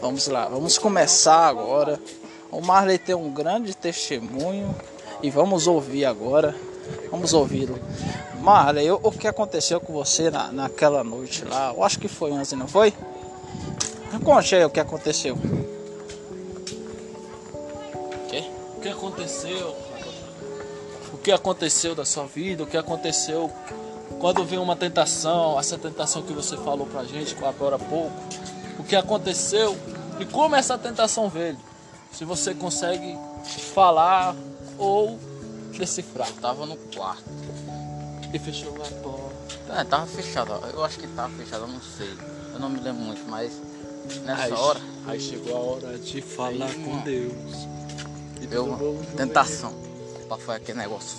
Vamos 0.00 0.26
lá, 0.28 0.46
vamos 0.48 0.78
começar 0.78 1.46
agora. 1.46 2.00
O 2.50 2.60
Marley 2.60 2.98
tem 2.98 3.14
um 3.14 3.30
grande 3.30 3.74
testemunho 3.74 4.74
e 5.22 5.30
vamos 5.30 5.66
ouvir 5.66 6.04
agora. 6.04 6.54
Vamos 7.10 7.32
ouvi-lo. 7.32 7.78
Marley, 8.40 8.90
o, 8.90 9.12
que 9.12 9.28
aconteceu 9.28 9.80
com 9.80 9.92
você 9.92 10.30
na, 10.30 10.50
naquela 10.50 11.04
noite 11.04 11.44
lá? 11.44 11.72
Eu 11.74 11.84
acho 11.84 11.98
que 11.98 12.08
foi 12.08 12.32
11, 12.32 12.56
não 12.56 12.66
foi? 12.66 12.92
Conte 14.24 14.54
aí 14.54 14.64
o 14.64 14.70
que 14.70 14.80
aconteceu. 14.80 15.38
O 18.76 18.80
que 18.82 18.88
aconteceu? 18.88 19.76
O 21.12 21.18
que 21.18 21.30
aconteceu 21.30 21.94
da 21.94 22.04
sua 22.04 22.26
vida? 22.26 22.64
O 22.64 22.66
que 22.66 22.76
aconteceu 22.76 23.50
quando 24.18 24.44
veio 24.44 24.60
uma 24.60 24.74
tentação? 24.74 25.58
Essa 25.58 25.78
tentação 25.78 26.22
que 26.22 26.32
você 26.32 26.56
falou 26.56 26.86
pra 26.86 27.04
gente 27.04 27.36
agora 27.44 27.76
há 27.76 27.78
pouco. 27.78 28.12
O 28.78 28.84
que 28.84 28.96
aconteceu 28.96 29.76
e 30.18 30.24
como 30.24 30.54
essa 30.54 30.76
tentação 30.78 31.28
veio? 31.28 31.56
Se 32.12 32.24
você 32.24 32.54
consegue 32.54 33.16
falar 33.74 34.34
ou 34.78 35.18
decifrar. 35.76 36.30
Tava 36.40 36.66
no 36.66 36.76
quarto. 36.76 37.24
E 38.32 38.38
fechou 38.38 38.74
a 38.74 39.02
porta. 39.02 39.80
É, 39.80 39.84
tava 39.84 40.06
fechado. 40.06 40.52
ó. 40.52 40.66
Eu 40.68 40.84
acho 40.84 40.98
que 40.98 41.06
tava 41.08 41.32
fechado, 41.34 41.62
eu 41.62 41.68
não 41.68 41.80
sei. 41.80 42.14
Eu 42.52 42.60
não 42.60 42.68
me 42.68 42.80
lembro 42.80 43.02
muito, 43.02 43.28
mas 43.28 43.52
nessa 44.24 44.42
Aí, 44.44 44.52
hora 44.52 44.80
aí 45.06 45.20
chegou 45.20 45.56
a 45.56 45.60
hora 45.60 45.98
de 45.98 46.20
falar 46.20 46.66
Aí, 46.66 46.84
com. 46.84 46.98
Deus. 46.98 47.68
E 48.40 48.46
deu 48.46 48.64
uma 48.64 48.78
tentação. 49.16 49.72
Pra 50.28 50.36
fazer 50.36 50.58
aquele 50.58 50.78
negócio. 50.78 51.18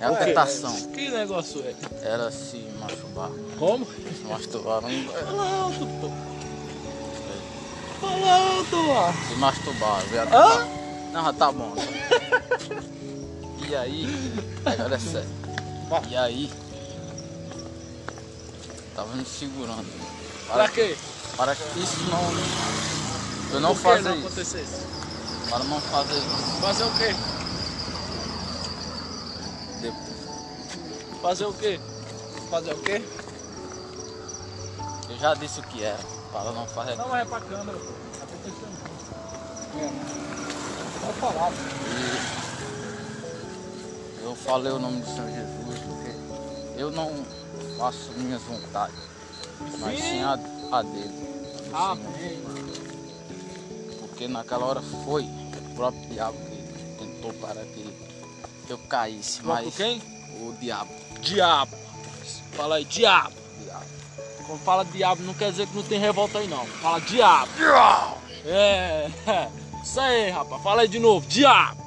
É 0.00 0.08
uma 0.08 0.18
Ué, 0.18 0.26
tentação. 0.26 0.74
Que 0.88 1.10
negócio 1.10 1.62
é? 1.62 1.74
Era 2.02 2.30
se 2.30 2.58
masturbar. 2.80 3.30
Como? 3.58 3.86
Se 3.86 4.24
masturbar. 4.28 4.82
Não... 4.82 5.72
Pô. 6.00 6.33
Fala 8.04 8.34
alto, 8.34 8.90
ó. 8.90 9.12
Se 9.28 9.34
masturbar. 9.36 10.02
viado. 10.04 10.30
Não, 11.12 11.24
já 11.24 11.32
tá 11.32 11.52
bom. 11.52 11.74
E 13.66 13.74
aí, 13.74 14.06
agora 14.64 14.94
é 14.94 14.98
sério. 14.98 15.28
E 16.10 16.16
aí, 16.16 16.52
tava 18.94 19.14
me 19.14 19.24
segurando. 19.24 19.86
Pra 20.52 20.68
quê? 20.68 20.96
Para 21.36 21.54
que 21.56 21.78
isso 21.80 22.02
não. 22.10 23.54
Eu 23.54 23.60
não 23.60 23.74
fazer 23.74 24.02
não 24.02 24.16
isso. 24.16 24.26
acontecesse? 24.26 24.86
Para 25.48 25.64
não 25.64 25.80
fazer 25.80 26.14
isso. 26.14 26.60
Fazer 26.60 26.84
o 26.84 26.90
quê? 26.92 27.16
Depois. 29.80 31.20
Fazer 31.22 31.44
o 31.46 31.52
quê? 31.54 31.80
Fazer 32.50 32.72
o 32.72 32.78
quê? 32.78 33.02
Eu 35.08 35.18
já 35.18 35.34
disse 35.34 35.60
o 35.60 35.62
que 35.62 35.82
era. 35.82 36.13
Para 36.34 36.50
não. 36.50 36.66
Não 36.96 37.16
é 37.16 37.24
pra 37.24 37.40
câmera, 37.40 37.78
pô. 37.78 37.92
Tá 38.18 38.24
acontecendo. 38.24 38.74
Pode 41.00 41.20
falar. 41.20 41.52
E 44.20 44.24
eu 44.24 44.34
falei 44.34 44.72
o 44.72 44.80
nome 44.80 45.00
do 45.00 45.06
Senhor 45.06 45.30
Jesus 45.30 45.78
porque 45.78 46.80
eu 46.80 46.90
não 46.90 47.24
faço 47.78 48.10
minhas 48.16 48.42
vontades, 48.42 48.98
mas 49.78 50.00
sim 50.00 50.22
a, 50.24 50.32
a 50.72 50.82
dele. 50.82 51.14
Senhor. 51.56 51.76
Amém. 51.76 52.42
Porque 54.00 54.26
naquela 54.26 54.66
hora 54.66 54.82
foi 55.04 55.22
o 55.22 55.74
próprio 55.76 56.08
diabo 56.08 56.36
que 56.36 56.98
tentou 56.98 57.32
para 57.34 57.64
que 57.64 57.94
eu 58.68 58.78
caísse, 58.88 59.40
mas 59.44 59.72
quem? 59.76 60.02
o 60.40 60.52
diabo, 60.60 60.90
Diabo. 61.20 61.76
Fala 62.56 62.76
aí, 62.76 62.84
diabo. 62.84 63.43
Quando 64.46 64.60
fala 64.60 64.84
diabo 64.84 65.22
não 65.22 65.34
quer 65.34 65.50
dizer 65.50 65.66
que 65.66 65.76
não 65.76 65.82
tem 65.82 65.98
revolta 65.98 66.38
aí 66.38 66.48
não. 66.48 66.66
Fala 66.66 67.00
diabo. 67.00 67.50
É. 68.46 69.10
Isso 69.82 70.00
aí, 70.00 70.30
rapaz. 70.30 70.62
Fala 70.62 70.82
aí 70.82 70.88
de 70.88 70.98
novo. 70.98 71.26
Diabo. 71.26 71.82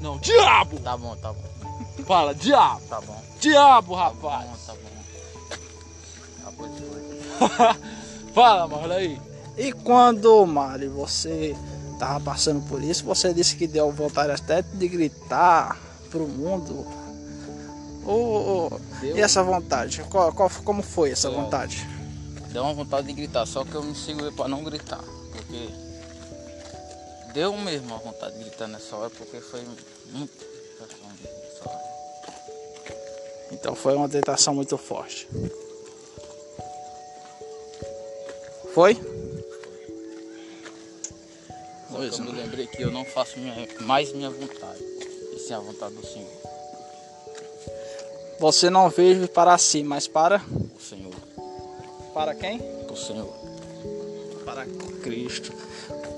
Não, 0.00 0.18
diabo. 0.18 0.78
Tá 0.80 0.96
bom, 0.96 1.16
tá 1.16 1.32
bom, 1.32 2.04
Fala, 2.04 2.34
diabo. 2.34 2.80
tá 2.88 3.00
bom, 3.00 3.22
Diabo, 3.40 3.96
tá 3.96 4.10
bom, 4.10 4.28
rapaz. 4.28 4.66
tá 4.66 4.74
bom. 4.74 4.94
Tá 6.44 6.50
bom. 6.50 7.74
Fala, 8.34 8.68
Marlon 8.68 8.94
aí. 8.94 9.20
E 9.56 9.72
quando, 9.72 10.44
Mari, 10.44 10.88
você 10.88 11.56
tava 11.98 12.20
passando 12.20 12.60
por 12.68 12.82
isso, 12.82 13.04
você 13.04 13.32
disse 13.32 13.56
que 13.56 13.66
deu 13.66 13.90
vontade 13.92 14.32
até 14.32 14.60
de 14.62 14.88
gritar 14.88 15.78
pro 16.10 16.26
mundo. 16.26 16.86
Ô, 18.06 18.70
Deu. 19.00 19.16
e 19.16 19.20
essa 19.20 19.42
vontade? 19.42 20.02
Qual, 20.10 20.32
qual- 20.32 20.50
como 20.64 20.82
foi 20.82 21.10
essa 21.10 21.30
vontade? 21.30 21.86
Deu 22.52 22.62
uma 22.62 22.74
vontade 22.74 23.06
de 23.06 23.12
gritar, 23.14 23.46
só 23.46 23.64
que 23.64 23.74
eu 23.74 23.82
me 23.82 23.94
segurei 23.94 24.30
para 24.30 24.46
não 24.48 24.62
gritar, 24.62 25.02
porque 25.32 25.68
deu 27.32 27.56
mesmo 27.56 27.94
a 27.94 27.98
vontade 27.98 28.36
de 28.38 28.44
gritar 28.44 28.68
nessa 28.68 28.94
hora, 28.96 29.10
porque 29.10 29.40
foi 29.40 29.62
muito. 30.12 30.32
Então 33.50 33.74
foi 33.74 33.94
uma 33.94 34.08
tentação 34.08 34.54
muito 34.54 34.76
forte. 34.76 35.26
Foi? 38.74 38.94
Pois 41.90 42.12
eu 42.18 42.24
não. 42.24 42.32
me 42.32 42.40
lembrei 42.40 42.66
que 42.66 42.82
eu 42.82 42.90
não 42.90 43.04
faço 43.04 43.38
minha- 43.38 43.68
mais 43.82 44.12
minha 44.12 44.28
vontade, 44.30 44.80
e 44.82 45.38
sim 45.46 45.54
a 45.54 45.60
vontade 45.60 45.94
do 45.94 46.04
Senhor. 46.06 46.28
Você 48.38 48.68
não 48.68 48.88
vive 48.88 49.28
para 49.28 49.56
si, 49.58 49.82
mas 49.82 50.06
para. 50.06 50.40
O 50.76 50.80
Senhor, 50.80 51.12
Para 52.12 52.34
quem? 52.34 52.60
o 52.90 52.96
Senhor. 52.96 53.32
Para 54.44 54.66
Cristo. 55.02 55.52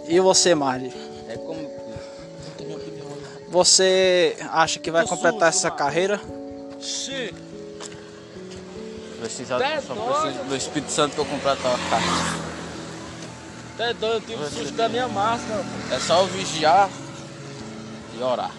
E 0.09 0.19
você, 0.21 0.55
Marli? 0.55 0.93
É 1.29 1.37
como 1.37 1.61
Não 1.61 2.55
tem 2.57 2.67
minha 2.67 2.79
opinião 2.79 3.07
aí. 3.09 3.47
Você 3.51 4.37
acha 4.51 4.79
que 4.79 4.91
vai 4.91 5.07
completar 5.07 5.49
essa 5.49 5.71
carreira? 5.71 6.21
Xi. 6.81 7.35
precisa, 9.21 9.59
só 9.81 9.95
preciso 9.95 10.45
do 10.45 10.57
Espírito 10.57 10.93
Santo 10.93 11.15
para 11.15 11.23
eu 11.23 11.27
completar 11.27 11.75
a 11.75 11.79
carta. 11.91 12.47
Até 13.75 13.93
doido, 13.95 14.15
eu 14.31 14.39
tive 14.39 14.51
susto 14.51 14.73
da 14.75 14.89
minha 14.89 15.09
máscara. 15.09 15.63
pô. 15.63 15.95
É 15.95 15.99
só 15.99 16.21
eu 16.21 16.27
vigiar 16.27 16.89
e 18.19 18.23
orar. 18.23 18.51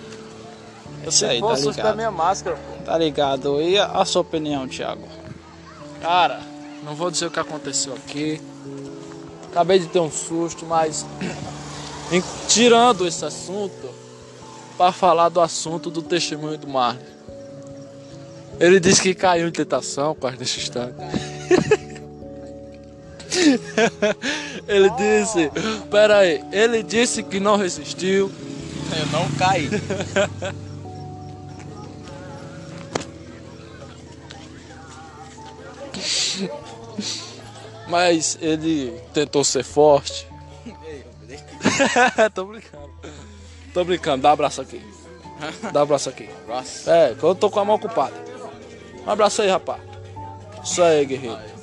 Eu 1.03 1.09
Isso 1.09 1.25
aí, 1.25 1.38
tive 1.38 1.47
tá 1.47 1.56
susto 1.56 1.68
da 1.69 1.75
ligado. 1.84 1.95
minha 1.95 2.12
máscara. 2.12 2.56
pô. 2.56 2.76
Tá 2.88 2.98
ligado? 2.98 3.62
E 3.62 3.78
a, 3.78 4.06
sua 4.06 4.22
opinião, 4.22 4.66
Thiago? 4.66 5.06
Cara, 6.02 6.40
não 6.86 6.96
vou 6.96 7.12
dizer 7.12 7.25
o 7.25 7.30
que 7.30 7.38
aconteceu 7.38 7.94
aqui. 7.94 8.42
Acabei 9.52 9.78
de 9.78 9.88
ter 9.88 10.00
um 10.00 10.09
susto, 10.09 10.66
mas 10.66 11.06
em- 12.09 12.24
tirando 12.48 13.06
esse 13.06 13.25
assunto, 13.25 13.90
para 14.78 14.94
falar 14.94 15.28
do 15.28 15.42
assunto 15.42 15.92
do 15.92 16.02
testemunho 16.02 16.58
do 16.58 16.66
Marley. 16.66 17.03
Ele 18.58 18.80
disse 18.80 19.02
que 19.02 19.14
caiu 19.14 19.50
em 19.50 19.52
tentação 19.52 20.16
as 20.24 20.38
desse 20.38 20.62
instante. 20.62 20.96
ele 24.66 24.90
disse, 24.92 25.52
pera 25.92 26.19
aí, 26.19 26.42
ele 26.54 26.81
disse 26.84 27.22
que 27.22 27.38
não 27.38 27.58
resistiu. 27.58 28.31
Eu 28.98 29.06
não 29.08 29.30
caí. 29.31 29.69
Mas 37.88 38.38
ele 38.42 38.92
tentou 39.14 39.44
ser 39.44 39.64
forte. 39.64 40.28
tô 42.34 42.46
brincando. 42.46 42.90
Tô 43.74 43.84
brincando, 43.84 44.24
dá 44.24 44.30
um 44.30 44.34
abraço 44.34 44.62
aqui. 44.62 44.81
Dá 45.72 45.80
um 45.80 45.84
abraço 45.84 46.09
aqui. 46.09 46.30
Abraço. 46.44 46.90
É, 46.90 47.14
que 47.14 47.24
eu 47.24 47.36
tô 47.36 47.50
com 47.50 47.59
a 47.59 47.66
mão 47.66 47.75
ocupada. 47.75 48.16
Um 49.06 49.12
abraço 49.12 49.42
aí, 49.42 49.50
rapaz. 49.50 49.81
Isso 50.63 50.81
aí, 50.81 51.06
guerreiro. 51.06 51.57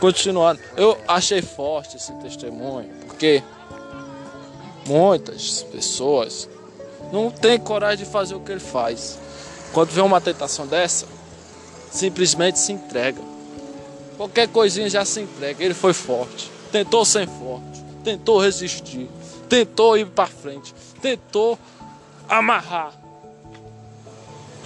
Continuando, 0.00 0.60
eu 0.76 0.98
achei 1.08 1.40
forte 1.40 1.96
esse 1.96 2.12
testemunho, 2.14 2.90
porque 3.06 3.42
muitas 4.86 5.62
pessoas 5.62 6.48
não 7.10 7.30
têm 7.30 7.58
coragem 7.58 8.04
de 8.04 8.10
fazer 8.10 8.34
o 8.34 8.40
que 8.40 8.52
ele 8.52 8.60
faz. 8.60 9.18
Quando 9.72 9.90
vê 9.90 10.00
uma 10.00 10.20
tentação 10.20 10.66
dessa, 10.66 11.06
simplesmente 11.94 12.58
se 12.58 12.72
entrega. 12.72 13.20
Qualquer 14.16 14.48
coisinha 14.48 14.90
já 14.90 15.04
se 15.04 15.20
entrega. 15.20 15.64
Ele 15.64 15.74
foi 15.74 15.92
forte, 15.92 16.50
tentou 16.70 17.04
ser 17.04 17.28
forte, 17.28 17.82
tentou 18.02 18.38
resistir, 18.38 19.08
tentou 19.48 19.96
ir 19.96 20.06
para 20.06 20.26
frente, 20.26 20.74
tentou 21.00 21.58
amarrar. 22.28 22.92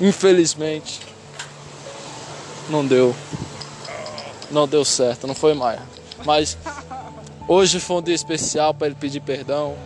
Infelizmente, 0.01 1.01
não 2.71 2.87
deu. 2.87 3.15
Não 4.51 4.67
deu 4.67 4.85
certo, 4.85 5.27
não 5.27 5.35
foi 5.35 5.53
mais. 5.53 5.81
Mas 6.25 6.57
hoje 7.47 7.79
foi 7.79 7.97
um 7.97 8.03
dia 8.03 8.15
especial 8.15 8.73
para 8.73 8.87
ele 8.87 8.97
pedir 8.97 9.21
perdão. 9.21 9.77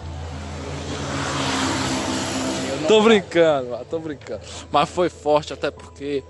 Tô 2.87 3.01
brincando, 3.01 3.79
tô 3.89 3.99
brincando. 3.99 4.43
Mas 4.71 4.89
foi 4.89 5.09
forte 5.09 5.53
até 5.53 5.71
porque 5.71 6.23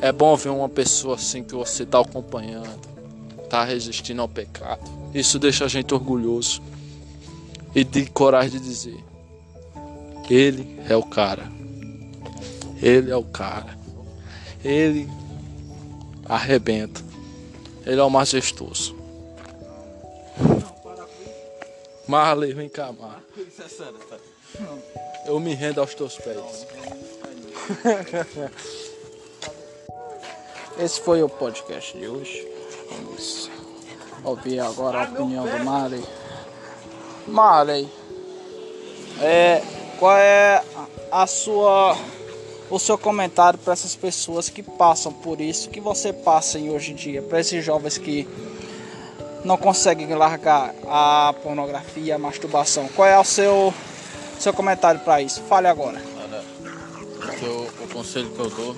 é 0.00 0.10
bom 0.12 0.34
ver 0.36 0.48
uma 0.48 0.68
pessoa 0.68 1.16
assim 1.16 1.42
que 1.42 1.54
você 1.54 1.84
tá 1.84 2.00
acompanhando. 2.00 2.88
tá 3.48 3.64
resistindo 3.64 4.22
ao 4.22 4.28
pecado. 4.28 4.80
Isso 5.12 5.38
deixa 5.38 5.64
a 5.64 5.68
gente 5.68 5.92
orgulhoso 5.92 6.62
e 7.74 7.84
de 7.84 8.06
coragem 8.06 8.58
de 8.58 8.60
dizer: 8.60 9.04
Ele 10.28 10.80
é 10.88 10.96
o 10.96 11.02
cara. 11.02 11.50
Ele 12.80 13.10
é 13.10 13.16
o 13.16 13.24
cara. 13.24 13.76
Ele 14.64 15.08
arrebenta. 16.24 17.02
Ele 17.84 18.00
é 18.00 18.04
o 18.04 18.10
majestoso. 18.10 18.96
Marley, 22.06 22.54
vem 22.54 22.68
cá, 22.68 22.92
Marley. 22.92 23.22
Eu 25.26 25.38
me 25.40 25.54
rendo 25.54 25.80
aos 25.80 25.94
teus 25.94 26.16
pés. 26.16 26.66
Esse 30.78 31.00
foi 31.00 31.22
o 31.22 31.28
podcast 31.28 31.96
de 31.96 32.06
hoje. 32.06 32.48
Vamos 32.90 33.50
ouvir 34.24 34.60
agora 34.60 35.00
a 35.00 35.04
opinião 35.04 35.46
do 35.46 35.64
Marley. 35.64 36.04
Marley, 37.26 37.88
é, 39.20 39.62
qual 39.98 40.16
é 40.16 40.62
a 41.10 41.26
sua 41.26 41.96
o 42.70 42.78
seu 42.78 42.96
comentário 42.96 43.58
para 43.58 43.72
essas 43.72 43.96
pessoas 43.96 44.48
que 44.48 44.62
passam 44.62 45.12
por 45.12 45.40
isso 45.40 45.68
que 45.70 45.80
você 45.80 46.12
passa 46.12 46.56
em 46.56 46.70
hoje 46.70 46.92
em 46.92 46.94
dia, 46.94 47.20
para 47.20 47.40
esses 47.40 47.64
jovens 47.64 47.98
que 47.98 48.28
não 49.44 49.56
conseguem 49.56 50.14
largar 50.14 50.72
a 50.86 51.34
pornografia, 51.42 52.14
a 52.14 52.18
masturbação. 52.18 52.88
Qual 52.94 53.08
é 53.08 53.18
o 53.18 53.24
seu 53.24 53.74
seu 54.38 54.54
comentário 54.54 55.00
para 55.00 55.20
isso? 55.20 55.42
Fale 55.42 55.66
agora. 55.66 56.00
O, 57.42 57.84
o 57.84 57.88
conselho 57.92 58.30
que 58.30 58.38
eu 58.38 58.50
dou 58.50 58.76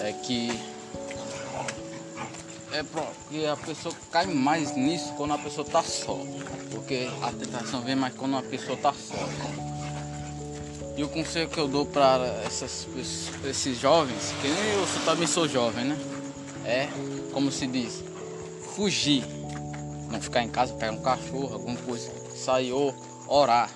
é 0.00 0.12
que 0.12 0.73
é 2.74 2.82
pronto, 2.82 3.14
a 3.52 3.56
pessoa 3.56 3.94
cai 4.10 4.26
mais 4.26 4.76
nisso 4.76 5.12
quando 5.16 5.32
a 5.32 5.38
pessoa 5.38 5.64
tá 5.64 5.82
só. 5.82 6.18
Porque 6.72 7.08
a 7.22 7.30
tentação 7.30 7.80
vem 7.82 7.94
mais 7.94 8.12
quando 8.14 8.36
a 8.36 8.42
pessoa 8.42 8.76
tá 8.76 8.92
só. 8.92 9.14
E 10.96 11.02
o 11.04 11.08
conselho 11.08 11.48
que 11.48 11.58
eu 11.58 11.68
dou 11.68 11.86
para 11.86 12.24
essas, 12.44 12.88
esses 13.44 13.78
jovens, 13.78 14.32
que 14.40 14.48
nem 14.48 14.72
eu 14.72 14.86
sou- 14.86 15.02
também 15.04 15.26
sou 15.26 15.48
jovem, 15.48 15.84
né? 15.84 15.96
É, 16.64 16.88
como 17.32 17.50
se 17.52 17.66
diz, 17.66 18.02
fugir. 18.74 19.24
Não 20.10 20.20
ficar 20.20 20.42
em 20.42 20.48
casa, 20.48 20.74
pegar 20.74 20.92
um 20.92 21.00
cachorro, 21.02 21.54
alguma 21.54 21.76
coisa. 21.78 22.10
Sair 22.36 22.72
ou 22.72 22.94
orar. 23.28 23.70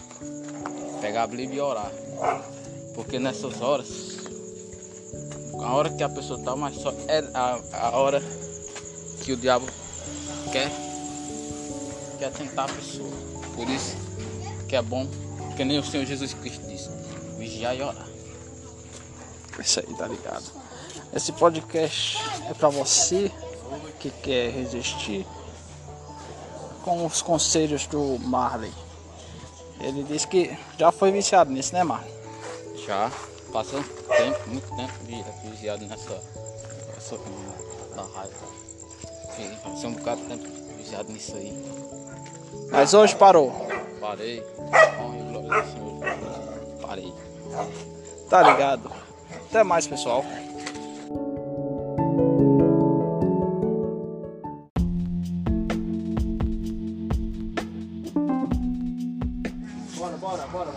Pegar 1.01 1.25
a 1.25 1.27
Bíblia 1.27 1.55
e 1.55 1.61
orar. 1.61 1.91
Porque 2.95 3.19
nessas 3.19 3.61
horas, 3.61 4.19
a 5.61 5.73
hora 5.73 5.91
que 5.91 6.03
a 6.03 6.09
pessoa 6.09 6.41
tá 6.43 6.57
mais 6.57 6.77
só, 6.77 6.93
é 7.09 7.25
a, 7.35 7.61
a 7.73 7.91
hora 7.99 8.23
que 9.29 9.33
o 9.35 9.37
diabo 9.37 9.67
quer, 10.51 10.71
quer 12.19 12.33
tentar 12.33 12.65
a 12.65 12.69
pessoa. 12.69 13.11
Por 13.55 13.69
isso 13.69 13.95
que 14.67 14.75
é 14.75 14.81
bom, 14.81 15.07
que 15.55 15.67
nem 15.67 15.79
o 15.79 15.85
Senhor 15.85 16.07
Jesus 16.07 16.33
Cristo 16.33 16.67
disse, 16.67 16.89
vigiar 17.37 17.77
e 17.77 17.83
orar. 17.83 18.09
Isso 19.59 19.81
aí, 19.81 19.95
tá 19.97 20.07
ligado? 20.07 20.45
Esse 21.13 21.31
podcast 21.33 22.17
é 22.49 22.55
para 22.55 22.71
você 22.71 23.31
que 24.01 24.09
quer 24.11 24.51
resistir 24.51 25.27
com 26.83 27.05
os 27.05 27.21
conselhos 27.21 27.87
do 27.87 28.19
Marley. 28.21 28.73
Ele 29.79 30.05
disse 30.05 30.27
que 30.27 30.57
já 30.79 30.91
foi 30.91 31.13
viciado 31.13 31.51
nisso, 31.51 31.75
né, 31.75 31.85
Marley? 31.85 32.11
Já 32.87 33.13
passou 33.53 33.85
tempo, 33.85 34.49
muito 34.49 34.75
tempo 34.75 34.93
vi- 35.05 35.51
viciado 35.51 35.85
nessa, 35.85 36.19
nessa 36.95 37.19
da 37.95 38.03
raiva. 38.05 38.68
E 39.39 39.57
Passei 39.57 39.89
um 39.89 39.93
bocado 39.93 40.21
de 40.23 40.27
tempo 40.27 40.49
viciado 40.77 41.13
nisso 41.13 41.37
aí. 41.37 41.53
Mas 42.71 42.93
hoje 42.93 43.15
parou. 43.15 43.53
Parei. 44.01 44.43
Parei. 46.83 47.13
Tá 48.29 48.43
ligado? 48.43 48.91
Até 49.49 49.63
mais, 49.63 49.87
pessoal. 49.87 50.25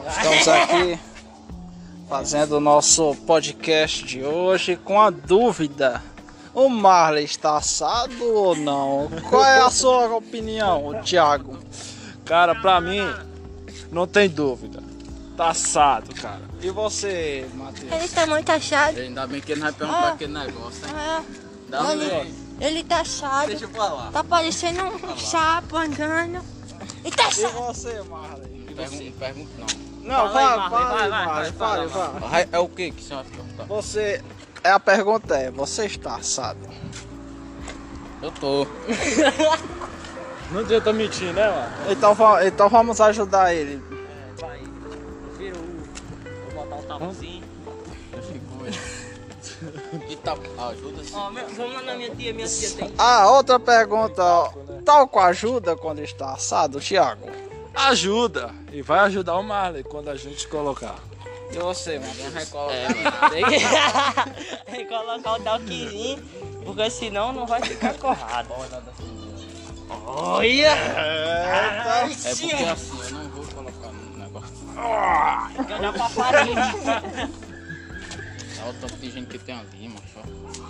Estamos 0.08 0.48
aqui 0.48 1.00
fazendo 2.08 2.58
o 2.58 2.60
nosso 2.60 3.16
podcast 3.26 4.06
de 4.06 4.24
hoje 4.24 4.76
com 4.76 5.02
a 5.02 5.10
dúvida. 5.10 6.02
O 6.54 6.68
Marley 6.68 7.24
está 7.26 7.58
assado 7.58 8.24
ou 8.26 8.56
não? 8.56 9.10
Qual 9.30 9.44
é 9.44 9.62
a 9.62 9.70
sua 9.70 10.14
opinião, 10.16 11.02
Thiago? 11.04 11.58
Cara, 12.26 12.54
pra 12.56 12.82
mim, 12.82 13.00
não 13.92 14.06
tem 14.06 14.30
dúvida. 14.30 14.84
Tá 15.38 15.50
assado, 15.50 16.14
cara. 16.16 16.42
E 16.62 16.70
você, 16.70 17.48
Matheus? 17.56 17.92
Ele 17.92 18.08
tá 18.10 18.28
muito 18.28 18.50
achado. 18.52 19.00
Ainda 19.00 19.26
bem 19.26 19.40
que 19.42 19.54
ele 19.54 19.62
não 19.62 19.68
vai 19.68 19.74
perguntar 19.78 20.08
aquele 20.10 20.34
negócio, 20.34 20.86
hein? 20.86 20.94
Ah, 20.96 21.24
Dá 21.70 21.84
um 21.84 21.92
ele, 21.92 22.04
ele, 22.06 22.36
ele 22.60 22.84
tá 22.84 23.00
achado. 23.00 23.48
Deixa 23.48 23.66
eu 23.66 23.70
falar. 23.70 24.12
Tá 24.12 24.24
parecendo 24.24 24.84
um 24.84 25.18
sapo 25.18 25.78
andando. 25.78 26.44
E 27.04 27.10
tá 27.12 27.24
E 27.24 27.28
achado. 27.28 27.54
você, 27.54 28.02
Marley? 28.04 28.50
Pergunta, 28.76 29.12
pergunta 29.20 29.52
não. 29.58 29.92
Não, 30.04 30.34
vai, 30.34 30.46
vai, 30.70 30.70
vai, 30.70 31.52
vai, 31.52 31.88
vai. 31.88 32.20
Vai, 32.20 32.50
É 32.52 32.60
o 32.60 32.68
que 32.68 32.92
que 32.92 33.04
você 33.04 33.14
vai 33.16 33.24
perguntar? 33.24 33.64
Você. 33.66 34.22
É 34.64 34.70
a 34.72 34.80
pergunta 34.80 35.36
é, 35.36 35.50
você 35.52 35.86
está 35.86 36.16
assado? 36.16 36.60
Eu 38.22 38.32
tô. 38.32 38.68
Não 40.52 40.60
adianta 40.62 40.94
mentir, 40.94 41.34
né, 41.34 41.50
mano? 41.50 41.92
Então, 41.92 42.14
va- 42.14 42.46
então 42.46 42.70
vamos 42.70 43.02
ajudar 43.02 43.54
ele. 43.56 43.82
Vai, 44.40 44.60
vira 45.38 45.56
o. 45.58 46.54
Vou 46.54 46.64
botar 46.64 46.76
o 46.76 46.84
tabuzinho. 46.84 47.42
E 50.10 50.16
tá, 50.18 50.34
ajuda 50.70 51.04
sim. 51.04 51.12
Ó, 51.16 51.30
meu- 51.32 51.48
vamos 51.50 51.74
lá 51.74 51.82
na 51.82 51.96
minha 51.96 52.10
tia, 52.16 52.34
minha 52.34 52.48
tia 52.48 52.70
tem. 52.72 52.94
Ah, 52.98 53.30
outra 53.32 53.60
pergunta. 53.60 54.24
ó. 54.24 54.52
Talco 54.86 55.20
ajuda 55.20 55.76
quando 55.76 56.00
está 56.00 56.34
assado, 56.34 56.80
Thiago? 56.80 57.28
Ajuda. 57.74 58.52
E 58.72 58.82
vai 58.84 59.00
ajudar 59.02 59.38
o 59.38 59.44
Marley 59.44 59.84
quando 59.84 60.10
a 60.10 60.16
gente 60.16 60.48
colocar. 60.48 60.96
E 61.54 61.58
você, 61.60 62.00
mano? 62.00 62.14
É, 62.72 63.30
Tem 63.30 63.44
que, 63.46 63.60
tem 64.72 64.76
que 64.76 64.86
colocar 64.86 65.34
o 65.34 65.40
talquezinho, 65.40 66.24
porque 66.66 66.90
senão 66.90 67.34
não 67.34 67.46
vai 67.46 67.62
ficar 67.62 67.94
corrado. 67.96 68.50
Olha! 70.06 70.68
é 70.70 72.06
porque 72.08 72.30
assim, 72.30 72.52
eu 72.52 73.12
não 73.18 73.30
vou 73.30 73.46
colocar 73.46 73.88
no 73.92 74.18
negócio. 74.18 74.52
Tem 75.56 75.66
que 75.66 75.74
olhar 75.74 75.94
pra 75.94 76.10
parede. 76.10 76.52
É 78.64 78.70
o 78.70 78.74
tanto 78.74 78.96
de 78.98 79.10
gente 79.10 79.28
que 79.28 79.40
tem 79.40 79.56
ali, 79.56 79.90
macho. 79.90 80.20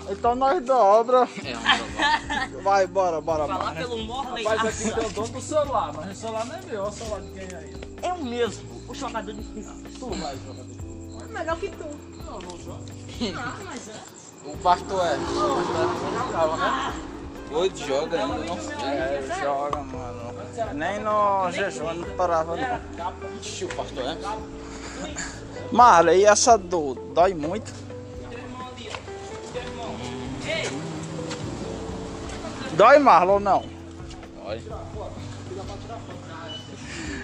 Então 0.10 0.36
nós 0.36 0.64
dobra. 0.64 1.28
É 1.44 1.58
um 1.58 1.62
trabalho. 1.62 2.62
Vai, 2.64 2.88
bora, 2.88 3.20
bora, 3.22 3.48
Falar 3.48 3.60
bora. 3.66 3.76
pelo 3.76 3.98
Morley. 4.06 4.44
Mas 4.44 4.66
aqui 4.66 4.94
tem 4.94 5.06
o 5.06 5.10
dono 5.10 5.28
do 5.28 5.42
celular, 5.42 5.94
mas 5.94 6.18
o 6.18 6.22
celular 6.22 6.46
não 6.46 6.56
é 6.56 6.62
meu, 6.62 6.86
é 6.86 6.88
o 6.88 6.92
celular 6.92 7.22
de 7.22 7.30
quem 7.32 7.44
é 7.44 7.56
aí? 7.58 7.76
É 8.02 8.14
o 8.14 8.24
mesmo, 8.24 8.82
o 8.88 8.96
jogador 8.96 9.34
de 9.34 9.44
final. 9.44 9.76
Tu 10.00 10.10
vai 10.10 10.38
jogar 10.38 10.64
depois. 10.64 11.24
É 11.24 11.34
melhor 11.34 11.58
que 11.58 11.70
tu. 11.70 11.86
Não, 12.26 12.40
não 12.40 12.58
joga. 12.60 12.84
Não, 13.22 13.66
mas 13.66 13.90
é. 13.90 13.94
O 14.46 14.58
pastor 14.58 15.06
é. 15.06 15.18
Hoje 17.54 17.86
joga 17.86 18.24
ainda, 18.24 18.38
não 18.38 18.60
sei. 18.60 18.76
É, 18.86 19.40
joga, 19.44 19.78
mano. 19.84 20.32
Nem 20.74 21.00
no 21.00 21.52
jejum 21.52 21.94
não 21.94 22.16
parava 22.16 22.56
não. 22.56 23.40
Ixi, 23.40 23.66
o 23.66 23.76
pastor 23.76 24.04
é. 24.06 24.18
Marley, 25.72 26.22
e 26.22 26.26
essa 26.26 26.58
dor? 26.58 26.96
Dói 27.14 27.34
muito? 27.34 27.74
Dói, 32.74 33.00
Marlon, 33.00 33.34
ou 33.34 33.40
não? 33.40 33.66
Olha. 34.44 34.62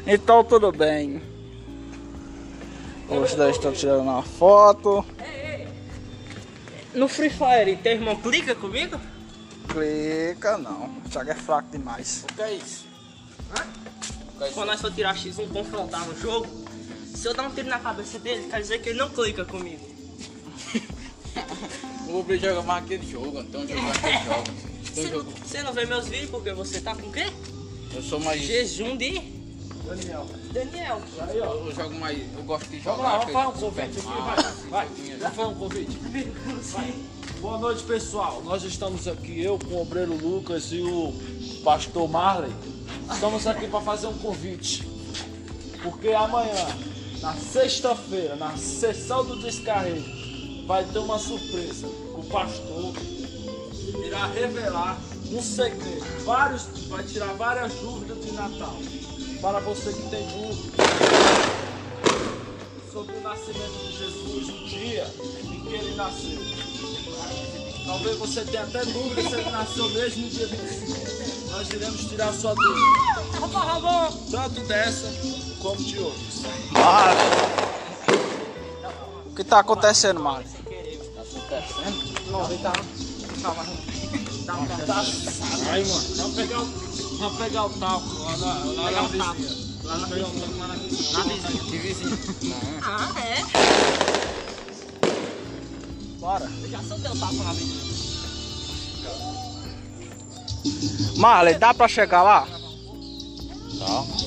Então 0.06 0.44
tudo 0.44 0.72
bem. 0.72 1.22
Os 3.10 3.34
dois 3.34 3.56
estão 3.56 3.72
tirando 3.72 4.02
uma 4.02 4.22
foto. 4.22 5.06
No 6.94 7.08
Free 7.08 7.30
Fire, 7.30 7.76
teu 7.78 7.94
irmão 7.94 8.16
clica 8.16 8.56
comigo? 8.56 9.00
Clica, 9.68 10.58
não. 10.58 10.86
O 11.06 11.10
Thiago 11.10 11.32
é 11.32 11.36
fraco 11.36 11.70
demais. 11.72 12.26
O 12.30 12.34
que 12.34 12.42
é 12.42 12.54
isso? 12.54 12.86
O 13.50 14.38
que 14.38 14.44
é 14.44 14.48
isso? 14.48 14.56
Quando 14.56 14.68
nós 14.68 14.82
for 14.82 14.92
tirar 14.92 15.16
X1 15.16 15.48
confrontar 15.52 16.06
no 16.06 16.20
jogo, 16.20 16.48
se 17.18 17.28
eu 17.28 17.34
dar 17.34 17.48
um 17.48 17.52
tiro 17.52 17.68
na 17.68 17.80
cabeça 17.80 18.20
dele, 18.20 18.48
quer 18.48 18.62
dizer 18.62 18.80
que 18.80 18.90
ele 18.90 19.00
não 19.00 19.10
clica 19.10 19.44
comigo. 19.44 19.86
O 22.08 22.20
Uber 22.20 22.40
joga 22.40 22.62
mais 22.64 22.86
aquele 22.86 23.06
jogo, 23.06 23.40
então 23.42 23.68
jogo 23.68 23.82
mais 23.82 23.98
aquele 23.98 25.10
jogo. 25.10 25.34
Você, 25.46 25.62
não 25.62 25.74
vê 25.74 25.86
meus 25.86 26.08
vídeos 26.08 26.32
porque 26.32 26.54
você 26.54 26.80
tá 26.80 26.96
com 26.96 27.08
o 27.08 27.12
quê? 27.12 27.26
Eu 27.94 28.02
sou 28.02 28.18
mais. 28.22 28.42
Jejum 28.42 28.96
de 28.96 29.20
Daniel. 29.86 30.26
Daniel. 30.54 31.02
Aí, 31.20 31.40
ó. 31.42 31.54
Eu 31.54 31.76
jogo 31.76 31.96
mais. 31.96 32.18
Eu 32.34 32.44
gosto 32.44 32.70
de 32.70 32.80
Vamos 32.80 33.00
jogar. 33.00 33.18
lá, 33.18 33.26
vamos 33.26 33.34
fazer 33.34 33.48
um 33.48 33.70
convite 33.70 34.00
aqui, 34.00 34.08
vai. 34.08 34.70
Vai, 34.70 34.88
joguinho 34.88 35.20
já 35.20 35.32
foi 35.32 35.46
um 35.46 35.56
convite. 35.56 35.98
Boa 37.42 37.58
noite, 37.60 37.84
pessoal. 37.84 38.42
Nós 38.44 38.64
estamos 38.64 39.08
aqui, 39.08 39.44
eu 39.44 39.60
com 39.60 39.76
o 39.76 39.82
obreiro 39.82 40.16
Lucas 40.16 40.72
e 40.72 40.80
o 40.80 41.14
pastor 41.64 42.10
Marley. 42.10 42.54
Estamos 43.12 43.46
aqui 43.46 43.68
para 43.68 43.82
fazer 43.82 44.08
um 44.08 44.18
convite. 44.18 44.88
Porque 45.84 46.10
amanhã, 46.10 46.66
na 47.22 47.34
sexta-feira, 47.34 48.36
na 48.36 48.56
sessão 48.58 49.26
do 49.26 49.38
descarrego, 49.38 50.06
vai 50.66 50.84
ter 50.86 51.00
uma 51.00 51.18
surpresa. 51.18 51.88
O 51.88 52.24
pastor 52.30 52.94
irá 54.06 54.28
revelar 54.28 54.98
um 55.32 55.42
segredo. 55.42 56.06
Vários, 56.26 56.64
vai 56.88 57.04
tirar 57.04 57.34
várias 57.34 57.74
dúvidas 57.74 58.24
de 58.24 58.32
Natal. 58.32 58.78
Para 59.42 59.60
você 59.60 59.94
que 59.94 60.10
tem 60.10 60.28
dúvida 60.28 60.84
sobre 62.92 63.16
o 63.16 63.22
nascimento 63.22 63.78
de 63.86 63.98
Jesus, 63.98 64.50
o 64.50 64.66
dia 64.66 65.08
em 65.44 65.62
que 65.62 65.74
ele 65.74 65.96
nasceu. 65.96 66.40
Talvez 67.86 68.18
você 68.18 68.44
tenha 68.44 68.64
até 68.64 68.84
dúvida 68.86 69.22
se 69.22 69.36
ele 69.36 69.50
nasceu 69.50 69.90
mesmo 69.90 70.24
no 70.24 70.30
dia 70.30 70.48
25. 70.48 71.52
Nós 71.52 71.70
iremos 71.70 72.06
tirar 72.06 72.34
sua 72.34 72.54
dúvida. 72.54 73.08
Tanto 74.32 74.62
dessa 74.62 75.08
como 75.60 75.76
de 75.78 76.00
outras. 76.00 76.42
Marley. 76.72 77.26
O 79.26 79.36
que 79.36 79.44
tá 79.44 79.60
acontecendo, 79.60 80.20
Marley? 80.20 80.48
Aí, 85.70 85.86
mano, 85.86 86.16
vamos 86.16 86.36
pegar 86.36 86.62
o, 86.62 86.66
vamos 86.66 87.38
pegar 87.38 87.66
o 87.66 87.70
talco 87.70 88.24
lá 88.24 88.38
na, 88.38 88.54
lá 88.64 88.92
na 88.92 89.02
vizinha. 89.02 89.68
Lá 89.84 89.98
na 89.98 90.06
vizinha. 90.08 91.64
Que 91.64 91.78
vizinho. 91.78 92.18
Ah, 92.84 93.14
é? 93.20 93.44
Bora. 96.20 96.50
Eu 96.62 96.70
já 96.70 96.82
soltei 96.84 97.12
o 97.12 97.20
tapa 97.20 97.34
na 97.34 97.54
vida. 97.54 97.88
Marley, 101.18 101.58
dá 101.58 101.74
pra 101.74 101.88
chegar 101.88 102.24
lá? 102.24 102.48
Tá. 103.80 104.27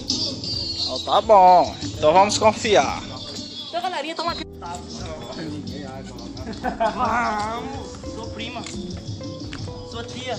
Então 0.90 1.04
tá 1.04 1.20
bom. 1.20 1.76
Então 1.84 2.12
vamos 2.12 2.36
confiar. 2.36 3.00
Então, 3.68 3.80
galerinha, 3.80 4.16
toma 4.16 4.32
aqui. 4.32 4.42
Vamos. 6.96 8.12
Sua 8.12 8.26
prima. 8.30 8.60
Sua 9.88 10.02
tia. 10.02 10.36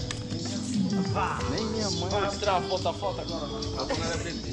Nem 1.51 1.65
minha 1.67 1.89
mãe. 1.91 2.10
Vamos 2.10 2.38
tirar 2.38 2.60
uma 2.60 2.67
foto, 2.67 2.89
a 2.89 2.93
foto 2.93 3.22
agora. 3.22 3.46
A 3.79 4.05
era 4.08 4.17
bebê. 4.17 4.51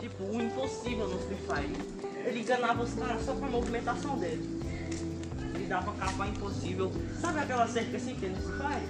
Tipo, 0.00 0.24
o 0.24 0.42
impossível 0.42 1.06
no 1.06 1.18
Free 1.18 1.36
Fire. 1.46 1.76
Ele 2.24 2.40
enganava 2.40 2.82
os 2.82 2.94
caras 2.94 3.26
só 3.26 3.34
com 3.34 3.44
a 3.44 3.48
movimentação 3.48 4.16
dele. 4.16 4.62
Ele 5.54 5.66
dava 5.66 5.92
capa 5.92 6.26
impossível. 6.26 6.90
Sabe 7.20 7.40
aquela 7.40 7.68
cerca 7.68 7.98
assim 7.98 8.14
que 8.14 8.20
tem 8.22 8.30
no 8.30 8.40
Free 8.40 8.56
Fire? 8.56 8.86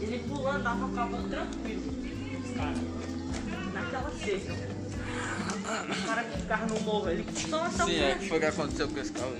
Ele 0.00 0.18
pulando 0.26 0.62
dava 0.62 0.88
capa 0.94 1.18
tranquilo. 1.28 2.15
Naquela 3.72 4.10
cerca. 4.10 4.52
Os 5.90 6.04
caras 6.04 6.26
que 6.32 6.38
ficavam 6.40 6.66
no 6.68 6.80
morro, 6.80 7.10
ele 7.10 7.26
só 7.48 7.66
essa 7.66 7.84
Sim, 7.84 7.96
é. 8.00 8.14
O 8.14 8.18
que 8.18 8.28
foi 8.28 8.38
que 8.38 8.46
aconteceu 8.46 8.88
com 8.88 9.00
esse 9.00 9.12
carro? 9.12 9.36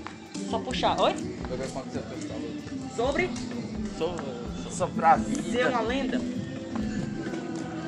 Só 0.49 0.59
puxar. 0.59 0.99
Oi? 1.01 1.11
O 1.11 1.15
que 1.15 1.47
foi 1.47 1.57
que 1.57 1.63
aconteceu 1.63 2.01
com 2.03 2.15
esse 2.15 2.27
carro? 2.27 2.41
Sobre 2.95 3.29
Sou, 3.97 4.15
sou 4.63 4.71
sobre 4.71 5.05
a 5.05 5.17
ser 5.17 5.41
vida. 5.41 5.69
uma 5.69 5.81
lenda? 5.81 6.21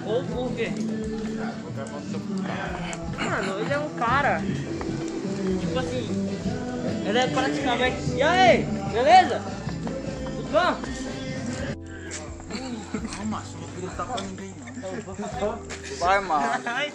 Ou 0.06 0.24
por 0.24 0.52
quê? 0.56 0.70
O 0.70 1.72
que 1.72 1.82
aconteceu 1.82 2.20
com 2.20 2.34
o 2.34 2.44
carro? 2.44 3.30
Mano, 3.30 3.60
ele 3.60 3.74
é 3.74 3.80
um 3.80 3.90
cara. 3.96 4.42
Tipo 5.60 5.80
assim. 5.80 6.30
Ele 7.08 7.18
é 7.18 7.28
praticamente. 7.28 8.12
E 8.16 8.22
aí? 8.22 8.66
Beleza? 8.92 9.42
Tudo 10.36 10.52
bom? 10.52 11.00
Vai, 16.00 16.20
Marley. 16.22 16.68
Ai, 16.68 16.94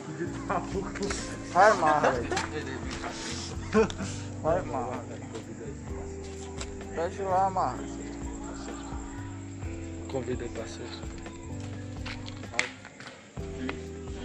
Vai, 1.53 1.73
Marley. 1.75 2.29
Vai, 4.43 4.63
Marley. 4.63 5.21
Pede 6.95 7.23
lá, 7.23 7.51
Marley. 7.51 7.87
Convida 10.11 10.49
para 10.49 10.67
ser. 10.67 10.83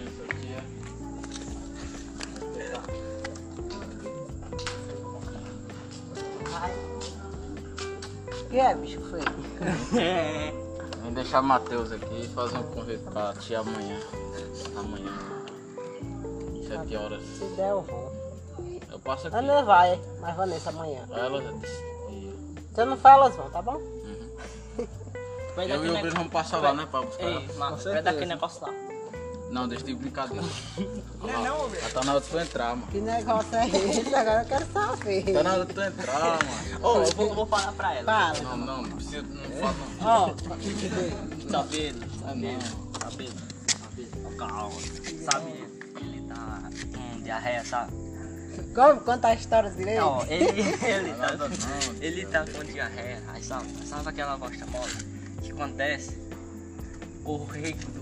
Isso 0.06 0.22
aqui 0.28 0.54
é. 0.54 0.62
que 8.50 8.58
é, 8.58 8.74
bicho 8.74 9.00
feio? 9.10 10.60
Vem 11.10 11.14
deixar 11.16 11.42
Matheus 11.42 11.90
aqui 11.90 12.20
e 12.22 12.28
fazer 12.28 12.56
um 12.56 12.62
convite 12.62 13.02
pra 13.02 13.32
ti 13.32 13.52
amanhã. 13.52 13.98
Amanhã. 14.76 15.12
Sete 16.68 16.96
horas. 16.96 17.20
Se 17.20 17.44
der, 17.56 17.70
eu 17.70 17.82
vou. 17.82 18.12
Eu 18.92 18.98
passo 19.00 19.26
aqui. 19.26 19.36
Ana 19.36 19.64
vai, 19.64 20.00
mas 20.20 20.36
Vanessa 20.36 20.70
amanhã. 20.70 21.04
Ela 21.10 21.42
já 21.42 21.50
disse. 21.50 21.82
Você 22.72 22.84
não 22.84 22.96
fala, 22.96 23.24
elas 23.24 23.36
vão, 23.36 23.50
tá 23.50 23.60
bom? 23.60 23.80
dar 25.56 25.68
Eu 25.68 25.84
e 25.84 25.90
o 25.90 25.98
Bruno 25.98 26.14
vamos 26.14 26.32
passar 26.32 26.58
lá, 26.58 26.72
né? 26.74 26.86
Pra 26.88 27.02
buscar. 27.02 27.26
Ei, 27.26 27.48
mano, 27.58 27.76
vai 27.76 27.80
certeza. 27.80 28.02
dar 28.02 28.10
aquele 28.12 28.26
negócio 28.26 28.62
lá. 28.64 28.72
Não, 29.50 29.66
deixa 29.66 29.84
de 29.84 29.94
brincadeira. 29.94 30.44
Não 31.18 31.28
é 31.28 31.48
não, 31.48 31.68
velho. 31.68 31.92
Tá 31.92 32.04
na 32.04 32.12
hora 32.12 32.20
de 32.20 32.28
tu 32.28 32.38
entrar, 32.38 32.76
mano. 32.76 32.86
Que 32.92 33.00
negócio 33.00 33.54
é 33.56 33.66
esse? 33.68 34.14
Agora 34.14 34.42
eu 34.42 34.46
quero 34.46 34.66
saber. 34.72 35.24
Tá 35.32 35.42
na 35.42 35.52
hora 35.54 35.66
de 35.66 35.74
tu 35.74 35.80
entrar, 35.80 36.38
mano. 36.44 36.86
Ô, 36.86 36.98
eu 37.02 37.10
vou, 37.12 37.28
eu 37.28 37.34
vou 37.34 37.46
falar 37.46 37.72
pra 37.72 37.94
ela. 37.96 38.04
Fala. 38.32 38.42
Não, 38.44 38.56
não, 38.56 38.82
não 38.82 38.90
precisa, 38.96 39.22
não 39.22 39.50
fala 39.60 39.74
não. 40.00 40.06
Ó, 40.06 40.28
Sabe, 41.50 41.94
Ah, 42.24 42.28
sabe, 42.28 42.48
não. 42.52 42.60
sabe, 43.00 43.28
sabe. 43.28 44.36
Calma. 44.38 44.70
Sabe, 45.30 45.50
ele 46.00 46.22
tá 46.28 46.70
com 46.94 47.22
diarreia, 47.22 47.64
sabe? 47.64 47.92
como? 48.74 49.00
Conta 49.00 49.28
a 49.28 49.34
história 49.34 49.70
direito. 49.70 50.00
Não, 50.00 50.22
ele, 50.26 50.44
ele, 50.84 51.12
tá, 51.18 51.36
ele 52.00 52.26
tá 52.26 52.44
com 52.46 52.64
diarreia. 52.64 53.22
Aí 53.28 53.42
sabe, 53.42 53.66
sabe 53.86 54.08
aquela 54.08 54.36
bosta 54.36 54.64
mole 54.66 54.92
que 55.42 55.50
acontece? 55.50 56.16
O 57.24 57.44
rei 57.46 57.72
do. 57.74 58.00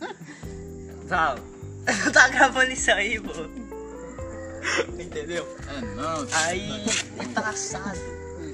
Sabe? 1.10 1.40
tá 2.14 2.28
gravando 2.28 2.70
isso 2.70 2.88
aí, 2.92 3.18
pô. 3.18 3.32
Entendeu? 4.96 5.44
É 5.66 5.80
não. 5.96 6.24
Aí, 6.44 6.84
o 7.18 7.28
traçado. 7.34 7.98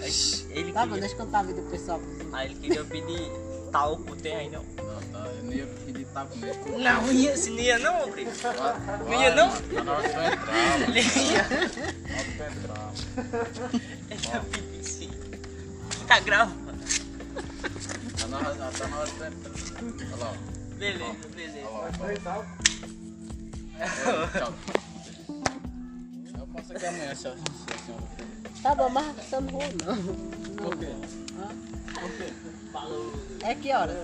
Aí, 0.00 0.10
Ele 0.48 0.72
Tá 0.72 0.86
bom, 0.86 0.94
queria, 0.94 1.00
deixa 1.00 1.14
eu 1.16 1.18
contar 1.18 1.40
a 1.40 1.42
vida 1.42 1.60
do 1.60 1.70
pessoal. 1.70 2.00
aí 2.32 2.46
ele 2.46 2.54
queria 2.54 2.82
pedir 2.84 3.30
talco, 3.70 4.16
tem 4.16 4.36
aí 4.36 4.48
não? 4.48 4.62
Não, 4.62 5.02
tá. 5.12 5.28
Eu 5.36 5.42
não 5.44 5.52
ia 5.52 5.66
pedir 5.66 6.06
taco 6.06 6.38
mesmo. 6.38 6.78
Não 6.78 7.12
ia, 7.12 7.36
se 7.36 7.50
não 7.50 7.58
ia 7.58 7.78
não, 7.78 8.10
primo. 8.10 8.30
Não 9.04 9.22
ia 9.22 9.34
não? 9.34 9.50
Tá 9.50 9.84
na 9.84 9.92
hora 9.92 10.08
de 10.08 10.14
tu 10.14 10.20
entrar, 10.20 10.78
mano. 10.78 10.96
Ele 10.96 11.00
ia. 11.00 11.42
Na 12.06 12.14
hora 12.16 12.24
de 12.24 12.36
tu 12.36 12.42
entrar. 12.42 13.70
Ele 14.10 14.26
ia 14.28 14.40
pedir 14.40 14.84
sim. 14.84 15.10
Tá 16.06 16.20
gravando. 16.20 16.72
Tá 18.18 18.26
na 18.28 18.38
hora, 18.38 18.72
tá 18.72 18.88
na 18.88 18.96
hora 18.96 19.06
de 19.10 19.12
tu 19.12 19.24
entrar. 19.24 20.14
Olha 20.14 20.24
lá, 20.24 20.32
ó. 20.32 20.55
Beleza, 20.78 21.28
beleza. 21.34 21.68
Ó. 21.70 21.86
É, 23.78 23.88
Tchau. 24.38 24.54
Eu 26.38 26.46
passo 26.48 26.72
aqui 26.72 26.86
amanhã, 26.86 27.14
se 27.14 27.28
a 27.28 27.32
se 27.32 27.38
a 27.74 27.78
senhora. 27.78 28.04
Tá 28.62 28.74
bom, 28.74 28.88
mas 28.88 29.06
você 29.16 29.40
não 29.40 29.48
vou 29.48 29.62
não. 29.62 30.56
Por 30.56 30.76
quê? 30.78 30.88
Falou. 32.72 33.12
É 33.42 33.54
que 33.54 33.72
horas? 33.72 33.96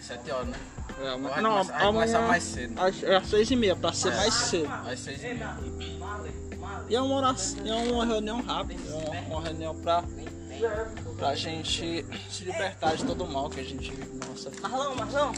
Sete 0.00 0.30
horas, 0.30 0.48
né? 0.48 0.58
É, 1.00 1.02
Vai 1.10 1.18
mas- 1.18 1.42
não, 1.42 1.50
começar- 1.52 1.76
amanhã 1.86 2.20
mais 2.28 2.42
cedo. 2.42 2.80
às, 2.80 3.02
é 3.02 3.16
às 3.16 3.26
seis 3.28 3.50
e 3.50 3.56
meia, 3.56 3.76
pra 3.76 3.92
ser 3.92 4.12
É. 4.12 4.16
mais 4.16 4.34
cedo. 4.34 4.70
Às 4.72 5.00
seis 5.00 5.22
e 5.22 5.34
meia. 5.34 5.56
E 6.88 6.94
é 6.96 7.00
uma, 7.00 7.14
oração, 7.16 7.58
é 7.66 7.74
uma 7.92 8.04
reunião 8.04 8.42
rápida, 8.42 8.80
é 8.90 8.94
uma, 9.20 9.36
uma 9.36 9.42
reunião 9.42 9.74
pra, 9.80 10.02
pra 11.16 11.34
gente 11.36 12.04
se 12.28 12.44
libertar 12.44 12.96
de 12.96 13.04
todo 13.04 13.24
o 13.24 13.32
mal 13.32 13.48
que 13.48 13.60
a 13.60 13.64
gente 13.64 13.90
vive 13.92 14.16
na 14.18 14.26
nossa 14.26 14.50
vida. 14.50 14.68
Marlão, 14.68 14.94
Marlão. 14.96 15.32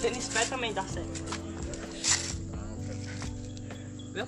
Tênis 0.00 0.28
pé 0.28 0.44
também 0.46 0.72
dá 0.72 0.82
certo. 0.84 1.22
Viu? 4.12 4.26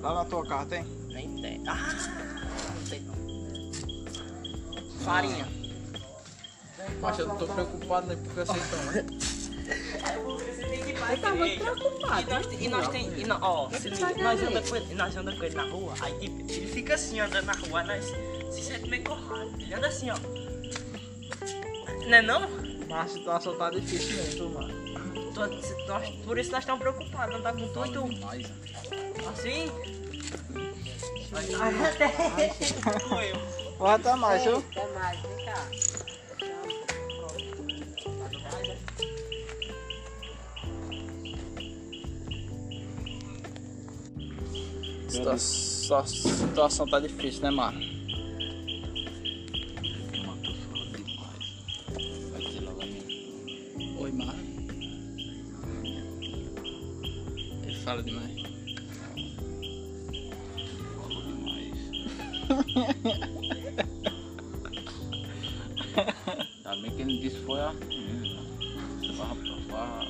Lá 0.00 0.14
na 0.14 0.24
tua 0.24 0.46
casa 0.46 0.66
tem? 0.66 0.84
Nem 1.08 1.40
tem. 1.42 1.62
Ah, 1.66 1.94
não 2.78 2.86
sei 2.86 3.00
não. 3.00 3.14
Farinha. 5.04 5.48
Mas 7.00 7.18
eu 7.18 7.26
não 7.26 7.36
tô 7.36 7.46
preocupado 7.46 8.06
nem 8.08 8.16
porque 8.16 8.40
né? 8.40 8.46
Você 10.24 10.64
tem 10.64 10.82
que 10.82 10.90
ir 10.90 10.94
pra 10.98 11.12
Eu 11.14 11.20
tava 11.20 11.36
preocupado. 11.36 12.20
E 12.20 12.24
nós, 12.32 12.46
tem- 12.46 12.62
e 12.64 12.68
nós 12.68 12.88
tem, 12.88 13.20
e 13.20 13.24
nó- 13.26 13.38
ó, 13.40 13.70
se 13.70 13.88
liga, 13.88 14.06
pagar 14.06 14.22
nós 14.24 14.40
ele. 14.40 14.48
anda 14.50 14.62
com 14.68 14.76
ele, 14.76 14.94
nós 14.94 15.16
anda 15.16 15.36
com 15.36 15.44
ele 15.44 15.54
na 15.54 15.62
rua, 15.64 15.94
aí 16.00 16.18
tipo, 16.18 16.40
ele 16.52 16.66
fica 16.66 16.94
assim 16.94 17.20
andando 17.20 17.44
na 17.46 17.52
rua, 17.52 17.82
nós 17.84 18.04
se 18.54 18.62
sente 18.62 18.88
meio 18.88 19.04
corrado. 19.04 19.50
Ele 19.60 19.74
anda 19.74 19.86
assim, 19.88 20.10
ó. 20.10 20.16
Não 22.08 22.14
é 22.16 22.22
não? 22.22 22.69
Mas 22.90 23.00
a 23.04 23.08
situação 23.08 23.56
tá 23.56 23.70
difícil 23.70 24.16
mesmo, 24.16 24.50
mano. 24.50 24.74
Nós- 25.86 26.10
por 26.24 26.36
isso 26.38 26.50
nós 26.50 26.60
estamos 26.60 26.80
preocupados, 26.80 27.34
não 27.36 27.42
tá 27.42 27.52
com 27.52 27.68
tu 27.68 27.86
e 27.86 27.92
tu. 27.92 28.20
Mais, 28.20 28.46
Assim? 29.32 29.70
Vai 33.78 33.94
até 33.94 34.14
mais, 34.16 34.42
viu? 34.42 34.56
Até 34.58 34.86
mais, 34.94 35.20
vem 35.20 35.44
cá. 35.46 35.66
Sua 45.38 46.06
situação 46.06 46.86
tá 46.86 47.00
difícil, 47.00 47.42
né, 47.42 47.50
mano? 47.50 47.99
Fala 57.90 58.02
demais. 58.04 58.30
Falou 61.02 61.22
demais. 61.22 61.74
Ainda 66.64 66.82
bem 66.82 66.90
que 66.92 67.02
ele 67.02 67.18
disse 67.18 67.38
foi 67.38 67.60
a 67.60 67.72
menina. 67.72 68.40
Pra. 69.66 70.06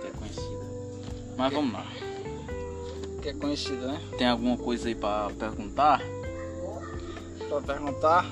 Que 0.00 0.06
é 0.06 0.10
conhecida. 0.10 0.64
Mas 1.36 1.52
vamos 1.52 1.72
lá. 1.72 1.86
Que 3.20 3.28
é 3.28 3.34
conhecido, 3.34 3.86
né? 3.86 4.00
Tem 4.16 4.26
alguma 4.26 4.56
coisa 4.56 4.88
aí 4.88 4.94
pra 4.94 5.30
perguntar? 5.38 6.00
Pra 7.46 7.60
perguntar. 7.60 8.24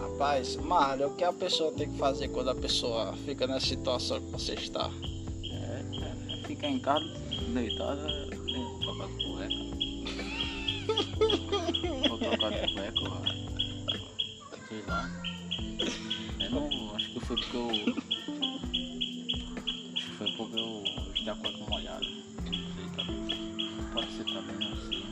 Rapaz, 0.00 0.54
Marlon, 0.54 1.08
o 1.08 1.16
que 1.16 1.24
a 1.24 1.32
pessoa 1.32 1.72
tem 1.72 1.90
que 1.90 1.98
fazer 1.98 2.28
quando 2.28 2.50
a 2.50 2.54
pessoa 2.54 3.12
fica 3.24 3.48
nessa 3.48 3.66
situação 3.66 4.20
que 4.20 4.30
você 4.30 4.54
está? 4.54 4.88
É, 6.62 6.66
é 6.66 6.68
ficar 6.68 6.68
em 6.68 6.78
casa 6.78 7.06
deitada, 7.54 8.02
né, 8.02 8.78
trocar 8.82 9.08
de 9.08 9.24
cueca. 9.24 9.54
Vou 12.08 12.18
trocar 12.18 12.50
de 12.50 12.74
cueca, 12.74 13.00
ó. 13.02 13.22
sei 14.68 14.82
lá. 14.86 15.10
Eu 16.40 16.50
não, 16.50 16.94
acho 16.94 17.10
que 17.12 17.20
foi 17.20 17.36
porque 17.36 17.56
eu. 17.56 17.70
Acho 19.94 20.04
que 20.04 20.12
foi 20.18 20.32
porque 20.32 20.60
eu 20.60 20.84
estava 21.14 21.40
com 21.40 21.48
a 21.48 21.52
cueca 21.52 21.70
molhada. 21.70 22.06
Não 22.06 22.52
sei, 22.74 22.88
tá, 22.96 23.04
pode 23.94 24.12
ser 24.12 24.24
também, 24.24 24.56
não 24.68 24.76
sei. 24.76 25.00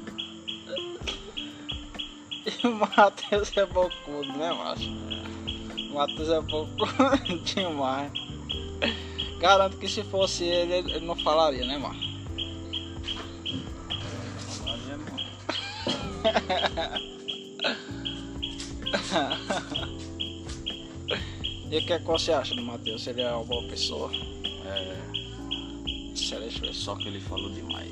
O 2.64 2.70
Matheus 2.70 3.56
é 3.56 3.66
bocudo, 3.66 4.32
né, 4.32 4.52
macho? 4.52 4.90
O 5.90 5.94
Matheus 5.94 6.28
é 6.30 6.40
bocudo 6.40 7.38
demais. 7.44 8.27
Garanto 9.38 9.76
que 9.76 9.88
se 9.88 10.02
fosse 10.04 10.44
ele, 10.44 10.74
ele 10.92 11.06
não 11.06 11.16
falaria, 11.16 11.64
né, 11.64 11.78
mano? 11.78 11.98
É 14.88 14.96
bom. 14.98 15.16
E 21.70 21.78
o 21.78 21.86
que, 21.86 21.92
é 21.92 21.98
que 21.98 22.04
você 22.04 22.32
acha 22.32 22.54
do 22.54 22.62
Matheus? 22.62 23.06
Ele 23.06 23.20
é 23.20 23.30
uma 23.30 23.44
boa 23.44 23.62
pessoa. 23.68 24.10
É, 24.64 24.96
Excelente 26.14 26.74
só 26.74 26.94
que 26.96 27.08
ele 27.08 27.20
falou 27.20 27.50
demais. 27.50 27.90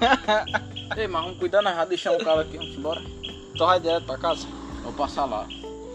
Ei, 0.96 1.06
mas 1.06 1.22
vamos 1.22 1.38
cuidar, 1.38 1.62
nós 1.62 1.74
vamos 1.74 1.88
deixar 1.90 2.12
o 2.12 2.18
cara 2.18 2.42
aqui, 2.42 2.56
vamos 2.56 2.76
embora. 2.76 3.02
Tu 3.56 3.58
vai 3.64 3.78
direto 3.78 4.04
pra 4.04 4.18
casa? 4.18 4.46
Vou 4.82 4.92
passar 4.94 5.26
lá. 5.26 5.46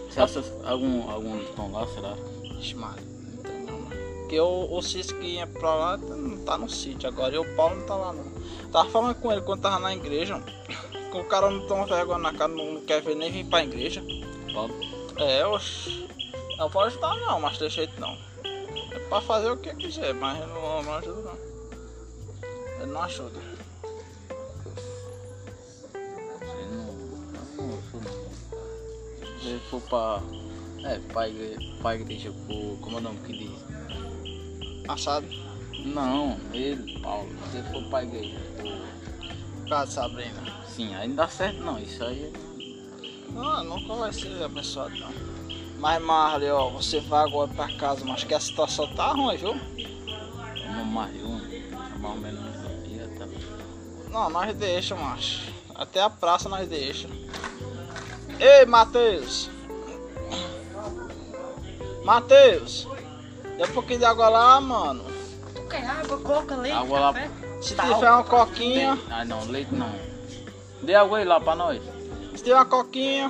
Você 0.08 0.20
acha 0.20 0.42
algum, 0.64 1.10
alguns 1.10 1.42
estão 1.42 1.70
lá, 1.70 1.86
será? 1.88 2.14
Ixi, 2.58 2.74
mano, 2.74 2.96
Porque 4.28 4.40
o, 4.40 4.68
o 4.70 4.82
Cis 4.82 5.10
que 5.10 5.24
ia 5.24 5.46
pra 5.46 5.74
lá 5.74 5.96
não 5.96 6.36
tá 6.44 6.58
no 6.58 6.68
sítio 6.68 7.08
agora. 7.08 7.34
E 7.34 7.38
o 7.38 7.56
Paulo 7.56 7.76
não 7.76 7.86
tá 7.86 7.96
lá, 7.96 8.12
não. 8.12 8.30
Tava 8.70 8.90
falando 8.90 9.14
com 9.14 9.32
ele 9.32 9.40
quando 9.40 9.62
tava 9.62 9.78
na 9.78 9.94
igreja. 9.94 10.38
Que 11.10 11.18
o 11.18 11.24
cara 11.24 11.50
não 11.50 11.66
toma 11.66 11.86
vergonha 11.86 12.18
na 12.18 12.34
cara, 12.34 12.52
não 12.52 12.82
quer 12.82 13.00
ver 13.00 13.14
nem 13.14 13.32
vir 13.32 13.46
pra 13.46 13.64
igreja. 13.64 14.04
Paulo? 14.52 14.74
É, 15.16 15.46
oxe. 15.46 16.06
Não 16.58 16.68
pode 16.68 16.88
ajudar 16.88 17.16
não, 17.16 17.40
mas 17.40 17.56
tem 17.56 17.70
jeito 17.70 17.98
não. 17.98 18.18
É 18.44 18.98
pra 19.08 19.22
fazer 19.22 19.50
o 19.50 19.56
que 19.56 19.74
quiser, 19.74 20.12
mas 20.12 20.38
não, 20.40 20.82
não 20.82 20.94
ajuda 20.96 21.22
não. 21.22 21.38
Ele 22.82 22.92
não 22.92 23.02
ajuda. 23.02 23.40
Se 29.40 29.48
ele 29.48 29.60
for 29.70 29.80
pra. 29.80 30.20
É, 30.84 30.98
pra 30.98 31.28
igreja. 31.30 31.74
Pra 31.80 31.94
igreja, 31.94 32.30
pro. 32.46 32.76
Como 32.82 32.98
é 32.98 33.00
o 33.00 33.02
nome 33.02 33.20
que 33.20 33.32
diz? 33.32 33.77
Assado. 34.88 35.26
Não, 35.84 36.38
ele, 36.52 36.98
Paulo. 37.00 37.28
Ele 37.52 37.62
for 37.70 37.84
pra 37.90 38.02
igreja, 38.02 38.38
pro. 38.56 39.68
Casa 39.68 39.92
Sabrina. 39.92 40.42
Sim, 40.66 40.94
aí 40.94 41.06
não 41.08 41.16
dá 41.16 41.28
certo 41.28 41.62
não. 41.62 41.78
Isso 41.78 42.02
aí. 42.02 42.32
Não, 43.30 43.62
nunca 43.64 43.94
vai 43.94 44.12
ser 44.12 44.42
abençoado 44.42 44.96
não. 44.96 45.12
Mas 45.78 46.02
Marley, 46.02 46.50
ó, 46.50 46.70
você 46.70 47.00
vai 47.00 47.24
agora 47.24 47.48
pra 47.48 47.76
casa, 47.76 48.04
mas 48.04 48.24
que 48.24 48.34
a 48.34 48.40
situação 48.40 48.88
tá 48.94 49.12
ruim, 49.12 49.36
viu? 49.36 49.54
Uma 50.68 50.84
mais 50.84 51.22
um. 51.22 51.38
Mais 51.98 52.14
ou 52.14 52.20
menos 52.20 52.40
um 52.40 52.82
dia, 52.82 53.08
tá? 53.18 53.26
Não, 54.10 54.30
nós 54.30 54.56
deixa, 54.56 54.96
macho. 54.96 55.52
Até 55.74 56.00
a 56.00 56.10
praça 56.10 56.48
nós 56.48 56.68
deixa. 56.68 57.08
Ei, 58.40 58.64
Matheus! 58.66 59.50
Matheus! 62.04 62.88
Dê 63.58 63.64
um 63.64 63.72
pouquinho 63.74 63.98
de 63.98 64.04
água 64.04 64.28
lá, 64.28 64.60
mano. 64.60 65.04
Tu 65.52 65.62
quer 65.68 65.84
água, 65.84 66.16
coca, 66.20 66.54
leite, 66.54 66.76
Água 66.76 67.00
lá. 67.00 67.14
Se 67.60 67.74
Tá, 67.74 67.82
tiver 67.82 68.08
uma 68.10 68.22
coquinha, 68.22 68.96
Tem- 68.96 69.06
Ah 69.12 69.24
não, 69.24 69.44
leite 69.46 69.74
não. 69.74 69.92
Dê 70.80 70.94
água 70.94 71.18
aí 71.18 71.24
lá 71.24 71.40
pra 71.40 71.56
nós. 71.56 71.82
se 72.36 72.44
tiver 72.44 72.54
uma 72.54 72.64
coquinha. 72.64 73.28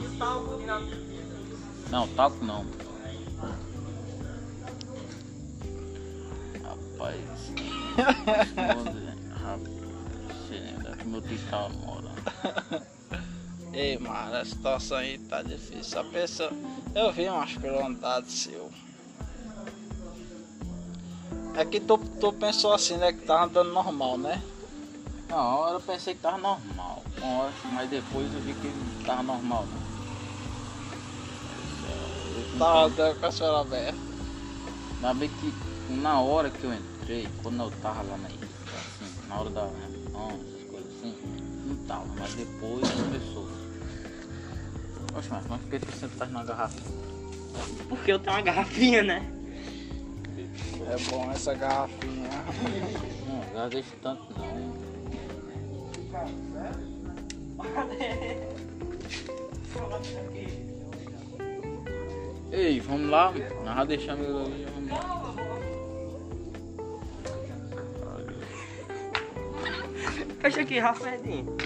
Não, 1.91 2.07
taco 2.09 2.45
não. 2.45 2.67
Rapaz. 6.63 7.53
Rapaz. 9.43 9.79
É 11.01 11.05
meu 11.05 11.23
tio 11.23 11.39
tá 11.51 11.69
morando? 11.71 12.87
Ei, 13.73 13.97
mano, 13.99 14.37
a 14.37 14.45
situação 14.45 14.99
aí 14.99 15.19
tá 15.19 15.41
difícil. 15.43 16.01
A 16.01 16.05
pessoa. 16.05 16.51
Eu 16.95 17.11
vi, 17.13 17.25
pelo 17.63 17.87
andado 17.87 18.29
seu. 18.31 18.71
É 21.55 21.65
que 21.65 21.81
tu, 21.81 21.99
tu 22.21 22.33
pensou 22.33 22.73
assim, 22.73 22.97
né? 22.97 23.13
Que 23.13 23.25
tava 23.25 23.45
andando 23.47 23.73
normal, 23.73 24.17
né? 24.17 24.43
Na 25.29 25.43
hora 25.43 25.77
eu 25.77 25.81
pensei 25.81 26.15
que 26.15 26.21
tava 26.21 26.39
normal. 26.39 27.05
Uma 27.19 27.39
hora, 27.39 27.55
mas 27.73 27.91
depois 27.91 28.33
eu 28.33 28.41
vi 28.41 28.55
que 28.55 28.69
não 28.69 29.05
tava 29.05 29.23
normal 29.23 29.67
não. 29.67 29.89
Eu 32.35 32.59
Tava 32.59 32.85
andando 32.87 33.21
com 33.21 33.27
a 33.27 33.31
senhora 33.31 33.61
aberta. 33.61 33.99
Ainda 34.95 35.15
bem 35.15 35.29
que 35.29 35.53
na 35.93 36.21
hora 36.21 36.51
que 36.51 36.65
eu 36.65 36.73
entrei, 36.73 37.29
quando 37.43 37.63
eu 37.63 37.71
tava 37.83 38.03
lá 38.03 38.17
na 38.17 38.29
igreja, 38.29 38.53
assim, 38.75 39.29
na 39.29 39.41
hora 39.41 39.51
da 39.51 39.67
reunião, 39.67 40.41
essas 40.47 40.71
coisas 40.71 40.97
assim, 40.97 41.15
não 41.67 41.77
tava, 41.87 42.07
mas 42.19 42.35
depois 42.35 42.89
começou. 42.91 43.49
Oxe, 45.17 45.29
mas 45.31 45.47
mas 45.49 45.61
por 45.61 45.71
que 45.71 45.79
tu 45.79 45.93
sempre 45.97 46.19
tá 46.19 46.27
na 46.27 46.45
garrafa? 46.45 46.77
Porque 47.89 48.13
eu 48.13 48.19
tenho 48.19 48.37
uma 48.37 48.43
garrafinha, 48.43 49.03
né? 49.03 49.38
É 50.91 51.11
bom 51.11 51.31
essa 51.31 51.55
garrafinha. 51.55 52.29
Não, 53.27 53.43
já 53.55 53.69
deixo 53.69 53.93
tanto 54.03 54.23
não. 54.39 54.79
Ei, 62.51 62.81
vamos 62.81 63.11
lá, 63.11 63.33
nós 63.65 63.77
já 63.77 63.85
deixamos 63.85 64.27
ele 64.27 64.39
ali, 64.39 64.67
vamos 64.75 64.91
lá. 64.91 65.35
Fecha 70.41 70.61
aqui, 70.63 70.79
rapidinho. 70.79 71.57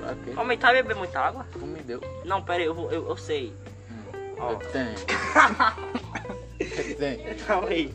Pra 0.00 0.14
quê? 0.14 0.32
Homem, 0.38 0.58
tá 0.58 0.72
bebendo 0.72 0.98
muita 0.98 1.18
água? 1.20 1.46
Tu 1.52 1.58
me 1.60 1.82
deu. 1.82 2.00
Não, 2.24 2.42
pera 2.42 2.58
aí, 2.60 2.66
eu, 2.66 2.74
vou- 2.74 2.90
eu, 2.92 3.08
eu 3.08 3.16
sei. 3.16 3.52
O 4.36 4.36
que 4.36 4.42
é 4.42 4.56
que 4.56 4.66
tem? 4.72 4.94
O 4.94 6.21
que 6.74 6.80
é 6.80 6.84
que 6.84 6.94
tem? 6.94 7.34
Calma 7.46 7.68
aí. 7.68 7.94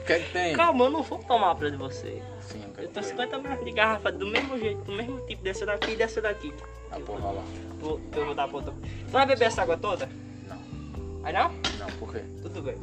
O 0.00 0.04
que 0.06 0.12
é 0.12 0.18
que 0.20 0.32
tem? 0.32 0.54
Calma, 0.56 0.84
eu 0.84 0.90
não 0.90 1.02
vou 1.02 1.18
tomar 1.18 1.54
pra 1.56 1.68
de 1.68 1.76
você. 1.76 2.22
Sim, 2.40 2.62
Eu 2.78 2.88
que 2.88 2.88
tô 2.88 3.00
tem? 3.00 3.10
50 3.10 3.36
ml 3.38 3.64
de 3.64 3.72
garrafa 3.72 4.12
do 4.12 4.26
mesmo 4.26 4.56
jeito, 4.58 4.82
do 4.82 4.92
mesmo 4.92 5.18
tipo, 5.26 5.42
dessa 5.42 5.66
daqui 5.66 5.92
e 5.92 5.96
dessa 5.96 6.20
daqui. 6.20 6.52
A 6.92 7.00
porra 7.00 7.32
lá. 7.32 7.42
Vou, 7.80 8.00
eu 8.14 8.24
vou 8.26 8.34
dar 8.34 8.46
pra 8.46 8.56
outra. 8.58 8.72
Tu 8.72 9.10
vai 9.10 9.26
beber 9.26 9.46
essa 9.46 9.62
água 9.62 9.76
toda? 9.76 10.08
Não. 10.48 11.20
Vai 11.22 11.32
não? 11.32 11.48
Não, 11.78 11.86
por 11.98 12.12
quê? 12.12 12.22
Tudo 12.40 12.62
bem. 12.62 12.76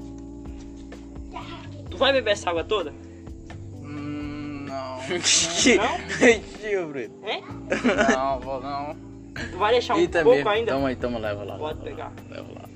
Tu 1.89 1.97
vai 1.97 2.11
beber 2.11 2.31
essa 2.31 2.49
água 2.49 2.63
toda? 2.63 2.93
Hum, 3.81 4.65
não. 4.67 4.99
Tio, 5.23 6.87
Brito. 6.89 7.15
Hein? 7.25 7.43
Não, 8.13 8.39
vou 8.41 8.59
não. 8.61 8.95
Tu 9.51 9.57
vai 9.57 9.71
deixar 9.71 9.95
um 9.95 9.99
Eita, 9.99 10.21
pouco 10.23 10.35
mesmo. 10.37 10.49
ainda? 10.49 10.71
Toma 10.73 10.87
aí, 10.89 10.95
toma, 10.95 11.19
leva 11.19 11.43
lá. 11.43 11.57
Pode 11.57 11.79
leva 11.79 11.89
pegar. 11.89 12.11
Lá, 12.29 12.35
leva 12.35 12.53
lá. 12.53 12.69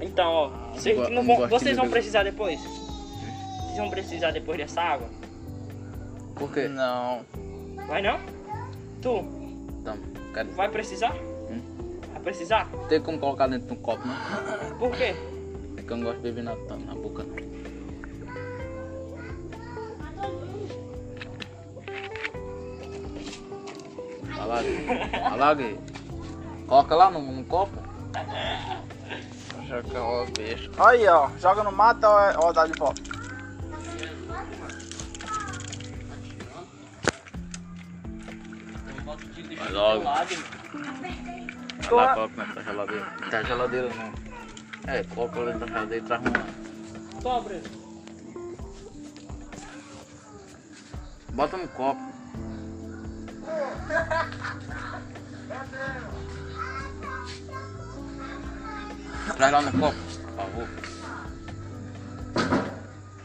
Então, 0.00 0.30
ó, 0.30 0.48
vocês, 0.74 0.96
go- 0.96 1.04
não 1.08 1.22
não 1.22 1.36
vão, 1.36 1.48
vocês 1.48 1.76
vão 1.76 1.88
precisar 1.88 2.22
depois? 2.22 2.60
Vocês 2.60 3.76
vão 3.78 3.90
precisar 3.90 4.30
depois 4.30 4.58
dessa 4.58 4.80
água? 4.80 5.08
Por 6.34 6.52
quê? 6.52 6.68
Não. 6.68 7.20
Vai 7.86 8.02
não? 8.02 8.18
Tu, 9.00 9.24
Tamo. 9.84 10.02
Quero... 10.34 10.50
vai 10.52 10.68
precisar? 10.68 11.14
Vai 12.12 12.22
precisar? 12.22 12.68
Tem 12.88 13.00
como 13.00 13.18
colocar 13.18 13.46
dentro 13.46 13.68
de 13.68 13.72
um 13.72 13.76
copo, 13.76 14.02
não? 14.06 14.78
Por 14.78 14.90
quê? 14.96 15.14
Porque 15.74 15.92
eu 15.92 15.96
não 15.96 16.04
gosto 16.04 16.20
de 16.20 16.32
beber 16.32 16.44
tanto 16.68 16.84
na 16.86 16.94
boca, 16.94 17.22
não. 17.22 17.46
Lá, 25.36 25.54
Gui. 25.54 25.78
Coloca 26.66 26.94
lá 26.94 27.10
no, 27.10 27.20
no 27.20 27.44
copo. 27.44 27.72
Joga 29.68 30.02
o 30.02 30.26
bicho. 30.26 30.70
Aí, 30.78 31.06
ó. 31.08 31.28
Joga 31.38 31.62
no 31.64 31.72
mato 31.72 32.06
ou, 32.06 32.20
é- 32.20 32.38
ou 32.38 32.52
dá 32.52 32.66
de 32.66 32.78
volta? 32.78 33.02
Vai 39.58 39.72
logo. 39.72 40.02
Vai 40.04 40.26
lá, 41.90 42.14
coloca 42.14 42.44
na 42.54 42.62
geladeira. 42.62 43.06
Não 43.20 43.30
tá 43.30 43.42
geladeira, 43.42 43.88
não. 43.94 44.92
É, 44.92 45.04
coloca 45.04 45.44
dentro 45.44 45.60
da 45.60 45.66
geladeira 45.66 46.04
e 46.04 46.06
traz 46.06 46.22
uma. 46.22 47.36
Abrindo. 47.36 47.70
Bota 51.32 51.56
no 51.56 51.68
copo. 51.68 52.00
Traz 59.34 59.52
lá 59.52 59.62
no 59.62 59.72
copo, 59.72 59.96
por 59.96 60.36
favor. 60.36 60.68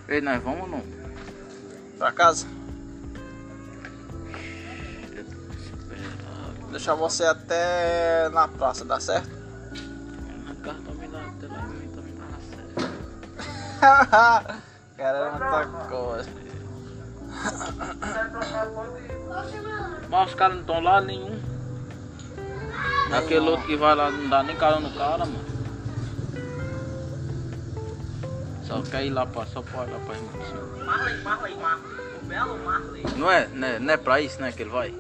Ei, 0.08 0.22
nós 0.22 0.42
vamos 0.44 0.62
ou 0.62 0.68
não? 0.68 0.84
Pra 1.98 2.12
casa? 2.12 2.46
Deixar 6.72 6.96
você 6.96 7.24
até 7.26 8.30
na 8.30 8.48
praça, 8.48 8.86
dá 8.86 9.00
certo? 9.00 9.30
Ricardo 10.48 10.82
também 10.84 11.10
dá, 11.10 11.20
até 11.20 11.48
lá, 11.48 11.68
também 11.96 12.16
dá 12.16 12.26
certo. 12.50 12.90
Cara, 14.98 15.32
muita 15.32 15.66
coisa. 15.88 16.30
Mas 20.10 20.30
os 20.30 20.36
caras 20.36 20.56
não 20.56 20.62
estão 20.62 20.80
lá 20.80 21.02
nenhum. 21.02 21.40
Aquele 23.12 23.50
outro 23.50 23.66
que 23.66 23.76
vai 23.76 23.94
lá 23.96 24.10
não 24.10 24.30
dá 24.30 24.42
nem 24.44 24.56
cara 24.56 24.80
no 24.80 24.94
cara, 24.94 25.26
mano. 25.26 25.51
Só 28.72 28.82
quer 28.84 29.06
ir 29.06 29.10
lá 29.10 29.26
pra, 29.26 29.46
só 29.48 29.62
pode 29.62 29.92
ir 29.92 29.94
lá 29.94 30.00
pra 30.00 30.16
irmã. 30.16 30.86
Marley, 30.86 31.22
Marley, 31.24 31.56
Marley. 31.58 31.86
O 32.22 32.26
belo 32.26 32.58
Marley. 32.60 33.06
Não 33.18 33.30
é, 33.30 33.48
não 33.48 33.68
é, 33.68 33.80
não 33.80 33.94
é 33.94 33.98
pra 33.98 34.22
isso, 34.22 34.42
né, 34.42 34.54
que 34.54 34.62
ele 34.62 34.70
vai? 34.70 34.98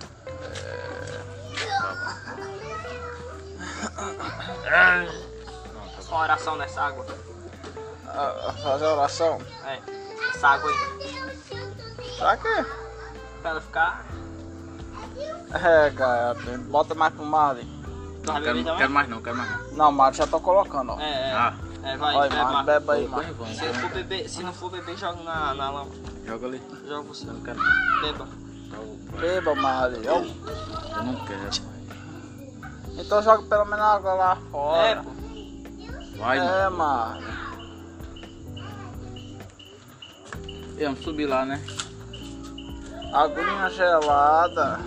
Uma 6.09 6.19
oração 6.19 6.57
nessa 6.57 6.81
água. 6.81 7.05
Ah, 8.07 8.53
fazer 8.61 8.85
oração? 8.87 9.39
É. 9.65 9.79
Essa 10.35 10.49
água 10.49 10.69
aí. 10.69 10.77
Pra 12.17 12.35
quê? 12.35 12.65
Pra 13.41 13.51
ela 13.51 13.61
ficar. 13.61 14.05
É, 15.53 15.89
cara, 15.91 16.35
bota 16.67 16.93
mais 16.93 17.13
pro 17.13 17.25
Marley. 17.25 17.65
Não, 18.25 18.41
quero, 18.41 18.63
quero 18.65 18.89
mais 18.89 19.07
não, 19.07 19.21
quero 19.21 19.37
mais 19.37 19.49
não. 19.49 19.71
Não, 19.71 19.91
Marley 19.93 20.17
já 20.17 20.27
tô 20.27 20.41
colocando, 20.41 20.91
ó. 20.91 20.99
É, 20.99 21.29
é. 21.29 21.31
Ah, 21.31 21.53
É, 21.83 21.97
vai, 21.97 22.13
Marley, 22.13 22.37
Marley. 22.37 22.63
bebe 22.65 22.91
aí, 22.91 23.07
vamos, 23.07 23.57
Se, 23.57 23.73
for 23.73 23.89
beber, 23.89 24.29
se 24.29 24.43
não 24.43 24.53
for 24.53 24.69
beber, 24.69 24.97
joga 24.97 25.23
na, 25.23 25.53
na 25.55 25.69
lama. 25.71 25.91
Joga 26.25 26.45
ali. 26.47 26.61
Joga 26.87 27.01
você. 27.07 27.27
Eu 27.27 27.33
não 27.33 27.41
quero. 27.41 27.59
Beba. 28.01 28.27
Beba, 29.19 29.55
Marley. 29.55 30.05
Eu- 30.05 30.15
Eu 30.95 31.03
não 31.03 31.25
quero. 31.25 31.71
Então 32.97 33.21
joga 33.23 33.43
pelo 33.43 33.65
menos 33.65 33.83
água 33.85 34.13
lá 34.13 34.33
É, 34.33 34.51
fora. 34.51 35.03
pô. 35.03 35.11
Vai, 36.17 36.37
É, 36.37 36.69
mano. 36.69 37.21
E 40.77 40.83
Vamos 40.85 41.03
subir 41.03 41.25
lá, 41.25 41.45
né? 41.45 41.63
Aguinha 43.13 43.69
gelada. 43.69 44.79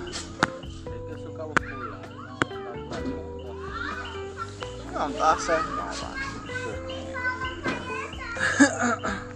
É 0.86 1.42
lá. 1.42 1.98
Não. 4.92 5.08
Não 5.08 5.12
dá 5.18 5.36
certo 5.38 5.68
não, 5.70 5.84
mano. 5.84 6.23
咳 8.44 9.00
咳 9.02 9.33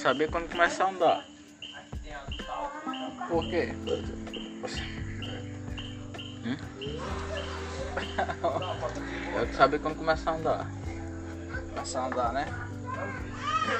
saber 0.00 0.30
quando 0.30 0.50
começar 0.50 0.84
a 0.84 0.88
andar. 0.88 1.24
Por 3.28 3.44
quê? 3.48 3.72
Hum? 6.44 6.56
Eu 9.36 9.46
quero 9.46 9.56
saber 9.56 9.78
quando 9.80 9.96
começar 9.96 10.30
a 10.30 10.34
andar. 10.34 10.66
Começar 11.74 12.00
a 12.00 12.06
andar, 12.06 12.32
né? 12.32 12.46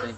Tem- 0.03 0.17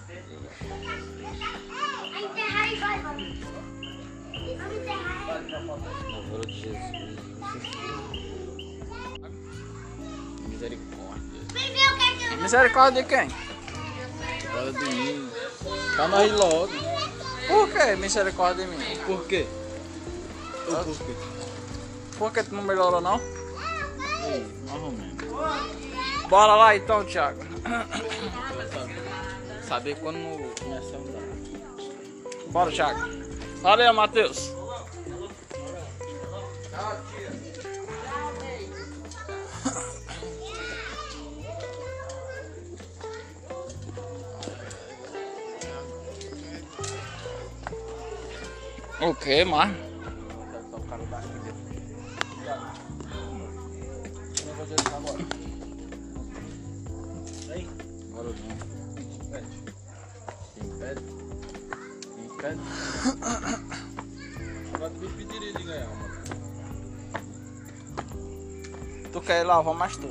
Louvor 6.11 6.45
de 6.45 6.53
Jesus. 6.59 7.19
Misericórdia. 10.47 12.37
Misericórdia 12.41 13.03
de 13.03 13.09
quem? 13.09 13.27
Bora 14.51 14.71
domingo. 14.73 15.32
Tá 15.95 16.07
nós 16.07 16.31
logo. 16.31 16.69
Por 17.47 17.69
que 17.69 17.95
misericórdia 17.95 18.65
de 18.65 18.71
mim? 18.71 18.97
Por 19.05 19.25
quê? 19.25 19.45
Ou 20.67 20.83
por 20.83 20.97
quê? 20.97 21.15
Por 22.17 22.33
que 22.33 22.43
tu 22.43 22.55
não 22.55 22.63
melhorou 22.63 23.01
não? 23.01 23.19
Ei, 24.25 24.45
mais 24.67 24.81
ou 24.81 24.91
menos. 24.91 25.13
Bora 26.29 26.55
lá 26.55 26.75
então, 26.75 27.03
Thiago. 27.05 27.41
Saber 29.67 29.95
quando 29.99 30.17
começar 30.59 30.95
a 30.95 30.99
andar. 30.99 31.21
Bora, 32.47 32.71
Thiago. 32.71 32.99
Valeu, 33.61 33.93
Matheus. 33.93 34.51
O 49.05 49.13
que, 49.13 49.43
mano? 49.43 49.75
Bora 58.11 58.29
não. 58.29 58.53
Impede. 60.63 61.01
Impede. 62.23 62.61
Agora 64.73 64.89
tu 64.91 64.99
me 65.01 65.09
pediria 65.09 65.53
de 65.53 65.63
ganhar, 65.63 65.89
mano. 65.89 66.13
Tu 69.11 69.21
quer 69.21 69.41
ir 69.41 69.45
vamos 69.61 69.77
mais 69.77 69.97
tu. 69.97 70.07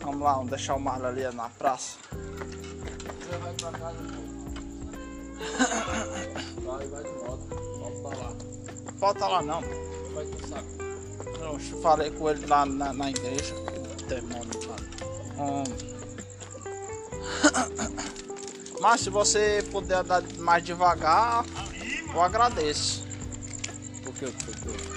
Vamos 0.00 0.20
lá, 0.20 0.32
vamos 0.34 0.50
deixar 0.50 0.74
o 0.74 0.80
Marlon 0.80 1.06
ali 1.06 1.32
na 1.32 1.48
praça. 1.48 1.96
Você 2.10 3.38
vai 3.38 3.52
pra 3.54 3.70
casa, 3.70 4.23
Vai, 6.64 6.86
vai 6.86 7.02
de 7.02 7.10
moto. 7.10 7.48
Volta 7.78 8.16
lá. 8.16 8.36
Falta 8.98 9.26
lá 9.26 9.42
não. 9.42 9.60
Vai 10.14 10.26
com 10.26 10.48
saco. 10.48 10.68
Eu 11.40 11.58
falei 11.80 12.10
com 12.10 12.30
ele 12.30 12.46
lá 12.46 12.64
na, 12.64 12.92
na 12.92 13.10
igreja. 13.10 13.54
Demônio 14.08 14.60
lá. 14.66 14.76
Hum. 15.38 15.64
Mas 18.80 19.00
se 19.00 19.10
você 19.10 19.64
puder 19.70 19.98
andar 19.98 20.22
mais 20.38 20.62
devagar, 20.62 21.44
eu 22.12 22.22
agradeço. 22.22 23.04
Por 24.02 24.12
que? 24.14 24.26
Por 24.26 24.54
quê? 24.56 24.94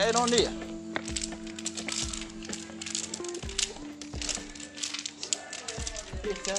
É, 0.00 0.02
é 0.02 0.06
a 0.06 0.08
ironia. 0.08 0.50
Que 6.22 6.34
que 6.34 6.40
o 6.40 6.44
tá 6.44 6.54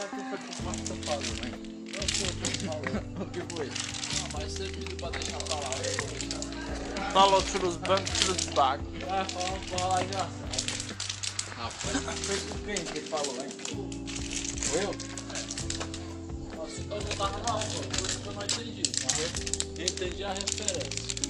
falou. 1.01 1.23
Né? 1.41 1.51
Não 1.91 2.01
o 2.01 2.45
que 2.45 2.57
falou. 2.65 3.01
O 3.21 3.25
que 3.25 3.41
foi? 3.55 3.65
Não, 3.65 4.29
mas 4.33 4.51
você 4.51 4.63
pediu 4.65 4.97
pra 4.97 5.09
deixar 5.09 5.39
falar. 5.39 5.71
Falou 7.11 7.41
sobre 7.41 7.67
os 7.67 7.77
bancos 7.77 8.27
e 8.27 8.31
os 8.31 8.45
bagos. 8.53 8.87
Ah, 9.09 9.25
falou 9.25 9.59
pra 9.69 10.03
já. 10.13 10.29
Rapaz, 11.57 12.19
foi 12.19 12.37
com 12.41 12.59
quem 12.65 12.75
que 12.75 12.97
ele 12.99 13.07
falou, 13.07 13.43
hein? 13.43 13.49
Foi 14.61 14.83
eu? 14.83 14.91
É. 14.91 16.55
Nossa, 16.55 16.81
então 16.81 16.97
eu 16.97 17.03
não 17.03 17.15
tava 17.15 17.39
na 17.39 17.51
aula, 17.53 17.63
eu 18.25 18.33
não 18.33 18.43
entendi. 18.43 18.81
Entendi 19.79 20.23
a 20.23 20.33
referência. 20.33 21.20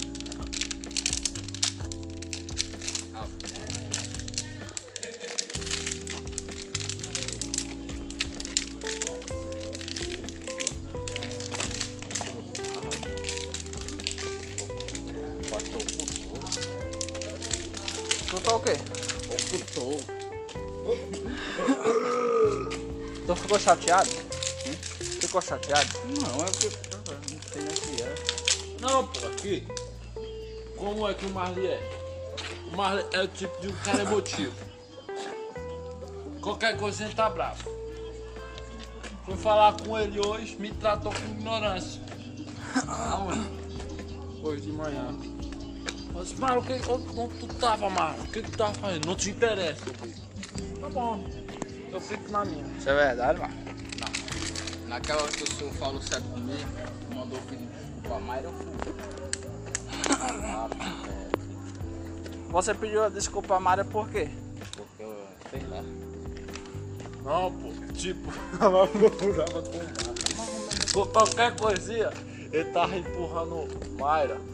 Tá 18.44 18.56
o 18.56 18.60
quê? 18.60 18.72
Ocultou. 19.30 20.00
Tu 23.26 23.36
ficou 23.36 23.58
chateado? 23.58 24.10
Ficou 25.20 25.40
chateado? 25.40 25.88
Não, 26.20 26.44
é 26.44 26.50
porque. 26.50 26.70
Não 27.32 27.42
sei 27.52 27.62
nem 27.62 27.70
o 27.70 27.96
que 27.96 28.02
é. 28.02 28.14
Não, 28.80 29.06
pô, 29.06 29.26
aqui. 29.28 29.66
Como 30.76 31.08
é 31.08 31.14
que 31.14 31.26
o 31.26 31.30
Marley 31.30 31.66
é? 31.68 31.80
O 32.72 32.76
Marley 32.76 33.06
é 33.12 33.22
o 33.22 33.28
tipo 33.28 33.60
de 33.60 33.68
um 33.68 33.76
cara 33.84 34.02
emotivo. 34.02 34.52
Qualquer 36.40 36.76
coisa 36.76 37.04
ele 37.04 37.14
tá 37.14 37.30
bravo. 37.30 37.70
Fui 39.24 39.36
falar 39.36 39.76
com 39.76 39.96
ele 39.96 40.18
hoje, 40.18 40.56
me 40.56 40.72
tratou 40.72 41.12
com 41.12 41.20
ignorância. 41.20 42.02
Hoje 44.42 44.62
de 44.62 44.72
manhã. 44.72 45.16
Disse, 46.22 46.40
Marlon, 46.40 46.60
o 46.60 46.64
que, 46.64 46.72
onde, 46.90 47.20
onde 47.20 47.34
tu 47.38 47.46
tava, 47.54 47.90
Marlon? 47.90 48.22
O 48.22 48.26
que, 48.28 48.42
que 48.42 48.50
tu 48.50 48.58
tava 48.58 48.74
fazendo? 48.74 49.06
Não 49.06 49.16
te 49.16 49.30
interessa, 49.30 49.82
eu. 49.86 50.80
Tá 50.80 50.88
bom. 50.88 51.24
Eu 51.90 52.00
fico 52.00 52.30
na 52.30 52.44
minha. 52.44 52.64
Isso 52.78 52.88
é 52.88 52.94
verdade, 52.94 53.38
mano. 53.40 53.54
Naquela 54.88 55.22
hora 55.22 55.32
que 55.32 55.42
o 55.42 55.52
senhor 55.52 55.72
falou 55.74 56.02
certo 56.02 56.24
comigo, 56.28 56.68
mandou 57.14 57.38
pedir 57.48 57.66
desculpa 57.66 58.16
a 58.16 58.20
Mayra, 58.20 58.44
eu 58.46 58.52
fui. 58.52 58.72
Ah, 60.20 60.68
é, 61.08 62.50
Você 62.50 62.74
pediu 62.74 63.10
desculpa 63.10 63.56
a 63.56 63.60
Mária 63.60 63.84
por 63.84 64.08
quê? 64.10 64.28
porque 64.76 65.02
eu, 65.02 65.26
sei 65.50 65.62
lá. 65.68 65.82
Não, 67.24 67.52
pô, 67.52 67.92
tipo, 67.94 68.32
ela 68.60 68.86
procurava 68.86 69.62
com 69.62 70.92
Com 70.92 71.06
qualquer 71.06 71.56
coisinha, 71.56 72.10
ele 72.52 72.64
tava 72.70 72.96
empurrando 72.96 73.68
Mayra. 73.98 74.51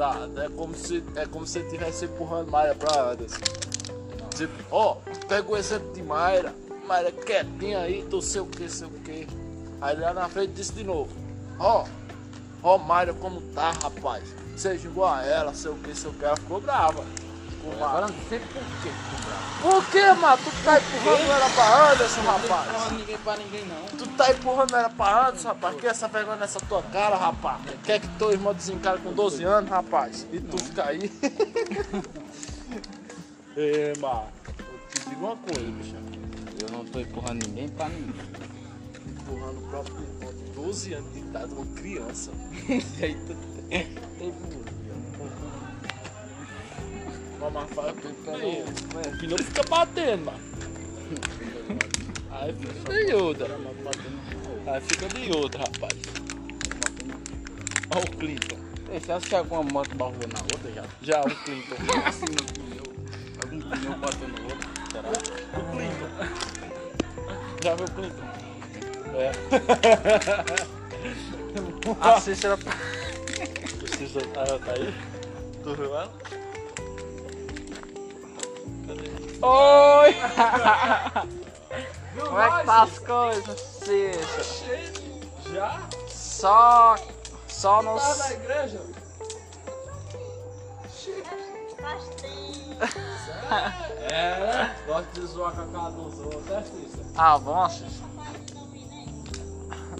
Tá, 0.00 0.16
é 0.42 0.48
como 0.48 0.74
se 0.74 1.04
é 1.14 1.26
como 1.26 1.46
se 1.46 1.58
estivesse 1.58 2.06
empurrando 2.06 2.50
Mayra 2.50 2.74
pra 2.74 3.10
Anderson. 3.10 3.36
Tipo, 4.34 4.54
ó, 4.70 4.96
pega 5.28 5.52
o 5.52 5.54
exemplo 5.58 5.92
de 5.92 6.02
Mayra, 6.02 6.54
Mayra 6.88 7.12
quietinha 7.12 7.80
aí, 7.80 8.06
tu 8.08 8.22
sei 8.22 8.40
o 8.40 8.46
que, 8.46 8.66
sei 8.66 8.86
o 8.86 8.90
que. 8.92 9.26
Aí 9.78 10.00
lá 10.00 10.14
na 10.14 10.26
frente 10.26 10.54
disse 10.54 10.72
de 10.72 10.84
novo, 10.84 11.10
ó, 11.58 11.84
ó 12.62 12.78
Mayra 12.78 13.12
como 13.12 13.42
tá, 13.54 13.72
rapaz. 13.72 14.24
Seja 14.56 14.88
igual 14.88 15.12
a 15.12 15.22
ela, 15.22 15.52
sei 15.52 15.70
o 15.70 15.74
que, 15.74 15.94
sei 15.94 16.10
o 16.10 16.14
que. 16.14 16.24
Ela 16.24 16.36
ficou 16.36 16.62
brava. 16.62 17.04
Mayra. 17.64 17.86
Agora 17.86 18.08
não 18.08 18.14
sei 18.28 18.38
por 18.40 18.62
que. 18.82 18.90
Por 19.62 19.84
que, 19.90 20.12
mano? 20.14 20.38
Tu 20.38 20.50
tá 20.64 20.78
empurrando 20.78 21.30
ela 21.30 21.50
pra 21.50 21.92
Anderson, 21.92 22.20
rapaz? 22.22 22.72
Não 22.72 22.90
ninguém 22.98 23.18
pra 23.18 23.36
ninguém 23.36 23.64
não. 23.66 23.98
Tu 23.98 24.06
tá 24.08 24.30
empurrando 24.30 24.74
ela 24.76 24.88
pra 24.90 25.28
antes, 25.28 25.44
rapaz. 25.44 25.76
Que 25.76 25.86
essa 25.86 26.08
vergonha 26.08 26.36
nessa 26.38 26.60
tua 26.60 26.82
cara, 26.84 27.16
rapaz? 27.16 27.60
Quer 27.84 28.00
que 28.00 28.08
teu 28.08 28.32
irmão 28.32 28.54
desencare 28.54 28.98
com 29.00 29.12
12 29.12 29.44
anos, 29.44 29.68
rapaz? 29.68 30.26
E 30.32 30.40
tu 30.40 30.56
fica 30.58 30.86
aí? 30.86 31.12
Ê, 33.56 33.92
mano. 33.98 34.28
Eu 34.46 34.78
te 34.88 35.10
digo 35.10 35.26
uma 35.26 35.36
coisa, 35.36 35.60
bicho. 35.60 35.96
Eu 36.62 36.70
não 36.70 36.84
tô 36.84 37.00
empurrando 37.00 37.46
ninguém 37.46 37.68
pra 37.68 37.88
ninguém. 37.88 38.14
Empurrando 39.06 39.58
o 39.58 39.68
próprio 39.68 40.00
irmão 40.00 40.32
de 40.32 40.44
12 40.52 40.94
anos 40.94 41.12
de 41.12 41.18
idade, 41.18 41.52
uma 41.52 41.66
criança. 41.74 42.30
E 43.00 43.04
aí 43.04 43.14
tu 43.26 43.34
Tem 44.18 44.32
muito. 47.40 47.54
Mamãe 47.54 47.66
fala 47.68 47.92
que 47.94 48.06
o 48.06 48.14
pneu 49.18 49.38
fica 49.38 49.62
batendo, 49.68 50.26
mano. 50.26 50.40
Aí 52.30 52.52
fica 52.52 53.04
de 53.06 53.14
outra. 53.14 53.58
Aí 54.66 54.80
fica 54.82 55.08
de 55.08 55.32
outra, 55.32 55.60
rapaz. 55.60 55.98
Olha 57.94 58.04
o 58.04 58.16
Clinton. 58.16 58.56
Você 58.92 59.12
acha 59.12 59.26
que 59.26 59.34
alguma 59.34 59.62
moto 59.62 59.94
barrou 59.94 60.14
na 60.32 60.40
outra 60.42 60.70
já? 60.72 60.84
Já 61.02 61.20
o 61.20 61.30
Clinton. 61.44 61.76
Assim 62.06 62.26
no. 62.34 62.60
Algum 63.42 63.60
pneu 63.70 63.94
bateu 63.98 64.28
no 64.28 64.42
outro. 64.44 64.68
Será? 64.92 65.08
O 65.58 65.62
Clinton. 65.70 66.10
Já 67.62 67.74
viu 67.74 67.86
o 67.86 67.90
Clinton? 67.90 68.24
É. 69.14 69.30
A 72.00 72.20
Cícera. 72.20 72.56
Precisa. 73.78 74.20
Ela 74.34 74.58
tá 74.58 74.72
aí? 74.72 74.94
Tu 75.62 75.74
viu 75.74 75.86
ela? 75.86 76.12
Oi! 79.42 80.14
Como 82.20 82.38
é 82.40 82.60
que 82.60 82.66
tá 82.66 82.82
as 82.82 82.98
coisas, 82.98 83.60
Cícera? 83.60 84.82
Já? 85.52 85.80
Só. 86.08 86.94
Só 87.48 87.82
nos. 87.82 88.02
Tá 88.02 88.16
na 88.16 88.32
igreja? 88.32 88.80
É, 94.10 94.70
gosta 94.86 95.20
de 95.20 95.26
zoar 95.26 95.52
com 95.52 95.62
a 95.62 95.66
cara 95.66 95.90
dos 95.92 96.18
outros, 96.20 96.50
é 96.50 96.62
Cícera? 96.62 97.04
Ah, 97.16 97.38
bom, 97.38 97.68
Cícera. 97.68 98.10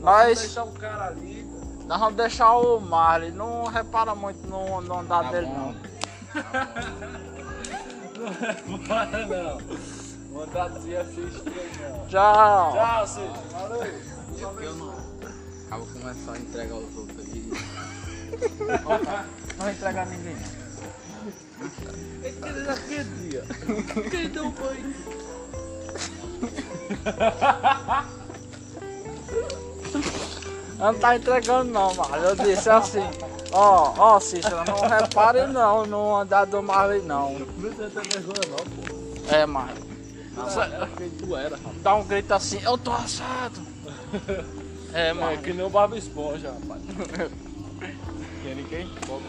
Nós, 0.00 0.38
Deixa 0.40 0.62
o 0.64 0.72
cara 0.72 1.07
ali. 1.09 1.44
nós 1.87 1.98
vamos 2.00 2.14
deixar 2.16 2.55
o 2.57 2.81
Marley. 2.81 3.31
Não 3.33 3.64
repara 3.66 4.14
muito 4.14 4.46
no, 4.46 4.81
no 4.81 4.98
andar 5.00 5.24
Tá 5.24 5.31
dele, 5.31 5.46
bom. 5.46 5.74
não. 5.74 7.31
Bora 8.87 9.26
não. 9.26 9.61
Mandadozinha 10.30 11.04
fiz 11.06 11.35
não. 11.44 12.06
Tchau. 12.06 12.72
Tchau, 12.72 13.06
Cícera. 13.06 13.33
Valeu. 13.52 14.00
Eu, 14.38 14.61
eu 14.61 14.74
não. 14.74 14.94
Acaba 15.66 15.87
começar 15.87 16.33
a 16.33 16.38
entregar 16.38 16.74
os 16.74 16.96
outros 16.96 17.18
aí. 17.18 17.50
não 19.56 19.64
vai 19.64 19.72
entregar 19.72 20.06
ninguém 20.06 20.35
não. 20.35 20.61
Aquele 22.28 22.64
daquele 22.64 23.04
dia. 23.04 23.44
Quem 24.11 24.28
deu 24.28 24.50
banho? 24.50 24.94
Eu 30.78 30.92
não 30.92 30.98
tá 30.98 31.16
entregando 31.16 31.70
não, 31.70 31.94
Marley. 31.94 32.24
Eu 32.24 32.37
disse 32.37 32.70
assim. 32.70 33.30
Ó, 33.52 33.94
ó, 33.98 34.20
Cícera, 34.20 34.64
não 34.64 34.80
repare 34.88 35.46
não 35.46 35.84
no 35.84 36.16
andar 36.16 36.44
do 36.46 36.62
Marley 36.62 37.02
não. 37.02 37.36
É, 39.28 39.44
Marley. 39.46 39.82
Isso 40.46 40.60
é 40.60 40.88
quem 40.96 41.10
tu 41.10 41.36
era, 41.36 41.56
rapaz. 41.56 41.82
Dá 41.82 41.94
um 41.96 42.04
grito 42.04 42.32
assim, 42.32 42.60
eu 42.62 42.78
tô 42.78 42.92
assado. 42.92 43.60
É, 44.92 45.08
É, 45.08 45.12
Marley. 45.12 45.38
que 45.38 45.52
nem 45.52 45.66
o 45.66 45.70
Barba 45.70 45.96
Esponja, 45.98 46.52
rapaz. 46.52 46.82
Quer 48.42 48.54
ninguém? 48.54 48.88
Bob 49.06 49.22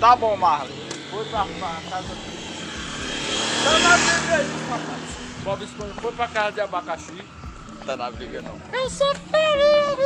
Tá 0.00 0.16
bom, 0.16 0.36
Marley. 0.36 0.74
Foi 1.10 1.24
pra, 1.26 1.44
pra 1.44 1.80
casa 1.90 2.06
rapaz. 4.68 5.00
Bob 5.44 5.64
Esponja 5.64 5.94
foi 6.00 6.12
pra 6.12 6.28
casa 6.28 6.52
de 6.52 6.60
abacaxi. 6.60 7.24
Tá 7.86 7.96
na 7.96 8.10
briga 8.10 8.42
não. 8.42 8.58
Eu 8.72 8.90
sou 8.90 9.14
feliz, 9.14 9.96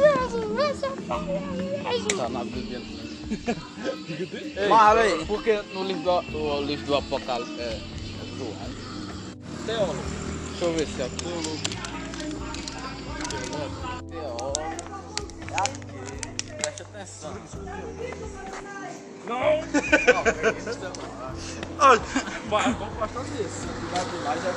eu 0.55 0.75
sou 0.77 0.91
feliz. 0.91 2.07
Tá 2.15 2.29
na 2.29 2.45
briga 2.45 2.79
não. 2.79 3.01
Ei, 4.63 4.69
Marley. 4.69 5.25
Porque 5.25 5.63
no 5.73 5.85
livro 5.85 6.03
do, 6.03 6.37
o 6.39 6.61
livro 6.63 6.85
do 6.85 6.97
Apocalipse 6.97 7.59
é, 7.59 7.65
é 7.65 7.81
João. 8.37 8.53
teólogo. 9.65 10.03
Deixa 10.51 10.65
eu 10.67 10.73
ver 10.75 10.87
se 10.89 11.01
é 11.01 11.09
teólogo. 11.09 11.59
Teólogo. 14.11 14.61
É 14.61 15.55
aqui. 15.57 16.53
Preste 16.59 16.83
atenção. 16.83 17.33
Ai, 21.79 21.99
vai, 22.51 22.73
vamos 22.75 22.99
passar 22.99 23.25
disso. 23.25 23.49
Se 23.49 23.67
vai 23.91 24.05
demais, 24.05 24.45
é 24.45 24.53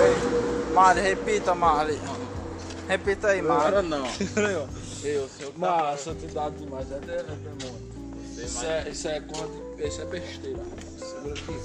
demônio. 0.00 0.55
Marley, 0.76 1.02
repita, 1.02 1.54
Marley. 1.54 1.98
Repita 2.86 3.28
aí, 3.28 3.40
Marley. 3.40 3.66
Agora 3.68 3.82
não. 3.82 4.06
Eu, 5.02 5.26
seu 5.28 5.52
Mas 5.56 6.00
santidade 6.00 6.56
demais 6.56 6.90
é 6.92 6.98
de- 6.98 7.22
demônio. 7.22 7.86
Isso 8.36 8.64
é, 8.64 8.88
isso 8.90 9.08
é, 9.08 9.20
coisa 9.20 9.48
de- 9.76 9.86
isso 9.86 10.02
é 10.02 10.04
besteira. 10.04 10.62
Segura 10.98 11.32
aqui. 11.34 11.58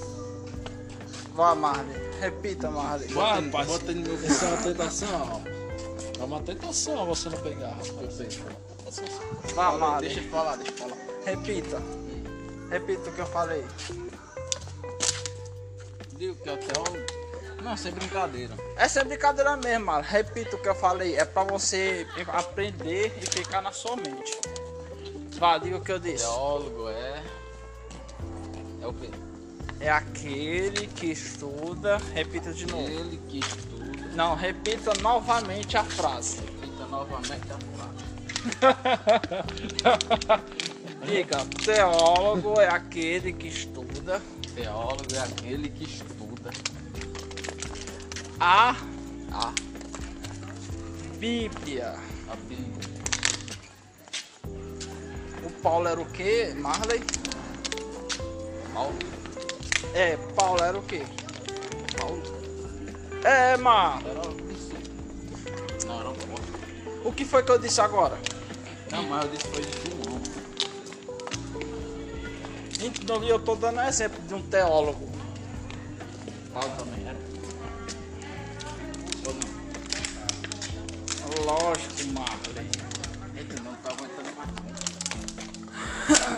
Vá, 1.35 1.53
Marley. 1.55 1.95
Repita, 2.21 2.71
Marley. 2.71 3.07
Vai, 3.09 3.43
rapaz. 3.45 3.67
bota 3.67 3.91
no 3.91 4.01
meu 4.01 4.15
Isso 4.15 4.45
é 4.45 4.47
uma 4.47 4.57
tentação. 4.63 5.41
É 6.19 6.23
uma 6.23 6.39
tentação 6.41 7.05
você 7.05 7.27
não 7.29 7.37
pegar, 7.39 7.69
rapaz. 7.71 8.39
Vá, 9.53 9.71
Marley. 9.77 10.09
Deixa 10.09 10.25
eu 10.25 10.31
falar, 10.31 10.55
deixa 10.55 10.71
eu 10.71 10.77
falar. 10.77 10.97
Repita. 11.25 11.81
Repita 12.69 13.09
o 13.09 13.13
que 13.13 13.19
eu 13.19 13.25
falei. 13.25 13.65
Digo 16.17 16.35
que 16.35 16.47
é 16.49 16.53
o 16.53 16.57
teólogo. 16.57 17.20
Não, 17.63 17.77
sem 17.77 17.91
brincadeira. 17.91 18.55
Essa 18.75 19.01
é 19.01 19.03
brincadeira 19.03 19.55
mesmo, 19.55 19.85
Marley. 19.85 20.09
Repita 20.09 20.55
o 20.55 20.59
que 20.59 20.67
eu 20.67 20.75
falei. 20.75 21.15
É 21.15 21.25
pra 21.25 21.43
você 21.43 22.07
aprender 22.27 23.13
e 23.21 23.25
ficar 23.25 23.61
na 23.61 23.71
sua 23.71 23.95
mente. 23.95 24.39
Diga 25.63 25.77
o 25.77 25.81
que 25.81 25.91
eu 25.91 25.99
disse. 25.99 26.23
Teólogo 26.23 26.89
é. 26.89 27.23
É 28.81 28.87
o 28.87 28.93
quê? 28.93 29.09
É 29.79 29.89
aquele 29.89 30.87
que 30.87 31.07
estuda. 31.07 31.97
Repita 32.13 32.53
de 32.53 32.65
novo. 32.67 32.87
Ele 32.87 33.17
que 33.29 33.39
estuda. 33.39 34.07
Não, 34.13 34.35
repita 34.35 34.93
novamente 35.01 35.77
a 35.77 35.83
frase. 35.83 36.37
Repita 36.37 36.85
novamente 36.85 37.47
a 37.51 37.57
frase. 37.75 38.11
Diga, 41.05 41.37
teólogo 41.63 42.59
é 42.59 42.67
aquele 42.67 43.33
que 43.33 43.47
estuda 43.47 44.21
Teólogo 44.55 45.15
é 45.15 45.19
aquele 45.19 45.69
que 45.69 45.85
estuda 45.85 46.20
a 48.43 48.75
a, 49.31 49.53
Bíblia. 51.19 51.95
a 52.27 52.35
Bíblia. 52.35 52.89
O 55.45 55.49
Paulo 55.61 55.87
era 55.87 56.01
o 56.01 56.05
quê, 56.07 56.51
Marley? 56.57 57.03
Paulo. 58.73 58.97
É, 59.93 60.17
Paulo 60.35 60.63
era 60.63 60.75
o 60.75 60.81
quê? 60.81 61.03
Paulo. 61.99 62.23
É, 63.23 63.55
Marley. 63.57 64.09
Era 64.09 64.27
o 64.27 64.33
discípulo. 64.33 65.85
Não, 65.85 65.99
era 65.99 66.09
o 66.09 66.15
Paulo. 66.15 67.05
O 67.05 67.13
que 67.13 67.23
foi 67.23 67.43
que 67.43 67.51
eu 67.51 67.59
disse 67.59 67.79
agora? 67.79 68.17
Não, 68.91 69.03
mas 69.03 69.23
eu 69.25 69.29
disse 69.29 69.43
que 69.43 69.53
foi 69.53 69.61
de 69.61 69.71
Simão. 69.71 70.21
Então 72.81 73.23
eu 73.23 73.37
tô 73.37 73.55
dando 73.55 73.81
exemplo 73.81 74.19
de 74.23 74.33
um 74.33 74.41
teólogo. 74.41 75.07
Paulo 76.51 76.71
também 76.75 76.90
Lógico, 81.45 82.13
Marley. 82.13 82.69
Eita, 83.35 83.61
não 83.63 83.73
tá 83.75 83.89
aguentando 83.91 84.29
mais 84.37 84.51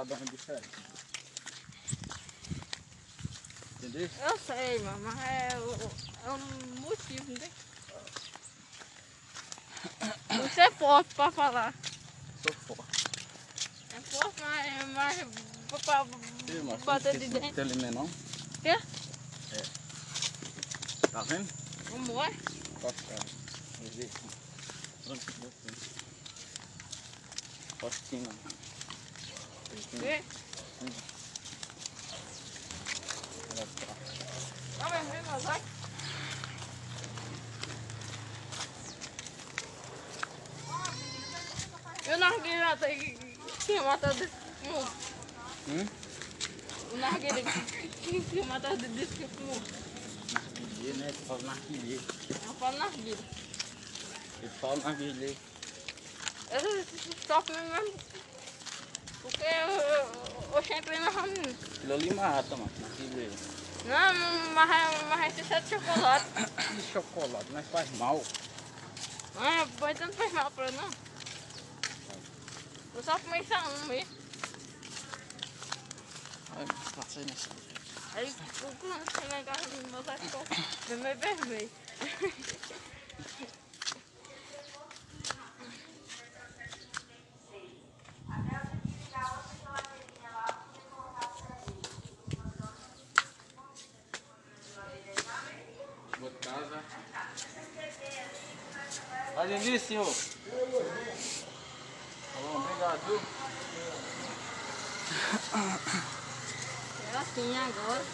cada 0.00 0.14
um 0.14 0.18
é 0.18 0.30
diferente. 0.30 0.68
Entendeu? 3.76 4.10
Eu 4.22 4.38
sei, 4.38 4.78
mano, 4.78 4.98
mas 5.00 5.18
é, 5.20 5.48
é 6.24 6.30
um 6.30 6.80
motivo, 6.80 7.32
né? 7.38 7.50
Você 10.48 10.60
é 10.62 10.70
forte 10.70 11.14
pra 11.14 11.30
falar. 11.30 11.74
Sou 12.42 12.76
forte. 12.76 13.04
É 13.94 14.00
forte, 14.00 14.42
mas, 14.94 15.26
mas 15.68 15.82
pra, 15.82 16.06
Ih, 16.48 16.62
mas 16.64 16.82
bater 16.82 17.12
não 17.12 17.20
de 17.20 17.28
dentro. 17.28 17.52
Tem 17.52 17.64
alimento 17.64 17.94
não? 17.94 18.10
Quê? 18.62 18.80
Tá 21.10 21.22
vendo? 21.22 21.48
Como 21.90 22.22
é? 22.22 22.32
Pode 22.80 22.96
ficar. 22.96 23.18
Vamos 23.78 23.94
ver. 23.96 24.10
Deu 25.06 25.16
tempo. 25.16 25.80
Pode 27.78 27.96
sim, 29.76 29.98
não. 29.98 31.20
Tá 34.78 34.90
mesmo, 34.90 35.12
mesmo, 35.12 35.40
vai. 35.40 35.62
Eu 42.06 42.18
narguilha 42.18 42.68
até 42.68 42.94
que 42.94 43.18
que 43.66 43.80
matar 43.80 44.14
desse. 44.14 44.32
Hum? 45.68 45.86
O 46.92 46.96
narguilha 46.96 47.42
que 48.02 48.20
que 48.20 48.42
matar 48.42 48.76
desse 48.76 49.14
que 49.14 49.28
fumou. 49.28 49.54
Né? 50.96 51.12
Tu 51.12 51.26
fala 51.26 51.42
narguilé. 51.42 51.94
Eu 51.94 52.54
falo 52.54 52.78
narguilha. 52.78 53.18
Eu 54.42 54.50
falo 54.50 54.82
narguilé. 54.82 55.36
Eu 56.50 56.86
toco 57.28 57.52
mesmo. 57.52 57.94
Eu, 59.40 60.54
eu, 60.54 60.62
sempre 60.62 60.98
na 60.98 61.10
família. 61.10 61.56
Aquilo 61.76 61.94
ali 61.94 62.14
mata, 62.14 62.56
mano. 62.56 62.70
Narguilé. 62.78 63.30
Não, 63.84 64.14
mas, 64.54 65.02
mas 65.08 65.38
esse 65.38 65.54
é 65.54 65.60
de 65.60 65.68
chocolate. 65.70 66.26
De 66.74 66.82
chocolate, 66.92 67.46
mas 67.52 67.66
faz 67.68 67.90
mal. 67.96 68.22
Não 69.34 69.46
é 69.46 69.64
bom, 69.64 69.88
então 69.88 70.06
não 70.06 70.14
faz 70.14 70.32
mal 70.32 70.50
pra 70.50 70.70
não. 70.72 70.90
Eu 72.94 73.02
só 73.02 73.18
comecei 73.18 73.56
só 73.56 73.68
um 73.68 73.86
mesmo. 73.86 74.16
Ai, 76.56 76.66
passei 76.94 77.24
nessa. 77.24 77.48
Aí 78.14 78.34
quando 78.60 79.12
chegar 79.12 79.40
em 79.40 79.44
casa 79.44 79.68
do 79.68 79.88
meu 79.90 80.02
ficou 80.02 80.44
meio 80.98 81.16
vermelho. 81.16 81.70
Boa 96.20 96.32
casa. 96.42 96.84
Olha 99.90 99.98
ali, 99.98 100.06
senhor. 100.06 100.06
Tá 102.32 102.40
bom, 102.40 102.56
obrigado, 102.58 103.00
viu? 103.06 103.20
É 107.12 107.16
assim 107.18 107.56
agora. 107.56 108.04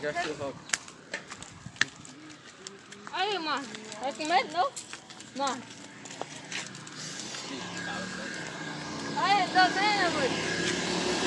Já 0.00 0.10
estou 0.10 0.54
Aí, 3.12 3.38
mano. 3.40 3.68
Vai 4.00 4.12
comer 4.12 4.46
de 4.46 4.52
novo? 4.52 4.72
Mano. 5.34 5.62
Aí, 9.16 9.48
tá 9.48 9.68
vendo, 9.68 10.14
mano? 10.14 10.34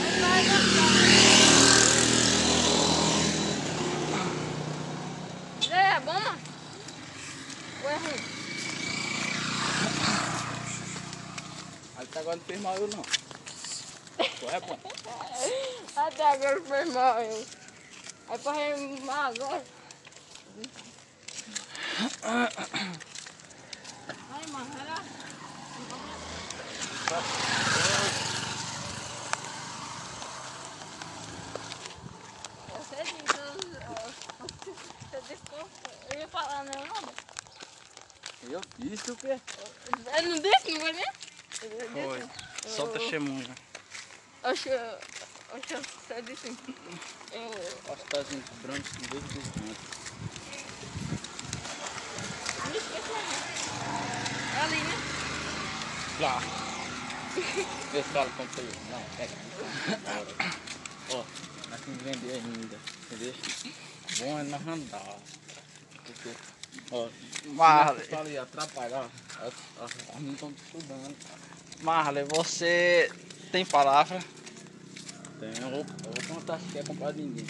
Aí 0.02 0.20
vai 0.20 0.44
gostar. 0.46 1.14
E 5.62 5.74
aí, 5.74 5.96
é 5.96 6.00
bom, 6.02 6.14
mano? 6.14 6.40
Ou 7.84 7.90
é 7.90 7.96
ruim? 7.96 8.22
Até 11.98 12.23
agora 12.34 12.36
não 12.36 12.44
fez 12.46 12.62
mal 12.62 12.76
eu 12.76 12.88
não. 12.88 13.04
Pô, 14.40 14.50
é. 14.50 14.60
Até 15.96 16.24
agora 16.24 16.62
foi 16.62 16.86
mal, 16.86 17.22
eu. 17.22 17.46
Aí 18.30 18.40
pra 18.40 18.54
remar 18.54 19.28
agora. 19.28 19.64
existem. 46.34 46.58
Eu... 47.32 47.50
Pastagens 47.88 48.44
brancos 48.64 48.92
com 48.92 49.06
dois 49.08 49.24
desmantos. 49.24 49.84
Não 52.66 52.76
esqueça 52.76 53.14
É 54.56 54.62
ali, 54.62 54.78
né? 54.78 54.96
Lá. 56.20 56.42
Pessoal, 57.92 58.28
falo 58.30 58.30
com 58.38 58.46
você. 58.46 58.62
Não, 58.90 59.04
pega. 59.18 59.34
Ó, 61.12 61.24
nós 61.70 61.82
temos 61.82 61.98
que 61.98 62.04
vender 62.04 62.34
ainda. 62.34 62.80
Entendeu? 63.04 63.34
Bom 64.20 64.40
é 64.40 64.44
nós 64.44 64.68
andar. 64.68 65.18
Porque... 66.06 66.30
Ó, 66.92 67.10
Marley. 67.46 68.08
Fala 68.08 68.28
aí, 68.28 68.38
atrapalhar. 68.38 69.10
As 69.40 70.16
meninas 70.16 70.34
estão 70.34 70.52
estudando. 70.52 71.16
Marley, 71.82 72.26
você 72.26 73.12
tem 73.52 73.66
palavra? 73.66 74.20
Tem, 75.52 75.64
eu 75.64 75.70
vou, 75.70 75.80
eu 75.80 75.86
vou 76.28 76.36
contar 76.36 76.58
se 76.60 76.66
quer 76.72 76.88
comprar 76.88 77.12
de 77.12 77.22
mim. 77.24 77.46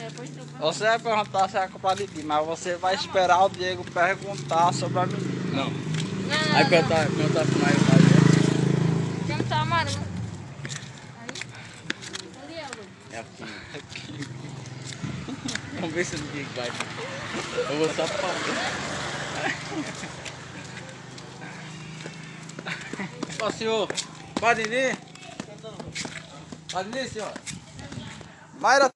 É, 0.00 0.08
tu 0.08 0.22
Você 0.60 0.84
vai 0.84 0.98
perguntar 0.98 1.48
se 1.48 1.54
vai 1.54 1.68
comprar 1.68 1.94
de 1.94 2.08
mim, 2.08 2.22
mas 2.22 2.46
você 2.46 2.76
vai 2.76 2.94
esperar 2.94 3.44
o 3.44 3.50
Diego 3.50 3.84
perguntar 3.90 4.72
sobre 4.72 4.98
a 4.98 5.06
menina. 5.06 5.52
Não. 5.52 5.70
Não, 5.70 6.28
não, 6.28 6.56
Aí 6.56 6.62
não. 6.62 6.70
perguntar, 6.70 7.06
perguntar 7.06 7.44
se 7.44 7.58
mais 7.58 7.76
vai 7.76 7.98
Tem 9.26 9.36
que 9.36 9.42
estar 9.42 9.60
amarelo. 9.60 10.00
Aí. 11.20 11.28
Ali 12.44 12.54
é, 12.54 12.66
Lu. 12.76 12.84
É 13.12 13.18
aqui. 13.18 13.44
Vamos 15.80 15.94
ver 15.94 16.06
se 16.06 16.16
o 16.16 16.18
Diego 16.18 16.48
vai. 16.56 16.72
Eu 17.68 17.78
vou 17.78 17.94
só 17.94 18.06
pra 18.06 18.28
Ó, 23.40 23.50
senhor. 23.50 23.88
Padrini. 24.40 25.13
Padrini, 26.74 27.08
senhor. 27.08 27.32
Mayra, 28.58 28.90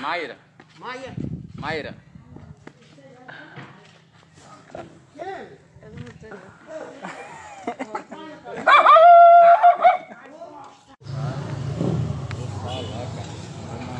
Mayra. 0.00 0.36
Maia. 0.78 1.14
Mayra. 1.54 1.94
Eu 5.14 5.90
não 5.92 6.06
tenho. 6.20 6.36
Vou 12.34 12.48
falar, 12.60 13.06
cara. 13.14 13.30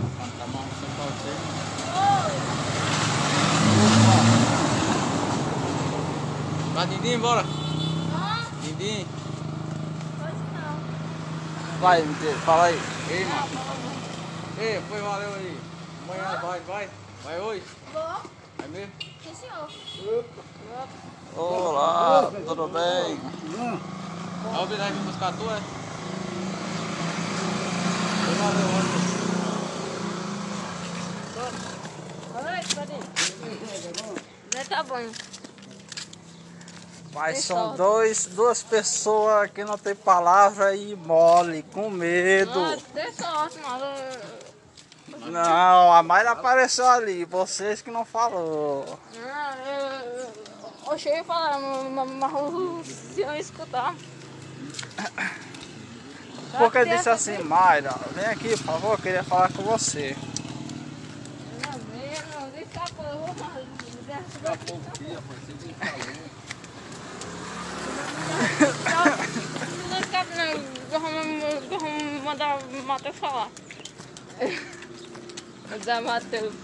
Vou 0.00 0.10
cantar 0.18 0.46
uma 0.46 0.60
música 0.62 0.86
pra 0.96 1.04
você. 1.06 1.32
Vai, 6.74 6.86
Dindim, 7.06 7.20
bora. 7.20 7.44
Dindim. 8.62 9.06
Pode 10.18 10.34
não. 10.54 11.80
vai, 11.80 12.02
fala 12.44 12.64
aí. 12.64 12.80
Ei, 13.08 13.24
mano. 13.26 13.46
Ei, 14.58 14.82
foi, 14.88 15.00
valeu 15.00 15.34
aí. 15.34 15.56
Amanhã 16.02 16.40
vai, 16.40 16.60
vai. 16.62 16.88
Vai 17.22 17.38
hoje? 17.38 17.62
Vou. 17.92 18.02
Vai 18.02 18.68
mesmo? 18.70 18.92
Sim, 19.22 19.34
senhor. 19.36 19.68
Olá, 21.36 22.28
tudo 22.44 22.66
bem? 22.66 23.20
Vai 24.42 24.62
o 24.64 24.66
Bidai 24.66 24.90
vir 24.90 25.02
buscar 25.02 25.32
tu, 25.34 25.44
é? 25.44 25.60
Foi, 28.24 28.34
valeu, 28.34 28.68
valeu. 28.68 28.98
Oi, 32.34 32.60
pode 32.74 32.94
Já 34.52 34.64
tá 34.64 34.82
bom. 34.82 35.45
Mas 37.16 37.44
são 37.44 37.74
dois, 37.74 38.26
duas 38.26 38.62
pessoas 38.62 39.50
que 39.50 39.64
não 39.64 39.78
tem 39.78 39.94
palavra 39.94 40.76
e 40.76 40.94
mole, 40.94 41.62
com 41.72 41.88
medo. 41.88 42.52
Ah, 42.58 42.76
dê 42.92 43.10
sorte, 43.12 43.58
mano. 43.58 43.84
Não, 45.32 45.92
a 45.92 46.02
Mayra 46.02 46.32
apareceu 46.32 46.86
ali, 46.86 47.24
vocês 47.24 47.80
que 47.80 47.90
não 47.90 48.04
falou. 48.04 48.98
Ah, 49.24 49.54
eu... 49.66 50.20
eu- 50.20 50.46
Oxe, 50.92 51.08
eu 51.08 51.16
ia 51.16 51.24
falar, 51.24 51.58
mas 51.58 52.10
mas 52.10 52.86
senhor 52.86 53.34
ia 53.34 53.40
escutar. 53.40 53.94
Porque 56.58 56.84
disse 56.84 57.08
assim, 57.08 57.38
Mayra, 57.38 57.92
vem 58.14 58.26
aqui, 58.26 58.50
por 58.50 58.64
favor, 58.66 58.92
eu 58.92 58.98
queria 58.98 59.24
falar 59.24 59.50
com 59.52 59.62
você. 59.62 60.16
Não, 61.62 61.72
eu 61.72 62.40
não, 62.40 62.50
deixa 62.50 62.80
a 62.80 62.88
porra, 62.90 63.34
mas... 63.54 63.66
Daqui 64.06 64.46
a 64.46 64.56
pouco 64.66 64.98
dia, 64.98 65.14
rapaz. 65.16 65.40
Você. 65.48 66.25
Não 69.88 70.00
cabe 70.10 70.30
não, 70.34 71.00
vamos, 71.00 72.22
mandar 72.22 72.58
o 72.58 72.82
Matheus 72.82 73.16
falar. 73.16 73.50
Mandar 75.70 76.02
Matheus. 76.02 76.54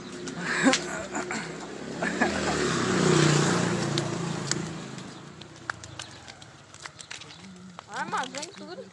Ah, 7.95 8.05
mas 8.05 8.29
vem 8.31 8.49
tudo. 8.51 8.85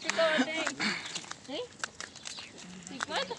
Ficou 0.00 0.44
tem? 0.44 0.64
Hein? 1.48 1.64
50? 2.88 3.34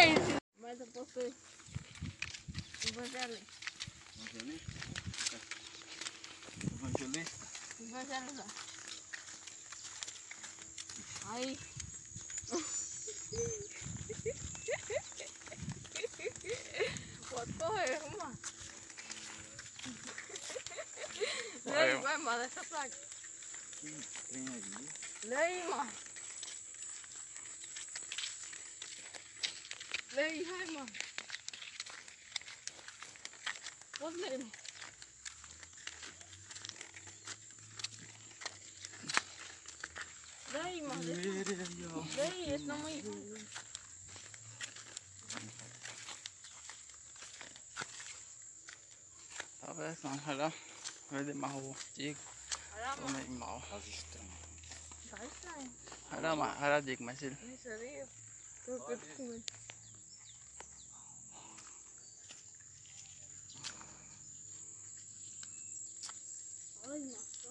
É 0.00 0.06
isso. 0.06 0.40
Mas 0.60 0.80
eu 0.80 0.86
posso 0.86 1.18
evangelizar. 2.88 3.42
Evangelista. 6.72 7.46
Evangelizar. 7.80 8.46
Aí. 11.26 11.58
Pode 17.28 17.52
correr, 17.52 17.98
vamos 18.00 18.18
lá. 18.18 18.32
Lê, 21.66 21.94
vai, 21.96 22.16
mano, 22.16 22.42
essa 22.42 22.64
placa. 22.64 22.98
Lê 23.82 25.36
aí, 25.36 25.68
mano. 25.68 25.90
Lê 25.94 26.09
aí, 30.18 30.42
vai, 30.44 30.66
mano. 30.66 30.92
Pode 33.98 34.16
ler, 34.16 34.38
mano. 34.38 34.52
Lê 40.52 40.60
aí, 40.60 40.82
mano. 40.82 41.02
Lê 41.02 42.22
aí, 42.22 42.54
esse 42.54 42.64
nome 42.64 42.86
aí. 42.86 43.02
Tá 49.60 49.72
vendo? 49.72 49.98
Não, 50.02 50.16
vai 50.18 50.34
lá. 50.36 50.52
Vai 51.10 51.24
demar 51.24 51.54
o 51.56 51.76
Diego. 51.94 52.18
Vai 52.72 52.80
lá, 52.82 52.96
Tô 52.96 53.02
mano. 53.02 53.18
meio 53.18 53.30
mal. 53.30 53.62
Tá 53.68 53.78
estranho. 53.78 54.40
Vai 56.10 56.20
lá, 56.20 56.36
Ma- 56.36 56.54
vai 56.54 56.70
lá, 56.70 56.80
Diego, 56.80 57.04
mas 57.04 57.22
ele. 57.22 57.36
Isso 57.54 57.68
ali, 57.68 57.98
eu 58.66 58.78
tô 58.80 58.96
com 59.16 59.26
medo. 59.28 59.44
Ai, 66.88 67.00
nossa. 67.00 67.50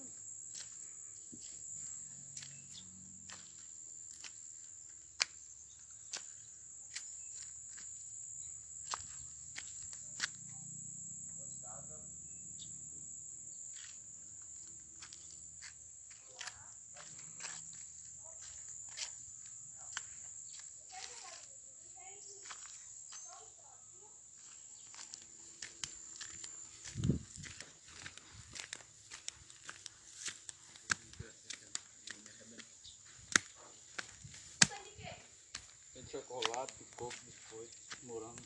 Tem 35.92 35.99
chocolate, 36.10 36.84
coco, 36.96 37.14
biscoito, 37.22 37.72
morango. 38.02 38.42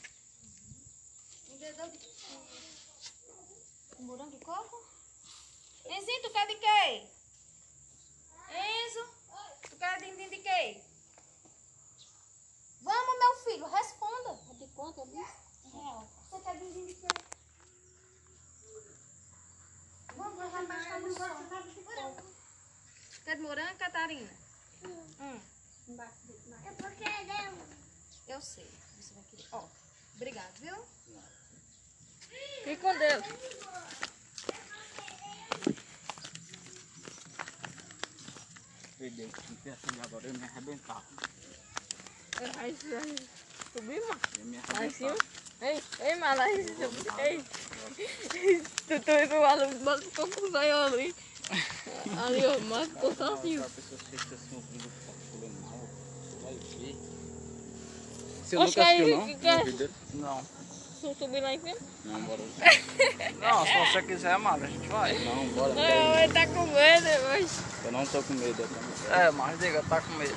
Morango 4.01 4.37
e 4.37 4.41
coco? 4.41 4.85
Enzinho, 5.87 6.23
tu 6.23 6.31
quer 6.31 6.47
de 6.47 6.57
quê? 6.57 7.09
Enzo, 8.51 9.15
tu 9.63 9.77
quer 9.77 9.99
de, 9.99 10.15
de, 10.15 10.29
de 10.29 10.43
quê? 10.43 10.83
Vamos, 12.83 13.19
meu 13.19 13.45
filho, 13.45 13.67
responda. 13.67 14.39
É 14.51 14.55
de 14.55 14.67
quanto, 14.75 15.07
bicho? 15.07 15.37
Real. 15.73 16.07
Você 16.31 16.41
quer 16.45 16.59
de, 16.59 16.87
de 16.87 16.95
quê? 16.95 17.09
Vamos, 20.17 20.37
vai 20.37 20.67
gastar 20.67 21.01
no 21.01 21.15
sol. 21.15 21.29
Quer 23.25 23.37
de 23.37 23.43
morango, 23.43 23.79
Catarina? 23.79 24.31
Hum. 24.85 25.41
Eu 28.27 28.41
sei. 28.41 28.69
Você 29.01 29.15
vai 29.15 29.23
querer. 29.31 29.47
Ó, 29.53 29.65
obrigado, 30.17 30.53
viu? 30.61 30.77
Fique 32.65 32.77
com 32.77 32.99
Deus. 32.99 33.25
Perdeu, 38.99 39.29
não 39.49 39.57
tem 39.57 39.73
assim 39.73 40.01
agora, 40.03 40.27
eu 40.27 40.35
me 40.35 40.45
arrebentar. 40.45 41.05
Aí, 42.59 42.77
aí, 42.97 43.17
subir, 43.73 44.01
mano. 44.01 44.21
Eu 44.39 44.75
Lá 44.75 44.87
em 44.87 44.91
cima. 44.91 45.17
Ei, 45.61 45.83
ei, 46.01 46.17
mano, 46.17 46.37
lá 46.37 46.51
em 46.51 46.65
cima. 46.67 47.21
Ei. 47.21 47.45
Tu 48.87 49.01
tu 49.01 49.11
indo 49.11 49.39
lá 49.41 49.57
no 49.57 49.79
banco 49.79 50.03
ficou 50.03 50.29
com 50.29 50.47
o 50.47 50.51
zóio 50.51 50.77
ali. 50.77 51.15
Ali, 52.25 52.45
ó, 52.47 52.59
mas 52.61 52.89
ficou 52.89 53.15
sozinho. 53.15 53.65
A 53.65 53.71
pessoa 53.71 54.01
assiste 54.01 54.35
assim, 54.35 54.61
vídeo 54.73 54.91
falando 55.31 55.61
mal, 55.61 55.89
você 56.23 56.37
vai 56.43 56.55
ver. 56.55 56.97
Você 58.55 58.63
Oxe, 58.63 58.79
nunca 58.79 58.89
aí, 58.89 59.01
assistiu, 59.01 59.19
não? 59.19 59.39
que 59.39 59.49
é? 59.49 59.89
Não. 60.15 60.43
Se 61.01 61.07
eu 61.07 61.15
subir 61.17 61.41
lá 61.41 61.55
em 61.55 61.61
cima. 61.61 61.77
Não, 62.05 62.21
bora. 62.23 62.41
Não, 63.41 63.67
se 63.67 63.93
você 63.93 64.03
quiser, 64.03 64.39
mano, 64.39 64.65
a 64.65 64.67
gente 64.69 64.89
vai. 64.89 65.19
Não, 65.25 65.47
bora. 65.49 65.75
Não, 65.75 66.19
ele 66.21 66.33
tá 66.33 66.47
com 66.47 66.67
medo, 66.67 67.07
mas. 67.29 67.61
Eu 67.85 67.93
não 67.93 68.07
tô 68.07 68.23
com 68.23 68.35
medo. 68.35 68.63
Eu 68.63 68.69
tô... 68.69 69.15
É, 69.15 69.31
mas 69.33 69.59
diga, 69.59 69.83
tá 69.89 70.01
com 70.01 70.13
medo. 70.15 70.35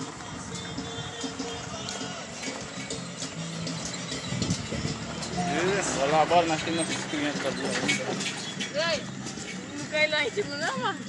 Isso, 5.80 6.00
olha 6.02 6.12
lá, 6.12 6.26
bora, 6.26 6.46
nós 6.48 6.62
temos 6.64 6.80
nossos 6.80 7.06
clientes 7.06 7.46
ali 7.46 7.62
ainda. 7.62 8.94
Ei, 8.94 9.04
não 9.78 9.86
cai 9.86 10.08
lá 10.10 10.28
em 10.28 10.32
cima, 10.32 10.58
não, 10.58 10.78
mano. 10.80 11.00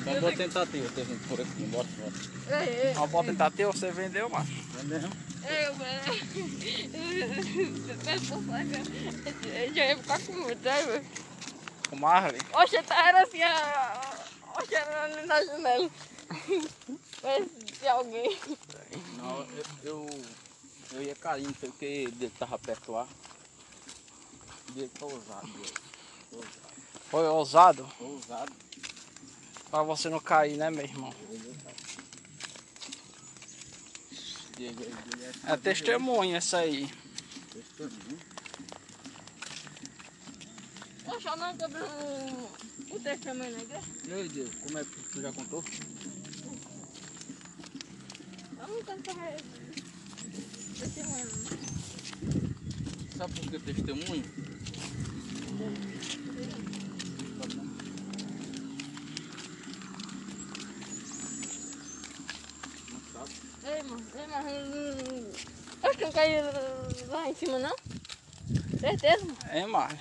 Então, 0.00 0.20
boa 0.20 0.32
tentativa, 0.32 0.88
vindo 0.88 1.28
por 1.28 1.40
aqui, 1.40 1.62
bora, 1.64 1.88
bora. 1.98 2.64
Ei, 2.64 2.88
ei. 2.88 2.94
Uma 2.94 3.06
boa 3.06 3.24
tentativa, 3.24 3.72
você 3.72 3.90
vendeu, 3.90 4.28
macho. 4.28 4.52
Entendeu? 4.52 5.10
Eu. 5.44 5.74
Eu 9.44 9.74
já 9.74 9.86
ia 9.86 9.96
ficar 9.96 10.20
com 10.20 10.32
medo, 10.32 10.60
né, 10.62 10.82
velho? 10.82 11.06
O 11.92 11.96
Marley. 11.96 12.40
Oxe, 12.52 12.82
tá 12.82 13.08
era 13.08 13.22
assim, 13.22 13.42
a... 13.42 14.00
Oxe, 14.58 14.74
era 14.74 15.04
ali 15.04 15.26
na 15.26 15.44
janela. 15.44 15.90
Parece 17.22 17.50
de 17.80 17.88
alguém. 17.88 18.38
Não, 19.16 19.40
eu, 19.40 19.64
eu, 19.84 20.06
eu 20.92 21.02
ia 21.02 21.14
cair, 21.14 21.44
não 21.44 21.54
sei 21.54 21.68
o 21.68 21.72
que, 21.72 21.84
ele 21.84 22.30
tava 22.38 22.58
perto 22.58 22.92
lá. 22.92 23.06
Ele 24.76 24.90
foi 24.98 25.12
ousado, 25.12 25.48
ele. 25.48 25.88
Foi 27.10 27.26
ousado 27.26 27.88
Foi 27.96 28.06
ousado. 28.06 28.52
pra 29.70 29.82
você 29.82 30.10
não 30.10 30.20
cair, 30.20 30.58
né, 30.58 30.70
meu 30.70 30.84
irmão? 30.84 31.10
Diego, 31.10 31.34
ele 31.34 31.56
é 31.66 31.87
É 35.46 35.56
testemunha 35.56 36.38
isso 36.38 36.56
aí. 36.56 36.90
eu 41.24 41.36
não 41.36 41.56
quebrei 41.56 41.82
o, 41.82 42.96
o 42.96 43.00
testemunho 43.00 43.52
na 43.52 43.62
igreja. 43.62 43.82
E 44.08 44.12
aí, 44.12 44.28
Diego, 44.28 44.50
como 44.60 44.78
é 44.78 44.84
que 44.84 44.90
tu 45.12 45.20
já 45.20 45.32
contou? 45.32 45.64
Nunca 48.68 48.96
carreguei 48.98 49.58
testemunho, 50.78 51.26
não. 51.26 51.34
Sabe 53.16 53.32
por 53.34 53.50
que 53.50 53.58
testemunho? 53.58 54.24
Não 55.58 55.68
sabe? 63.12 63.32
Mano. 64.30 64.50
hum, 64.50 65.32
Acho 65.82 65.98
que 65.98 66.04
não 66.04 66.12
caiu 66.12 66.44
lá 67.08 67.28
em 67.28 67.34
cima, 67.34 67.58
não? 67.58 67.74
Certeza. 68.78 69.26
Hein, 69.52 69.66
Marley? 69.66 69.98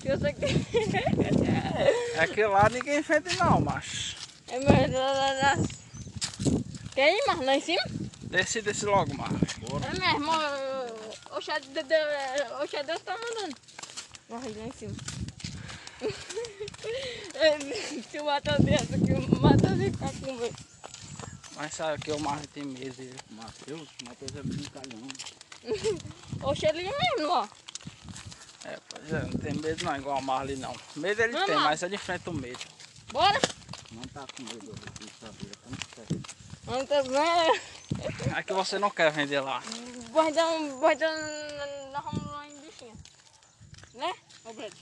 Que 0.00 0.08
eu 0.10 0.18
sei 0.18 0.32
que. 0.32 0.46
É 2.14 2.26
que 2.26 2.44
lá 2.46 2.68
ninguém 2.68 3.00
vende 3.02 3.36
não, 3.36 3.60
macho. 3.60 4.16
É, 4.48 4.58
mas 4.60 4.90
lá, 4.92 5.12
lá, 5.12 5.32
lá. 5.32 5.56
Quer 6.94 7.12
ir, 7.12 7.26
mano, 7.26 7.44
lá 7.44 7.56
em 7.56 7.60
cima? 7.60 7.82
Desce, 8.22 8.62
desce 8.62 8.86
logo, 8.86 9.14
Marley. 9.14 9.40
É 9.86 9.90
mesmo, 9.98 10.30
o 11.36 11.40
chá 11.40 11.58
de 11.58 11.68
Deus, 11.68 11.86
o 12.62 12.66
de 12.66 12.82
Deus 12.82 13.00
tá 13.02 13.16
mandando. 13.18 13.56
Morre 14.28 14.48
lá 14.56 14.66
em 14.66 14.72
cima. 14.72 14.94
Se 18.10 18.18
o 18.20 18.24
matar 18.24 18.58
dentro 18.60 18.94
aqui, 18.96 19.12
ficar 19.90 20.12
com 20.20 20.32
medo. 20.34 20.54
Mas 21.56 21.72
sabe 21.74 22.02
que 22.02 22.12
o 22.12 22.20
Marley 22.20 22.46
tem 22.48 22.64
medo. 22.64 22.92
viu? 22.94 23.14
Matheus? 23.30 23.88
Matheus 24.04 24.36
é 24.36 24.42
brincalhão. 24.42 25.08
Oxe, 26.42 26.66
ele 26.66 26.82
mesmo, 26.82 27.30
ó. 27.30 27.48
É, 28.64 28.78
pois 28.88 29.12
é, 29.12 29.22
não 29.22 29.30
tem 29.38 29.54
medo 29.54 29.84
não, 29.84 29.96
igual 29.96 30.18
o 30.18 30.22
Marley 30.22 30.56
não. 30.56 30.74
Medo 30.96 31.22
ele 31.22 31.32
Vamos 31.32 31.46
tem, 31.46 31.54
lá. 31.54 31.62
mas 31.62 31.82
ele 31.82 31.94
enfrenta 31.94 32.30
o 32.30 32.34
medo. 32.34 32.58
Bora. 33.12 33.40
Não 33.92 34.02
tá 34.02 34.26
com 34.36 34.42
medo 34.42 34.74
de 35.00 35.10
saber, 35.20 35.50
tá 35.56 35.68
muito 35.68 35.86
certo. 35.94 36.36
Vamos 36.64 36.88
tá 36.88 37.00
vendo? 37.02 38.36
É 38.36 38.42
que 38.42 38.52
você 38.52 38.78
não 38.78 38.90
quer 38.90 39.12
vender 39.12 39.40
lá. 39.40 39.62
Um. 40.12 40.32
Dar 40.32 40.48
um. 40.48 40.80
Nós 40.80 42.04
vamos 42.04 42.26
lá 42.32 42.48
em 42.48 42.60
bichinho. 42.60 42.98
Né? 43.94 44.12
Ô, 44.44 44.52
Breno. 44.52 44.74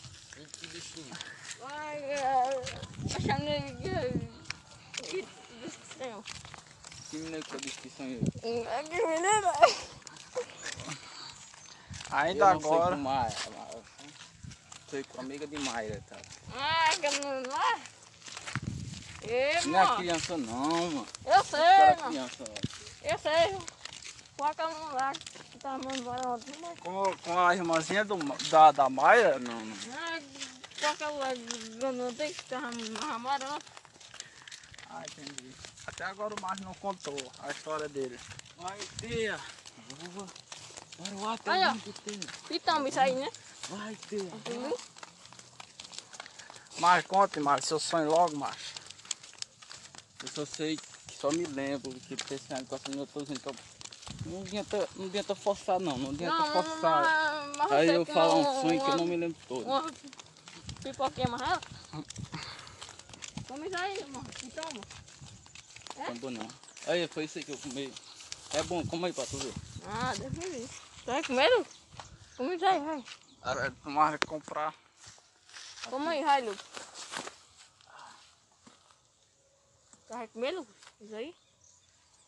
Que 0.58 0.66
bichinho. 0.66 1.14
Vai. 1.60 1.98
é, 1.98 2.62
Achando 3.14 3.82
que. 3.82 5.02
Que 5.02 5.26
descrição. 5.62 6.22
Que 6.22 6.32
menino 6.32 6.42
que 6.42 6.53
é 7.16 7.56
descrição 7.58 8.06
aí? 8.06 8.20
Que 8.40 9.06
menina. 9.06 9.52
Ainda 12.10 12.44
eu 12.44 12.46
não 12.46 12.48
agora. 12.48 12.96
Sei 12.96 12.96
com 12.96 13.02
Maia, 13.02 13.34
mas 13.56 13.74
eu 13.74 13.84
sei 14.90 15.04
com 15.04 15.20
amiga 15.20 15.46
de 15.46 15.58
Mayra, 15.58 16.02
tá? 16.08 16.16
Ah, 16.54 16.90
que 16.96 17.20
não. 17.20 17.42
Lá. 17.52 17.78
Ei, 19.22 19.54
Não 19.66 19.78
é 19.80 19.84
mano. 19.84 19.96
criança 19.96 20.36
não, 20.36 20.90
mano. 20.90 21.06
Eu 21.24 21.44
sei, 21.44 21.60
mano. 21.60 22.08
criança. 22.10 22.44
Eu 23.02 23.18
sei. 23.18 23.58
Foca 24.36 24.66
no 24.68 24.94
lá 24.94 25.12
que 25.12 25.58
tá 25.58 25.72
mandando 25.78 25.96
embora 25.98 26.28
ontem. 26.28 26.52
Com, 26.80 27.16
com 27.18 27.38
a 27.38 27.54
irmãzinha 27.54 28.04
do, 28.04 28.16
da, 28.50 28.72
da 28.72 28.90
Maia, 28.90 29.38
Não, 29.38 29.54
não. 29.54 29.76
Ah, 29.96 30.20
foca 30.76 31.08
lá 31.10 31.28
quando 31.80 32.16
tem 32.16 32.32
que 32.32 32.40
estar 32.42 32.70
amarando. 33.14 33.64
Ah, 34.90 35.02
entendi. 35.10 35.54
Até 35.86 36.04
agora 36.04 36.34
o 36.34 36.40
Marley 36.40 36.64
não 36.64 36.74
contou 36.74 37.16
a 37.40 37.50
história 37.50 37.88
dele. 37.88 38.18
Vai, 38.56 38.78
lá, 41.20 41.38
tem 41.38 41.52
Olha. 41.52 41.70
muito 41.72 41.92
tempo. 42.02 42.26
Então, 42.50 42.86
isso 42.86 43.00
aí, 43.00 43.14
né? 43.14 43.28
Vai, 43.68 43.96
tia. 44.08 44.20
Entendeu? 44.22 44.78
Mas 46.78 47.06
conte, 47.06 47.38
Marley, 47.40 47.66
seu 47.66 47.78
sonho 47.78 48.10
logo, 48.10 48.36
macho. 48.36 48.74
Eu 50.22 50.28
só 50.28 50.44
sei 50.46 50.76
que 50.76 51.16
só 51.20 51.30
me 51.30 51.44
lembro 51.44 51.90
que 52.00 52.14
esse 52.34 52.52
negócio 52.52 53.06
tô 53.06 53.22
dizendo 53.22 53.40
que 53.40 53.48
eu- 53.48 53.56
não 54.26 54.40
adianta, 54.40 54.88
não 54.96 55.04
adianta 55.06 55.34
forçar 55.34 55.78
não, 55.78 55.98
não 55.98 56.10
adianta 56.10 56.38
Não, 56.38 56.52
forçar. 56.52 57.02
mas, 57.02 57.56
mas 57.58 57.72
Aí 57.72 57.88
eu 57.88 58.06
falo 58.06 58.34
um 58.36 58.40
uma- 58.40 58.60
sonho 58.62 58.80
que 58.80 58.90
eu 58.90 58.96
não 58.96 59.04
uma- 59.04 59.06
me 59.06 59.16
lembro 59.16 59.38
todo. 59.46 59.66
Uma 59.66 59.92
pipoquinha 60.82 61.26
amarela? 61.26 61.60
Come 63.46 63.66
isso 63.66 63.76
aí, 63.76 64.04
mano. 64.06 64.26
Então, 64.42 64.64
é 65.98 66.10
bom 66.14 66.30
não. 66.30 66.48
Aí, 66.86 67.06
foi 67.08 67.24
isso 67.24 67.38
aí 67.38 67.44
que 67.44 67.52
eu 67.52 67.58
comi. 67.58 67.92
É 68.52 68.62
bom, 68.64 68.86
como 68.86 69.06
aí 69.06 69.12
pra 69.12 69.26
tu 69.26 69.36
ver. 69.38 69.52
Ah, 69.86 70.12
deve 70.14 70.48
vir. 70.48 70.68
Tá 71.04 71.22
com 71.22 71.32
medo? 71.32 71.66
Come 72.36 72.56
isso 72.56 72.64
aí, 72.66 72.80
vai. 72.80 73.04
Era 73.44 73.70
pro 73.70 73.90
Marley 73.90 74.18
comprar. 74.26 74.74
Come 75.90 76.08
aí, 76.08 76.24
vai, 76.24 76.42
Lucas. 76.42 76.64
Tá 80.08 80.28
com 80.28 80.38
medo, 80.38 80.58
Lucas? 80.58 80.74
Isso 81.00 81.14
aí? 81.16 81.34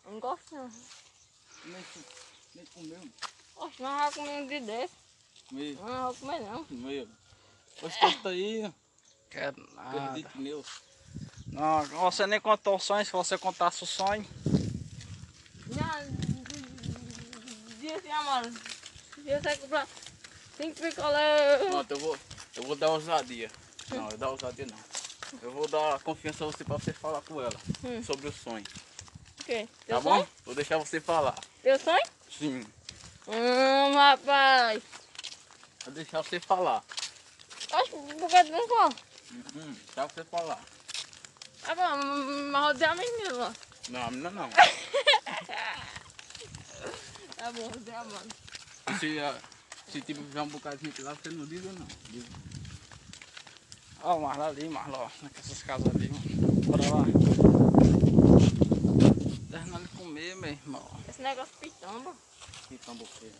Eu 0.04 0.12
não 0.12 0.20
gosto, 0.20 0.54
não. 0.54 0.68
Nem, 1.64 1.84
nem 2.54 2.66
comeu. 2.66 3.00
Oxe, 3.56 3.82
nós 3.82 3.98
vamos 4.00 4.14
comer 4.14 4.42
um 4.42 4.46
dia 4.46 4.60
desse. 4.60 4.94
Comi, 5.48 5.74
Não, 5.74 5.86
não 5.86 6.02
vou 6.12 6.14
comer, 6.16 6.40
não. 6.40 6.64
comeu. 6.64 7.08
Pois 7.80 7.96
tu 7.96 8.22
tá 8.22 8.28
aí, 8.30 8.72
Quero 9.30 9.74
nada. 9.74 10.12
perdido 10.12 10.30
meu. 10.38 10.64
Não, 11.52 11.84
você 11.84 12.26
nem 12.26 12.40
contou 12.40 12.76
o 12.76 12.78
sonho, 12.78 13.04
se 13.04 13.12
você 13.12 13.38
contasse 13.38 13.82
o 13.82 13.86
sonho. 13.86 14.26
Já, 15.70 16.04
dia 17.80 17.96
assim, 17.96 18.10
amor. 18.10 18.52
Dia 19.18 19.40
você 19.40 19.56
comprar 19.56 19.86
cinco 20.56 20.80
picolé. 20.80 21.58
Pronto, 21.58 21.90
eu 21.90 21.98
vou, 21.98 22.18
eu 22.56 22.62
vou 22.64 22.76
dar 22.76 22.90
ousadia. 22.90 23.50
Não, 23.90 24.10
eu 24.10 24.18
dar 24.18 24.28
ousadia 24.30 24.66
não. 24.66 24.78
Eu 25.42 25.50
vou 25.50 25.66
dar 25.68 25.98
confiança 26.00 26.44
a 26.44 26.46
você 26.46 26.64
pra 26.64 26.76
você 26.78 26.92
falar 26.92 27.20
com 27.22 27.40
ela 27.40 27.56
Hum. 27.84 28.02
sobre 28.02 28.28
o 28.28 28.32
sonho. 28.32 28.64
O 29.40 29.44
quê? 29.44 29.68
Tá 29.86 30.00
bom? 30.00 30.14
sonho? 30.16 30.28
Vou 30.44 30.54
deixar 30.54 30.78
você 30.78 31.00
falar. 31.00 31.38
Teu 31.62 31.78
sonho? 31.78 32.02
Sim. 32.30 32.66
Hum, 33.28 33.94
rapaz. 33.94 34.82
Vou 35.84 35.94
deixar 35.94 36.22
você 36.22 36.38
falar. 36.40 36.84
Acho 37.72 37.90
que 37.90 37.96
que 37.98 38.44
tu 38.44 38.52
não 38.52 38.68
fala? 38.68 38.94
Uhum, 39.32 39.72
deixar 39.86 40.06
você 40.06 40.24
falar. 40.24 40.60
Ah, 41.68 41.74
bom, 41.74 41.96
mas 42.52 42.62
rodei 42.64 42.86
a 42.86 42.94
menina. 42.94 43.52
Não, 43.90 44.02
a 44.02 44.10
menina 44.10 44.30
não. 44.30 44.48
Tá 47.36 47.52
bom, 47.52 47.68
rodei 47.68 47.94
a 47.94 48.04
mano. 48.04 48.28
Se, 48.98 49.18
ah, 49.20 49.38
se 49.88 50.00
tiver 50.00 50.42
um 50.42 50.48
bocadinho 50.48 50.90
aqui 50.90 51.02
lá, 51.02 51.14
você 51.14 51.28
não 51.28 51.44
diz 51.46 51.64
ou 51.64 51.72
não? 51.72 51.86
Diz. 52.10 52.24
Ó, 54.02 54.16
o 54.16 54.22
Marlon 54.22 54.44
ali, 54.46 54.68
Marlon, 54.68 55.08
nessas 55.22 55.62
casas 55.62 55.86
ali, 55.94 56.08
mano. 56.08 56.22
Bora 56.66 56.82
lá. 56.90 57.04
Terminando 59.50 59.82
de 59.82 59.96
comer, 59.96 60.36
meu 60.36 60.50
irmão. 60.50 61.00
Esse 61.08 61.22
negócio 61.22 61.54
pitamba. 61.60 62.14
Que 62.68 62.78
tamboqueiro. 62.78 63.34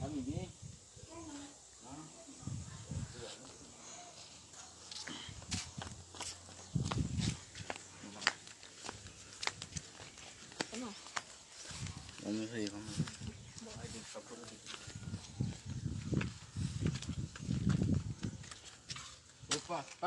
Tá 0.00 0.08
ninguém? 0.08 0.50
Vamos 12.22 12.50
ver, 12.50 12.70
vamos 12.70 12.96
ver. 12.96 13.04
Vai 13.76 13.88
deixar 13.88 14.20
por 14.20 14.38
ali. 14.38 14.58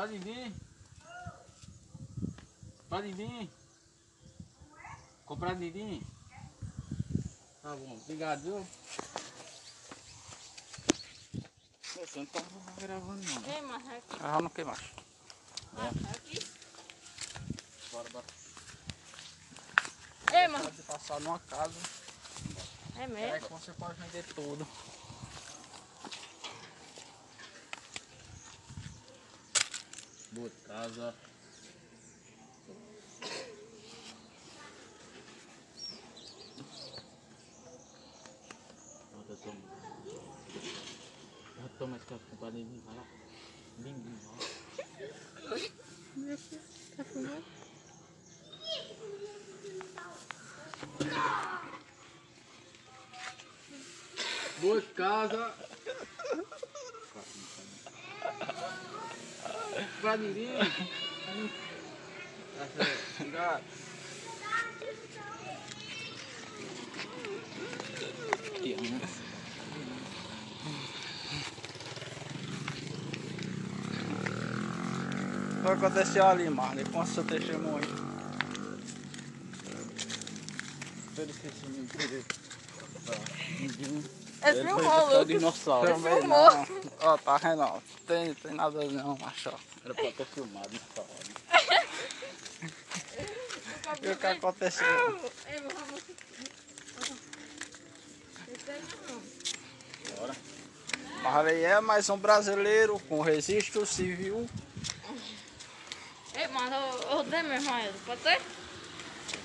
Opa, 0.06 0.12
pode 0.12 0.18
vir. 0.18 0.52
Pode 2.88 3.12
vir. 3.12 3.50
Comprar 5.24 5.54
Didi? 5.56 6.00
Tá 7.60 7.74
bom, 7.74 7.98
obrigado, 8.00 8.40
viu? 8.42 8.66
Você 11.82 12.18
não 12.20 12.26
tá 12.26 12.40
gravando 12.78 13.22
não. 13.24 13.52
Ei, 13.52 13.62
mas 13.62 13.88
é 13.88 13.96
aqui. 13.96 14.16
Ah, 14.20 14.40
não 14.40 14.48
quer 14.50 14.64
mais. 14.64 14.80
Ah, 15.76 15.90
aqui. 16.14 16.38
Bora, 17.90 18.08
bora. 18.10 18.26
Ei, 20.32 20.48
Pode 20.48 20.82
passar 20.82 21.20
numa 21.20 21.38
casa, 21.40 21.74
é 22.96 23.02
é 23.02 23.06
mesmo. 23.08 23.48
que 23.48 23.52
você 23.54 23.72
pode 23.72 24.00
vender 24.00 24.24
tudo. 24.34 24.66
Boa 30.36 30.50
casa. 30.66 31.14
Bota 39.14 39.36
toma. 39.42 39.60
Já 41.56 41.68
toma 41.78 41.96
esse 41.96 42.04
café 42.04 42.36
para 42.38 42.50
ninguém, 42.50 42.82
vai 42.84 42.96
lá. 42.96 43.04
Ninguém, 43.78 44.14
vai 44.14 44.34
lá. 44.34 44.44
Boa 54.60 54.82
casa. 54.82 55.38
Pra 55.38 55.40
ninguém. 55.40 55.55
Tá 55.55 55.55
Te 68.62 68.74
amo. 68.74 69.00
O 75.58 75.62
que 75.62 75.68
aconteceu 75.72 76.24
ali, 76.24 76.48
Marlon? 76.50 76.84
Conta 76.92 77.06
seu 77.06 77.24
testemunho. 77.24 77.80
Pelo 81.16 81.30
esquecimento 81.30 81.98
direito. 81.98 82.36
É 84.42 84.52
filmou, 84.52 85.06
Lucas. 85.06 85.26
dinossauro. 85.26 85.94
Também 85.94 86.20
filmou. 86.20 86.66
Ó, 87.00 87.18
tá 87.18 87.40
ó? 87.58 87.80
Tem, 88.06 88.32
tem 88.34 88.54
nada 88.54 88.84
não, 88.84 89.18
macho. 89.18 89.50
Era 89.86 89.94
pra 89.94 90.10
ter 90.10 90.26
filmado 90.26 90.68
nessa 90.72 91.00
hora. 91.00 91.10
E 94.02 94.08
o 94.08 94.16
que 94.16 94.26
aconteceu? 94.26 95.20
Mas. 95.22 95.32
Bora. 100.18 100.36
Marlon 101.22 101.50
é 101.50 101.80
mais 101.80 102.10
um 102.10 102.16
brasileiro 102.18 102.98
com 103.08 103.20
registro 103.20 103.86
civil. 103.86 104.50
Ei, 106.34 106.48
mas 106.48 106.72
eu, 106.72 107.10
eu 107.10 107.22
dei 107.22 107.42
mesmo 107.42 107.72
a 107.72 107.82
ele, 107.82 107.96
pode 108.04 108.20
ter? 108.22 108.42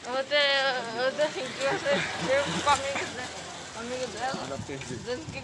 Eu 0.05 0.11
vou 0.11 0.23
ter, 0.23 0.41
eu 0.97 1.11
ter 1.17 1.21
assim, 1.21 1.41
que 1.41 1.59
você 1.69 1.93
deu 2.25 2.43
com 2.63 2.69
a 2.69 2.73
amiga 2.73 3.05
dela, 3.05 3.29
amiga 3.75 4.07
dela, 4.07 4.47
Nada 4.47 4.57
perdido. 4.65 4.97
dizendo 4.97 5.23
que... 5.31 5.41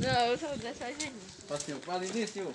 Não, 0.00 0.26
eu 0.26 0.38
só 0.38 0.48
deixar 0.56 0.86
a 0.86 0.92
gente. 0.92 1.34
Passinho, 1.48 1.78
para 1.80 2.04
início. 2.04 2.54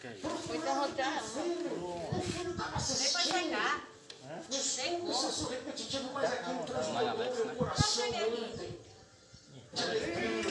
Foi 0.00 0.58
derrotar 0.58 1.22
O 1.22 2.22
filho 2.22 2.50
estava 2.52 2.76
assistindo. 2.76 3.20
Um 4.94 5.04
processo 5.04 5.48
repetitivo, 5.48 6.10
mas 6.14 6.32
aquilo 6.32 6.64
transformou 6.64 7.14
meu 7.16 7.56
coração 7.56 8.06
ontem. 8.08 8.78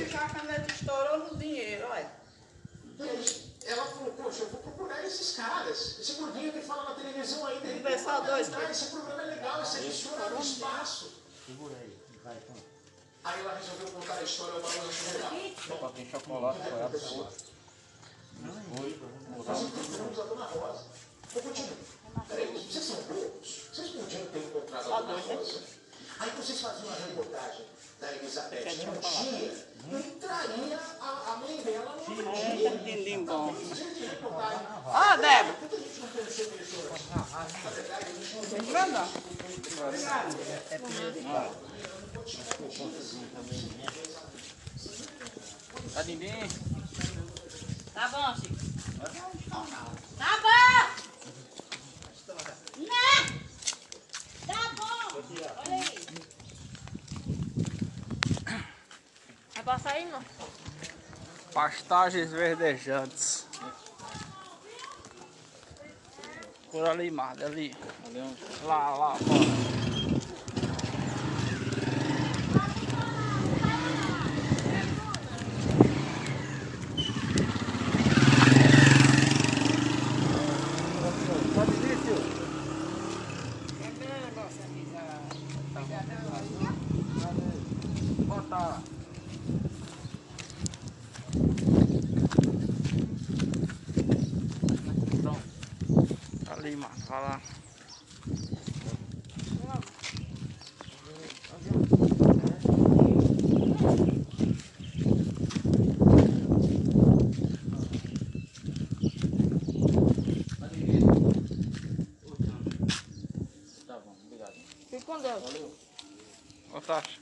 Já 0.08 0.26
a 0.26 0.30
caneta 0.30 0.72
estourou 0.72 1.18
no 1.32 1.38
dinheiro, 1.38 1.88
olha. 1.90 2.12
Ela 3.66 3.86
falou, 3.86 4.12
poxa, 4.14 4.44
eu 4.44 4.50
vou 4.50 4.62
procurar 4.62 5.04
esses 5.04 5.36
caras. 5.36 6.00
Esse 6.00 6.14
gordinho 6.14 6.54
que 6.54 6.62
fala 6.62 6.90
na 6.90 6.96
televisão 6.96 7.46
aí, 7.48 7.60
de 7.60 7.68
repente, 7.68 7.84
Pessoal, 7.84 8.24
dois, 8.24 8.54
ah, 8.54 8.72
esse 8.72 8.86
programa 8.86 9.22
é 9.24 9.26
legal, 9.26 9.64
esse 9.64 9.78
emissora 9.80 10.30
no 10.30 10.42
espaço. 10.42 11.12
Segura 11.46 11.76
aí, 11.76 11.98
vai 12.24 12.38
então. 12.38 12.56
Aí 13.24 13.40
ela 13.40 13.56
resolveu 13.56 13.92
contar 13.92 14.14
a 14.14 14.24
história 14.24 14.54
ao 14.54 14.62
Barão 14.62 14.86
da 14.86 14.92
Chuveira. 14.94 15.30
Tem 15.96 16.10
chocolate, 16.10 16.60
foi 16.70 16.82
absurdo. 16.84 17.49
Nós 18.44 19.62
encontramos 19.62 20.20
a 20.20 20.24
Dona 20.24 20.46
Rosa. 20.46 20.84
Vocês 21.34 22.84
são 22.86 22.96
bobos? 23.04 23.70
Vocês 23.74 23.90
podiam 23.90 24.26
ter 24.28 24.40
encontrado 24.40 24.94
a 24.94 25.02
Dona 25.02 25.20
Rosa. 25.20 25.62
Aí 26.20 26.32
vocês 26.32 26.60
faziam 26.62 26.90
a 26.92 26.96
reportagem 26.96 27.66
da 28.00 28.16
Elizabeth 28.16 28.64
dia, 28.64 28.90
e 29.92 30.04
traria 30.20 30.80
a, 31.02 31.36
mãe 31.38 31.58
dela 31.64 31.96
no 31.96 32.30
outro 32.30 32.80
de. 32.80 33.30
Ó, 34.86 35.18
Débora. 35.18 35.58
Não 38.34 38.44
não 38.58 38.66
grandão. 38.66 39.08
Tá 45.94 46.04
ninguém? 46.04 46.50
Tá 48.00 48.08
bom, 48.08 48.34
Chico. 48.36 48.56
Tá 50.18 50.32
bom! 50.42 50.80
Né? 52.78 53.12
Tá 54.48 54.62
bom! 54.78 55.20
Olha 55.58 55.76
aí. 55.76 55.86
É 59.54 59.62
pra 59.62 59.78
sair, 59.80 60.06
não? 60.06 60.24
Pastagens 61.52 62.32
verdejantes. 62.32 63.46
Por 66.72 66.88
ali, 66.88 67.12
Marlon, 67.12 67.48
ali. 67.48 67.76
Ali. 68.06 68.38
Lá, 68.64 68.96
lá, 68.96 69.16
fora. 69.18 69.70
Pode 81.56 81.72
vir, 81.72 81.98
tio. 82.04 82.16
É 83.84 83.88
aquele 83.88 84.18
negócio 84.26 84.64
ali 84.64 84.84
da... 84.94 85.00
mano. 96.80 96.96
Vai 97.08 97.22
lá. 97.22 97.42
Tá 113.88 114.00
bom, 114.00 114.16
obrigado. 114.26 114.54
Fica 114.90 115.02
com 115.06 115.20
Deus. 115.20 115.44
Ô, 116.72 116.82
Tasha. 116.82 117.20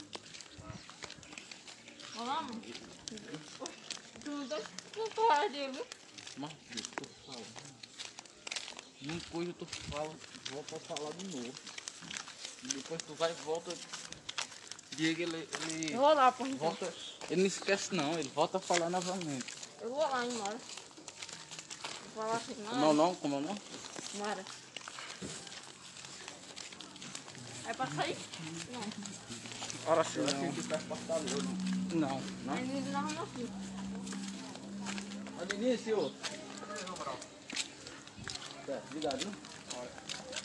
Olha 2.17 2.25
lá, 2.25 2.41
mano. 2.41 2.61
Tu 4.23 4.31
não 4.31 4.47
tá 4.47 4.59
com 4.93 5.09
coragem 5.11 5.51
dele, 5.51 5.71
viu? 5.73 5.85
Mas, 6.37 6.53
tu 6.95 7.09
fala. 7.25 7.43
Uma 8.99 9.21
coisa 9.31 9.53
tu 9.53 9.65
fala, 9.65 10.13
volta 10.57 10.75
a 10.75 10.79
falar 10.79 11.11
de 11.13 11.35
novo. 11.35 11.53
E 12.63 12.67
depois 12.69 13.01
tu 13.03 13.13
vai 13.13 13.31
e 13.31 13.35
volta. 13.43 13.73
Diego, 14.95 15.21
ele, 15.21 15.49
ele 15.69 15.93
Eu 15.93 15.99
vou 15.99 16.13
lá, 16.13 16.33
então. 16.39 16.57
volta. 16.57 16.93
Ele 17.29 17.41
não 17.41 17.47
esquece 17.47 17.93
não, 17.93 18.13
ele 18.17 18.29
volta 18.29 18.57
a 18.57 18.61
falar 18.61 18.89
novamente. 18.89 19.45
Eu 19.81 19.89
vou 19.89 19.99
lá 19.99 20.25
embora. 20.25 20.57
Vou 22.15 22.23
falar 22.23 22.37
assim, 22.37 22.55
Como 22.55 22.69
é 22.69 22.73
o 22.73 22.79
não. 22.79 22.93
nome? 22.93 23.15
Como 23.17 23.35
é 23.35 23.37
o 23.37 23.41
nome? 23.41 23.61
Mara. 24.15 24.45
É 27.65 27.73
pra 27.73 27.87
sair? 27.87 28.17
Não. 28.71 29.91
Ora 29.91 30.03
sim, 30.03 30.19
não. 30.19 31.99
Não, 31.99 32.09
não. 32.09 32.21
Mas 32.45 32.59
ele 32.69 32.89
não 32.89 32.99
arruma 32.99 33.23
assim. 33.23 33.49
Olha 35.39 35.55
início. 35.55 36.13
É, 38.67 38.81
ligadinho. 38.93 39.33
Olha 39.75 40.36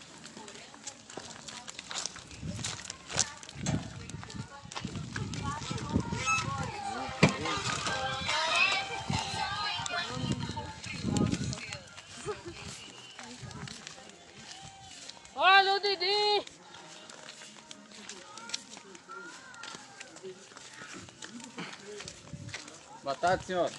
tarde, 23.22 23.46
senhor. 23.46 23.70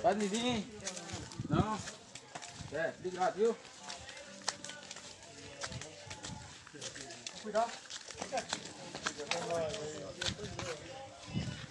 Pode 0.00 0.26
vir. 0.28 0.64
Não. 1.50 1.78
É, 2.72 2.92
obrigado, 2.96 3.34
viu? 3.34 3.56
Cuidado. 7.42 7.72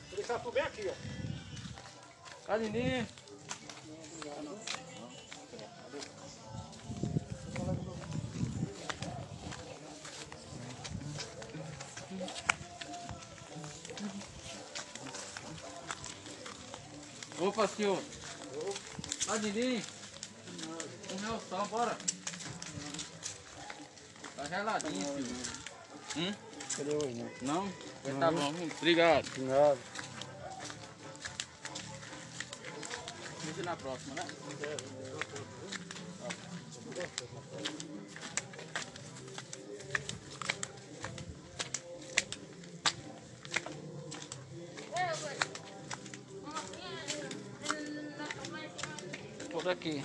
Vou 0.10 0.16
deixar 0.18 0.40
tu 0.40 0.52
bem 0.52 0.64
aqui, 0.64 0.90
ó. 0.90 0.94
Pode 2.46 2.70
senhor. 17.82 18.00
Pode 19.26 19.50
vir. 19.50 19.84
Um 21.12 21.18
real 21.18 21.42
só, 21.50 21.66
bora. 21.66 21.98
Tá 24.36 24.46
geladinho, 24.46 25.06
senhor. 25.06 25.58
Hum? 26.18 26.34
Não? 27.42 27.74
Pois 28.04 28.20
tá 28.20 28.32
bom, 28.32 28.54
obrigado. 28.78 29.28
Nada. 29.40 29.78
Veja 33.44 33.64
na 33.64 33.76
próxima, 33.76 34.16
né? 34.16 34.28
Aqui. 49.72 50.04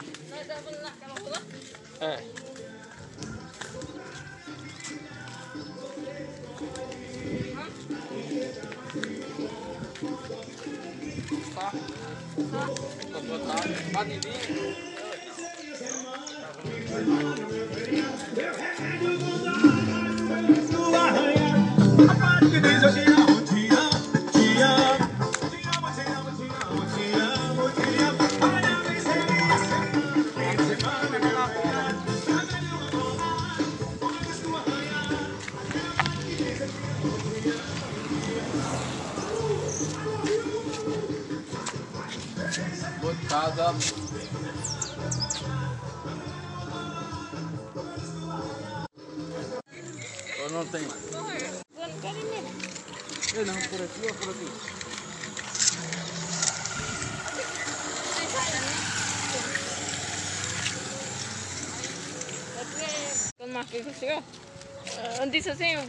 É. 2.01 2.07
É. 2.07 2.23
Tá. 11.55 11.73
Vou 13.13 13.23
botar. 13.23 13.63
Pode 13.93 14.19
vir. 14.21 14.57
Botada. 14.57 14.66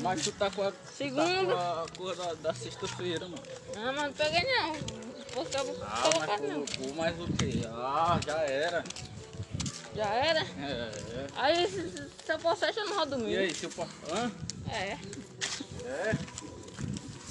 Mas 0.08 0.24
tu 0.24 0.32
tá 0.34 0.49
com 0.49 0.64
a, 0.64 0.72
Segundo. 0.97 1.47
tá 1.53 1.74
com 1.76 1.82
a 1.82 1.88
cor 1.97 2.16
da, 2.16 2.34
da 2.36 2.53
sexta-feira, 2.53 3.28
mano. 3.28 3.43
ah, 3.76 3.91
mas 3.91 4.03
não 4.03 4.14
peguei 4.14 4.43
não. 4.43 4.74
Porque 5.34 5.58
eu 5.58 5.66
vou 5.66 5.84
Ah, 5.84 6.01
colocar 6.01 6.28
mas 6.39 6.41
não. 6.41 6.66
colocou 6.66 6.95
mais 6.95 7.20
o 7.20 7.28
quê? 7.34 7.62
Ah, 7.68 8.20
já 8.26 8.38
era. 8.41 8.84
Já 9.95 10.05
era? 10.05 10.39
É, 10.39 10.72
é. 10.72 11.28
Aí 11.36 11.68
se, 11.68 11.89
se, 11.89 12.10
se 12.26 12.32
eu 12.32 12.55
sexta, 12.55 12.82
eu 12.82 12.86
não 12.88 12.97
rodo 12.99 13.12
domingo. 13.12 13.32
E 13.32 13.38
aí, 13.38 13.53
seu 13.53 13.70
pa... 13.70 13.88
Hã? 14.12 14.32
É. 14.72 14.97
É, 15.86 16.14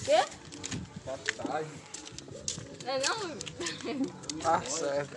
Quê? 0.04 0.24
passagem. 1.04 1.70
É 2.84 2.98
não? 3.08 4.38
Tá 4.40 4.60
certo. 4.62 5.16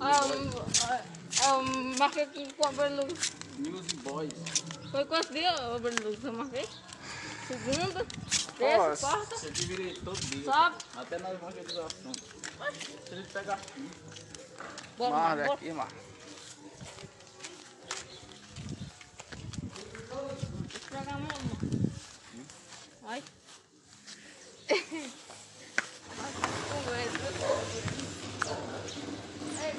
Ah, 0.00 0.20
eu, 0.28 1.48
eu 1.48 1.62
marquei 1.98 2.22
aqui 2.24 2.52
com 2.54 2.66
a. 2.66 2.72
Music 3.58 3.96
Boys. 3.96 4.32
Foi 4.90 5.04
quantos 5.04 5.30
dias, 5.30 5.60
ô 5.60 5.78
Berluz, 5.78 6.24
eu 6.24 6.32
marquei? 6.32 6.68
Segunda, 7.46 8.04
terça, 8.58 8.88
Nossa. 8.88 9.06
quarta, 9.08 9.36
Você 9.36 9.50
deveria 9.50 9.92
ir 9.92 10.00
todo 10.02 10.20
dia. 10.20 10.44
sábado. 10.44 10.84
Até 10.96 11.18
na 11.18 11.30
evangelização. 11.32 12.12
Se 12.14 13.12
ele 13.12 13.26
pegar 13.32 13.54
aqui. 13.54 13.90
Bora, 14.98 15.10
Marley 15.10 15.46
bora. 15.46 15.54
aqui, 15.58 15.72
mano. 15.72 15.90
Joga 20.90 21.10
a 21.10 21.18
mão, 21.18 21.28
mano. 21.28 21.92
Vai. 23.02 23.22
Vai, 26.16 26.32
conversa. 26.70 27.28
Ei. 29.62 29.74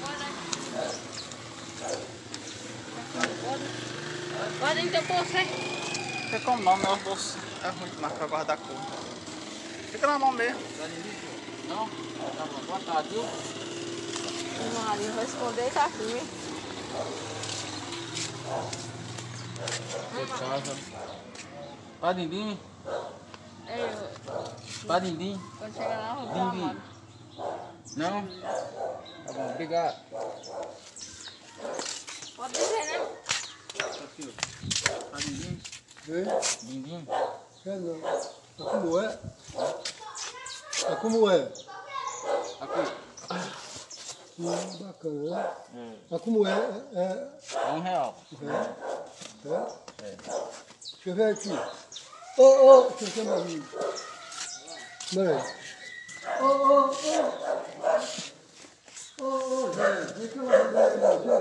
Bora. 0.00 0.30
Bora 4.60 4.80
então 4.80 5.02
pra 5.04 5.22
você. 5.22 5.38
Não 5.44 6.30
tem 6.30 6.40
como 6.40 6.62
não, 6.62 6.76
meu 6.76 6.96
bolso 6.98 7.38
é 7.64 7.68
ruim 7.70 7.90
demais 7.90 8.12
pra 8.14 8.26
guardar 8.26 8.56
cor. 8.58 8.76
Fica 9.90 10.06
na 10.06 10.18
mão 10.18 10.32
mesmo. 10.32 10.60
Não? 11.68 11.88
Tá 11.88 12.44
bom. 12.46 12.60
Boa 12.66 12.80
tarde, 12.80 13.08
viu? 13.08 13.22
O 13.22 14.84
Marinho 14.86 15.12
vai 15.14 15.24
responder 15.24 15.66
e 15.66 15.70
tá 15.70 15.84
aqui, 15.86 16.02
hein? 16.02 16.28
Boa 20.14 20.26
casa. 20.38 20.76
Padindim. 22.00 22.58
É, 23.66 23.80
eu- 23.80 24.86
Padindim. 24.86 25.40
quando 25.58 25.72
chegar 25.74 25.88
lá, 25.98 26.20
eu 26.20 26.26
vou 26.26 26.34
dar 26.34 26.50
Dindim. 26.50 26.80
Não? 27.96 28.26
Tá 29.26 29.32
bom, 29.32 29.50
obrigado. 29.50 29.96
Pode 32.36 32.52
dizer, 32.52 32.86
né? 32.86 33.08
Aqui, 34.04 34.34
ó. 34.46 34.49
Tá 35.10 35.18
dindim? 35.18 35.60
É? 36.08 36.40
Dindim? 36.64 37.08
É 37.66 37.76
não. 37.76 37.96
É 37.96 38.70
como 38.70 39.00
é? 39.00 39.18
É 40.86 40.96
como 40.96 41.30
é? 41.30 41.52
Aqui. 42.60 42.92
Hum, 44.38 44.78
bacana, 44.80 45.30
né? 45.30 45.96
É 46.10 46.18
como 46.18 46.46
é? 46.46 46.52
É, 46.94 47.28
É 47.58 47.72
um 47.72 47.80
real. 47.80 48.18
é, 48.42 49.48
é? 49.48 50.16
Deixa 50.16 51.10
eu 51.10 51.14
ver 51.14 51.32
aqui. 51.32 51.50
Ô, 52.38 52.42
ô, 52.42 52.90
deixa 52.90 53.04
eu 53.20 53.24
chamar 53.24 53.38
aqui. 53.38 53.62
Pera 55.14 55.36
aí. 55.36 55.42
Ô, 56.40 56.44
ô, 56.44 56.48
ô. 56.80 56.90
Ô, 59.20 59.24
ô, 59.24 59.72
vem 59.72 60.28
cá, 60.28 60.40
Zé, 60.72 61.18
Zé. 61.18 61.36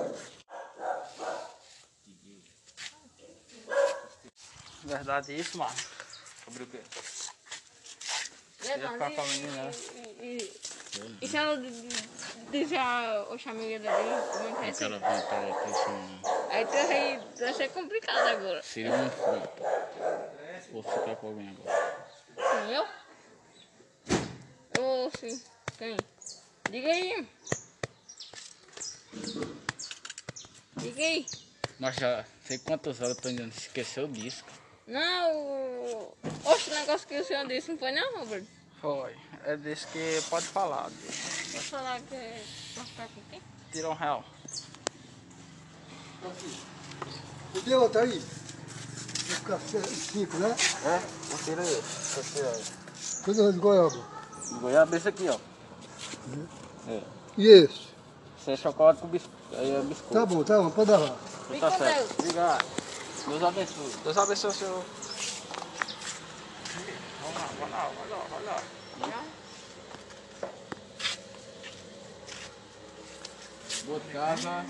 Verdade 4.90 5.40
isso, 5.40 5.58
mano. 5.58 5.76
Sobre 6.44 6.64
o 6.64 6.68
quê? 6.68 6.80
Verdade. 8.62 8.98
com 9.16 9.22
a 9.22 9.26
menina, 9.28 9.64
né? 9.64 9.72
E, 10.20 10.26
e, 10.26 11.18
e 11.22 11.28
se 11.28 11.38
ela 11.38 11.56
dizer 12.52 12.78
a 12.78 13.28
os 13.30 13.48
amigas 13.48 13.82
dele, 13.82 13.94
como 14.34 14.50
é 14.50 14.54
que 14.54 14.66
é 14.66 14.70
isso? 14.70 14.84
Aquela 14.84 15.00
vontade 15.00 15.52
aqui, 15.52 15.70
assim, 15.70 16.22
Aí 16.50 16.66
tu 16.66 16.74
aí 16.74 17.20
vai 17.40 17.54
ser 17.54 17.70
complicado 17.70 18.28
agora. 18.28 18.64
seria 18.64 18.92
um 18.92 19.10
fundo. 19.12 19.50
Vou 20.72 20.84
ficar 20.84 21.16
com 21.18 21.28
alguém 21.28 21.50
agora. 21.50 22.08
Com 22.36 22.72
eu? 22.72 22.88
Ou 24.80 25.12
sim. 25.20 25.42
Quem? 25.78 25.98
Diga 26.72 26.90
aí. 26.90 27.28
Diga 30.78 31.02
aí. 31.02 31.26
Mas 31.80 31.96
já 31.96 32.26
sei 32.46 32.58
quantas 32.58 33.00
horas 33.00 33.16
eu 33.16 33.22
tô 33.22 33.30
indo 33.30 33.44
esquecer 33.48 34.04
o 34.04 34.08
disco. 34.08 34.59
Não, 34.90 35.36
o... 35.36 36.18
O 36.46 36.74
negócio 36.74 37.08
que 37.08 37.20
o 37.20 37.24
senhor 37.24 37.48
disse, 37.48 37.70
não 37.70 37.78
foi 37.78 37.92
não, 37.92 38.18
Robert? 38.18 38.44
Foi. 38.82 39.16
É 39.46 39.56
desse 39.56 39.86
que 39.88 40.20
pode 40.30 40.48
falar. 40.48 40.90
Vou 40.90 41.62
falar 41.62 42.02
que 42.02 42.16
é 42.16 42.44
ficar 42.74 43.08
com 43.08 43.22
quem? 43.30 43.42
Tira 43.72 43.90
um 43.90 43.94
real. 43.94 44.26
Me 47.54 47.62
deu 47.62 47.82
outra 47.84 48.02
aí. 48.02 48.20
Cinco, 50.12 50.38
né? 50.38 50.56
É? 50.86 51.00
Vou 51.30 51.38
tirar 51.40 51.64
esse. 51.64 52.16
Vou 52.16 52.24
tirar 52.24 52.52
esse. 52.60 53.24
Tudo 53.24 53.54
de 53.54 53.60
goiaba. 53.60 54.08
Goiaba, 54.60 54.98
esse 54.98 55.08
aqui, 55.08 55.30
ó. 55.30 55.38
E 57.38 57.48
esse? 57.48 57.90
Esse 58.42 58.52
é 58.52 58.58
chocolate 58.58 59.02
com 59.02 59.08
biscoito. 59.08 59.38
É 59.54 59.82
biscoito. 59.82 60.14
Tá 60.14 60.26
bom, 60.26 60.44
tá 60.44 60.58
bom, 60.58 60.72
pode 60.72 60.90
dar 60.90 60.98
lá. 60.98 61.16
Tá 61.60 61.72
certo. 61.78 62.20
Obrigado. 62.20 62.89
Deus 63.30 63.44
abençoe. 63.44 63.96
Deus 64.04 64.18
abençoe 64.18 64.54
senhor. 64.54 64.84
Vamos 67.22 67.72
lá, 67.72 67.92
vamos 67.94 68.10
lá, 68.10 68.26
vamos 68.28 68.46
lá. 68.46 68.64
Boa 73.86 74.00
casa. 74.12 74.66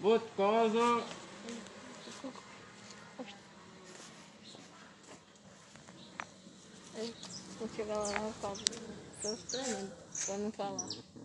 Boa 0.00 0.20
casa. 0.36 1.04
Vou 7.58 7.68
chegar 7.74 7.96
lá 7.96 8.12
na 8.12 8.32
casa. 8.40 8.64
Tô 9.22 9.36
tremendo 9.50 9.92
pra 10.24 10.38
não 10.38 10.52
falar. 10.52 11.17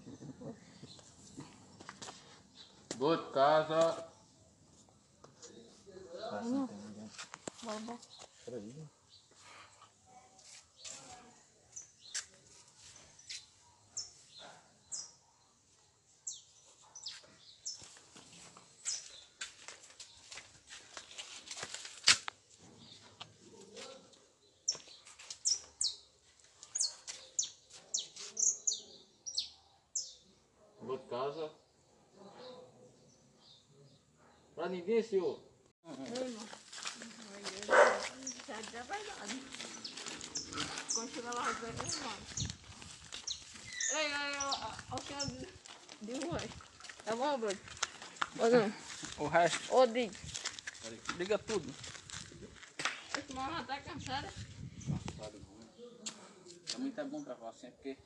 Boa 2.95 3.17
casa. 3.31 4.13
Bora, 6.31 7.97
casa. 31.13 31.49
Pra 34.63 34.69
ninguém, 34.69 35.03
senhor. 35.03 35.37
É 35.85 35.91
chegar 41.09 41.35
lá. 41.35 41.45
Ei, 43.91 43.97
ei, 43.97 44.05
ei, 44.05 44.37
o 44.89 44.97
de 46.01 46.13
o 46.13 46.31
resto. 46.31 46.57
Tá 47.03 47.13
bom, 47.13 47.37
Bruno? 47.39 47.59
Ou 48.39 48.49
não? 48.49 48.73
O 49.17 49.27
resto, 49.27 49.75
Ô, 49.75 49.85
diga. 49.85 50.17
liga 51.17 51.37
tudo. 51.39 51.75
Esse 53.17 53.33
mano 53.33 53.57
já 53.57 53.63
tá 53.65 53.81
cansado. 53.81 54.29
É 56.73 56.77
muito 56.77 57.05
bom 57.07 57.21
pra 57.21 57.33
você, 57.35 57.67
porque 57.67 57.97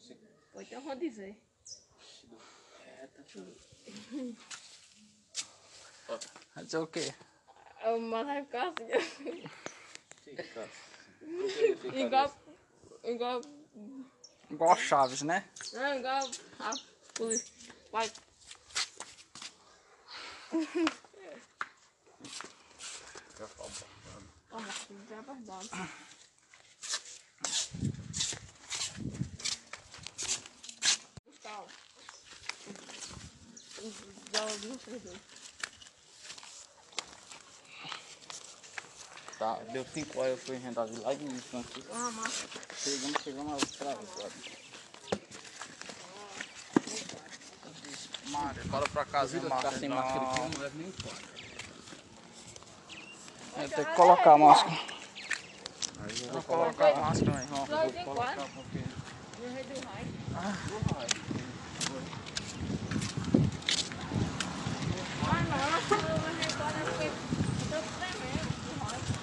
você 0.00 0.16
Pois 0.52 0.66
então 0.66 0.80
eu 0.80 0.84
vou 0.84 0.96
dizer. 0.96 1.40
Vai 3.04 3.08
dizer 3.22 3.40
o 3.40 4.53
quê? 6.86 7.14
O 7.84 7.98
mano 7.98 8.26
vai 8.26 8.44
ficar 8.44 8.68
assim. 8.68 9.44
fica. 10.24 10.68
igual. 11.94 12.34
Igual. 13.04 13.40
Igual 14.50 14.72
a 14.72 14.76
Chaves, 14.76 15.22
né? 15.22 15.44
Não, 15.72 15.98
igual 15.98 16.30
a 16.60 16.72
polícia. 17.14 17.52
Vai. 17.92 18.10
Olha, 24.52 24.66
é 25.10 25.22
verdade. 25.22 25.70
Gustavo. 31.26 31.68
Já 34.32 34.44
ouvi 34.44 34.68
vocês 34.68 35.43
Tá, 39.44 39.58
deu 39.74 39.84
5 39.84 40.18
horas, 40.18 40.30
eu 40.30 40.38
fui 40.38 40.56
rendado 40.56 41.02
lá 41.02 41.12
em 41.12 41.38
Francisco. 41.38 41.92
Ah, 41.92 42.10
massa. 42.12 42.46
Chegamos, 42.78 43.22
chegamos 43.22 43.52
a 43.52 43.56
outra 43.56 43.94
vez. 43.94 44.10
agora. 44.10 44.32
Mário, 48.28 48.64
bora 48.68 48.88
pra 48.88 49.04
casa, 49.04 49.38
Ficar 49.38 49.54
Mário. 49.54 49.78
sem 49.78 49.88
máscara 49.90 50.22
aqui, 50.22 50.40
eu 50.40 50.48
não 50.48 50.60
levo 50.60 50.78
nem 50.78 50.92
fora. 50.92 51.16
Eu 53.62 53.68
tenho 53.68 53.86
que 53.86 53.94
colocar 53.94 54.32
a 54.32 54.38
máscara. 54.38 54.80
Aí 56.00 56.22
eu 56.22 56.32
Vou 56.32 56.42
colocar 56.42 56.88
a 56.88 57.00
máscara, 57.00 57.32
meu 57.32 57.42
irmão. 57.42 57.66
Tem 57.66 58.04
quatro. 58.04 58.48
porque 58.54 58.78
do 58.78 59.86
raio. 59.86 60.14
Ah, 60.34 60.54
não, 65.50 65.78
estamos 65.80 66.04
no 66.04 66.32
rei 66.32 66.46
do 66.48 66.62
raio 66.62 66.84
porque 66.86 67.04
eu 67.04 67.12
tô 67.68 67.78
tremendo 67.98 68.48
do 68.64 68.84
raio. 68.84 69.14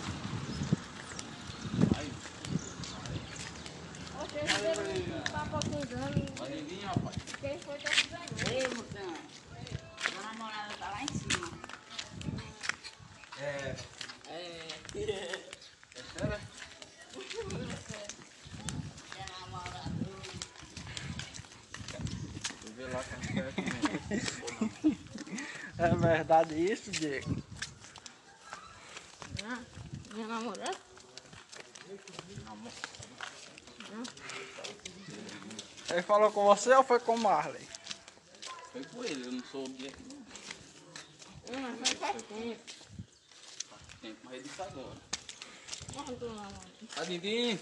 Você 4.42 5.06
não 5.08 5.22
tava 5.22 5.60
cuidando. 5.60 6.40
Vai 6.40 6.50
ninguém, 6.50 6.80
rapaz. 6.82 7.16
Quem 7.40 7.60
foi 7.60 7.78
que 7.78 8.08
tremendo? 8.08 8.50
Ei, 8.50 8.68
Mutão. 8.76 9.14
Minha 10.10 10.22
namorada 10.24 10.74
tá 10.80 10.90
lá 10.90 11.04
em 11.04 11.08
cima. 11.08 11.50
É. 13.40 13.76
Minha 19.14 19.28
namorada. 19.42 19.98
Eu 22.64 22.72
vi 22.76 22.84
lá 22.84 23.04
com 23.04 23.16
os 23.20 23.28
pés 23.28 24.42
É 25.78 26.21
verdade 26.32 26.56
isso, 26.56 26.90
Diego? 26.92 27.44
Ah, 29.44 29.60
minha 30.14 30.28
namorada? 30.28 30.78
Ele 35.90 36.02
falou 36.02 36.32
com 36.32 36.46
você 36.46 36.74
ou 36.74 36.86
foi 36.86 37.02
com 37.02 37.16
o 37.16 37.20
Marley? 37.20 37.68
Foi 38.72 38.82
com 38.86 39.04
ele, 39.04 39.26
eu 39.26 39.32
não 39.34 39.44
sou 39.44 39.66
o 39.66 39.70
dia. 39.70 39.92
Hum, 41.50 41.78
mas 41.82 41.90
faz 41.90 42.24
tempo. 42.24 42.62
tempo, 44.02 44.20
mas 44.24 44.34
ele 44.34 44.44
disse 44.44 44.62
agora. 44.62 45.02
Não, 45.94 46.06
não, 46.06 46.36
não. 46.36 46.52
Tá, 46.96 47.04
Dindim? 47.04 47.60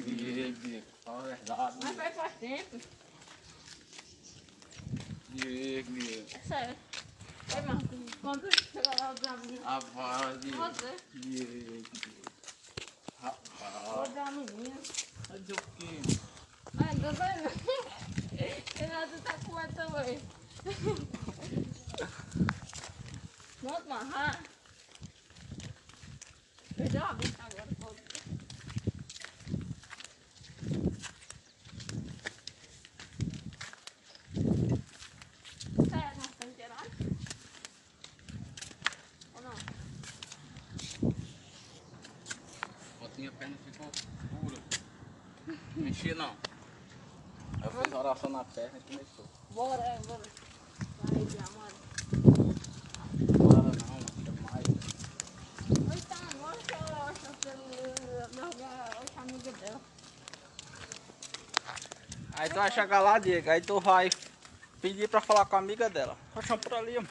Diego, 0.00 0.86
fala 1.04 1.18
a 1.18 1.26
verdade. 1.26 1.76
Mas 1.82 1.96
faz 1.96 2.16
faz 2.16 2.32
tempo. 2.40 2.80
Diego, 5.34 5.92
Diego. 5.92 6.26
É 6.34 6.38
sério. 6.46 6.76
Ei, 7.54 7.62
Marcos, 7.62 8.14
quando 8.20 8.48
chegar 8.56 8.96
lá 9.00 9.14
os 9.14 9.26
amigos. 9.28 9.66
A 9.66 9.78
voz, 9.78 10.40
Diego. 10.40 10.56
Você, 10.58 10.96
Diego. 11.14 11.82
vou 13.20 13.30
Rapaz. 13.30 14.14
dar 14.14 14.26
a 14.26 14.30
menina. 14.30 14.76
Fazer 15.28 15.52
o 15.52 15.56
quê? 15.78 16.00
Ai, 16.78 16.94
tô 16.96 17.12
vendo. 17.12 17.50
Renato 18.76 19.20
tá 19.22 19.34
com 19.44 19.58
ela 19.58 19.68
também. 19.72 20.20
Vamos 23.62 23.80
amarrar. 23.82 24.42
Perdeu 26.76 27.04
a 27.04 27.12
vista 27.14 27.42
agora, 27.44 27.68
pô. 27.78 27.94
Sério, 34.80 36.16
nós 36.16 36.26
estamos 36.30 36.56
tirando? 36.56 36.90
Ou 39.34 39.42
não? 39.42 39.54
Ontem 43.06 43.26
a 43.26 43.32
perna 43.32 43.56
ficou 43.64 43.90
pura. 44.40 44.56
Mexia 46.00 46.14
não. 46.14 46.30
Aí 46.30 47.64
eu 47.64 47.70
fiz 47.82 47.92
oração 47.92 48.30
na 48.30 48.42
perna 48.42 48.78
e 48.78 48.80
começou. 48.80 49.26
Bora, 49.50 49.82
é, 49.82 49.98
bora. 50.06 50.22
Vai, 51.04 51.20
amor. 51.46 51.68
Bora 53.36 53.62
não, 53.62 53.70
é 53.70 54.30
mais. 54.50 54.66
Oi, 55.68 56.00
tá, 56.08 56.16
agora 56.32 56.56
que 56.56 56.72
amiga 59.20 59.52
dela. 59.52 59.80
Aí 62.32 62.48
tu 62.48 62.54
vai 62.54 62.72
chegar 62.72 63.00
lá, 63.00 63.18
Diego, 63.18 63.50
aí 63.50 63.60
tu 63.60 63.78
vai 63.78 64.08
pedir 64.80 65.06
pra 65.06 65.20
falar 65.20 65.44
com 65.44 65.56
a 65.56 65.58
amiga 65.58 65.90
dela. 65.90 66.16
Rochão 66.34 66.56
por 66.56 66.72
ali, 66.72 66.96
ó. 66.96 67.02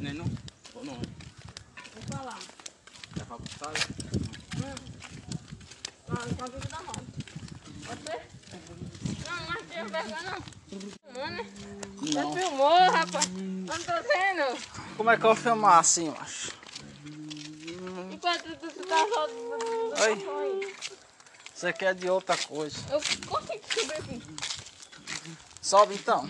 Nem 0.00 0.12
não? 0.12 0.26
Ou 0.76 0.84
não? 0.84 0.94
Vou 0.94 2.16
falar. 2.16 2.38
É 3.20 3.24
pra 3.24 3.38
buscar? 3.38 3.72
Não, 6.14 6.30
enquanto 6.30 6.54
ele 6.54 6.66
tá 6.66 6.80
mal. 6.82 6.94
Você? 7.86 8.20
Não, 9.24 9.46
mas 9.48 9.62
tem 9.66 9.86
vergonha 9.86 10.22
não. 10.22 10.38
Mano, 11.12 11.44
você 12.00 12.40
filmou, 12.40 12.78
rapaz. 12.90 13.26
Não 13.34 13.78
tô 13.78 13.92
vendo. 14.02 14.46
Como 15.04 15.12
é 15.12 15.18
que 15.18 15.26
eu 15.26 15.34
vou 15.34 15.36
filmar 15.36 15.80
assim, 15.80 16.08
macho? 16.08 16.50
Enquanto 18.10 18.56
tu, 18.56 18.86
tá 18.86 19.06
só... 19.06 19.26
Oi. 20.06 20.74
Isso 21.54 21.66
aqui 21.66 21.84
é 21.84 21.92
de 21.92 22.08
outra 22.08 22.34
coisa. 22.38 22.78
Eu 22.90 23.02
consigo 23.28 23.62
subir 23.68 23.92
aqui. 23.92 24.22
Sobe 25.60 25.94
então. 25.96 26.26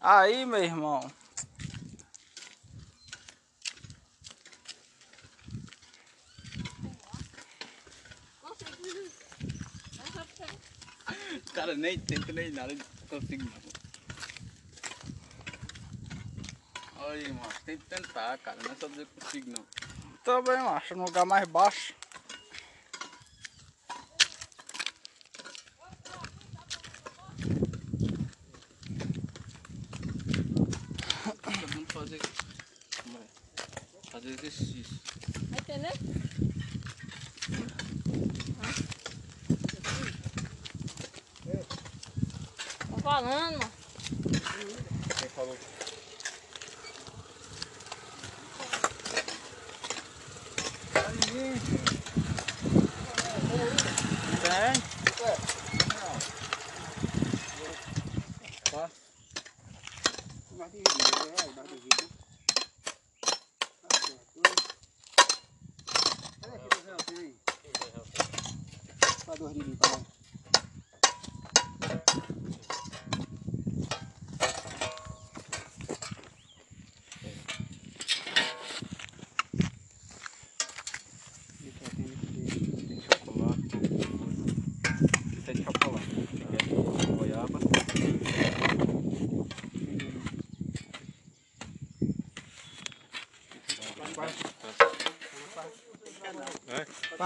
Aí, 0.00 0.44
meu 0.44 0.64
irmão. 0.64 1.08
É 11.08 11.38
cara 11.54 11.76
nem 11.76 11.96
tenta 11.96 12.32
nem 12.32 12.50
nada, 12.50 12.74
consigo. 13.20 13.44
Olha 16.98 17.12
aí, 17.12 17.32
mano, 17.32 17.48
tem 17.64 17.78
que 17.78 17.86
tentar, 17.86 18.38
cara. 18.38 18.58
Não 18.62 18.72
é 18.72 18.74
só 18.74 18.88
dizer 18.88 19.06
que 19.06 19.20
consigo 19.20 19.50
não. 19.50 19.64
Também, 20.24 20.56
macho, 20.58 20.94
no 20.96 21.04
lugar 21.04 21.24
mais 21.24 21.46
baixo. 21.48 21.85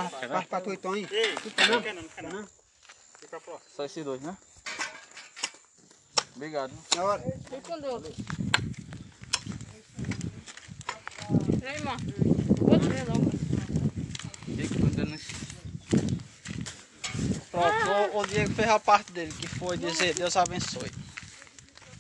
Faz 0.09 0.47
pra 0.47 0.61
tu 0.61 0.73
então, 0.73 0.97
hein? 0.97 1.07
Só 3.75 3.85
esses 3.85 4.05
dois, 4.05 4.21
né? 4.23 4.37
Obrigado. 6.37 6.73
Na 6.97 7.05
hora. 7.05 7.23
Fica 7.45 7.61
com 7.61 7.81
Deus. 7.81 8.05
Aí. 8.07 8.15
Fica 14.57 14.79
mandando 14.79 15.15
esse. 15.15 15.35
Pronto, 17.51 17.91
o, 18.15 18.19
o 18.21 18.27
Diego 18.27 18.55
fez 18.55 18.69
a 18.69 18.79
parte 18.79 19.13
dele, 19.13 19.33
que 19.33 19.49
foi 19.49 19.77
dizer 19.77 20.15
Deus 20.15 20.37
abençoe. 20.37 20.91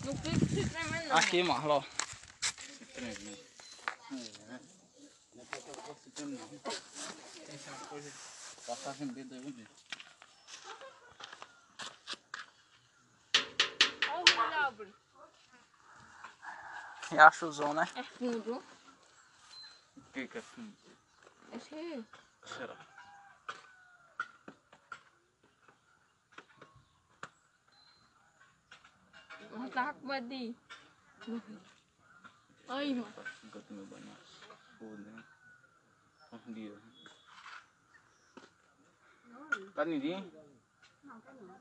Não 0.04 0.16
fica 0.16 0.38
se 0.46 0.68
tremendo, 0.68 1.08
não. 1.08 1.16
Aqui, 1.16 1.42
Marlon. 1.42 1.78
ó. 1.78 1.82
trem, 2.94 3.14
eu 5.52 5.94
ter 6.14 6.24
não. 6.26 6.48
Coisa. 7.88 8.12
Tá 8.66 8.76
fazendo 8.76 9.12
medo 9.12 9.34
aí, 9.34 9.42
gente. 9.42 9.70
Olha 14.08 14.22
o 14.22 14.50
relógio. 14.50 14.94
Riachozão, 17.10 17.74
né? 17.74 17.88
É 17.96 18.02
fundo. 18.04 18.62
O 19.96 20.02
que 20.12 20.28
que 20.28 20.38
é 20.38 20.42
fundo? 20.42 20.76
Esse 21.52 21.74
aí. 21.74 22.04
Será? 22.44 22.76
Mas 29.52 29.74
tava 29.74 29.94
com 29.94 30.06
medo 30.06 30.28
de 30.28 30.34
ir. 30.34 30.56
Aí, 32.68 32.94
mano. 32.94 33.14
Nunca 33.42 33.60
tomei 33.62 33.84
banho. 33.86 34.16
Foda, 34.78 34.96
né? 34.96 35.24
Um 36.32 36.52
dia. 36.52 36.78
Tá 39.74 39.84
ninguém? 39.84 40.32
Não, 41.02 41.20
tá 41.20 41.32
não. 41.32 41.56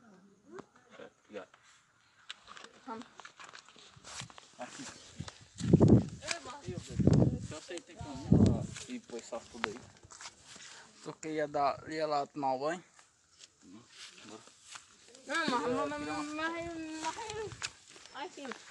Certo, 0.96 1.12
obrigado. 1.24 1.48
Vamos. 2.86 3.06
Aqui. 4.58 4.84
Ei, 6.22 6.40
mano. 6.40 6.60
Eu 7.50 7.58
aceitei 7.58 7.96
comigo. 7.96 8.66
E 8.88 9.00
pôs 9.00 9.24
só 9.24 9.40
tudo 9.50 9.68
aí. 9.68 9.80
Tu 11.02 11.12
que 11.14 11.28
ia, 11.30 11.48
dar, 11.48 11.82
ia 11.88 12.06
lá 12.06 12.26
tomar 12.26 12.52
um 12.54 12.58
banho. 12.60 12.84
Não, 15.26 15.46
mas, 15.48 15.88
mas, 15.88 15.88
mas, 15.88 16.26
mas, 16.34 16.70
mas, 18.12 18.24
aqui. 18.24 18.42
Eu 18.42 18.44
não 18.44 18.44
É. 18.44 18.44
queria 18.44 18.44
ir, 18.44 18.48
não. 18.48 18.69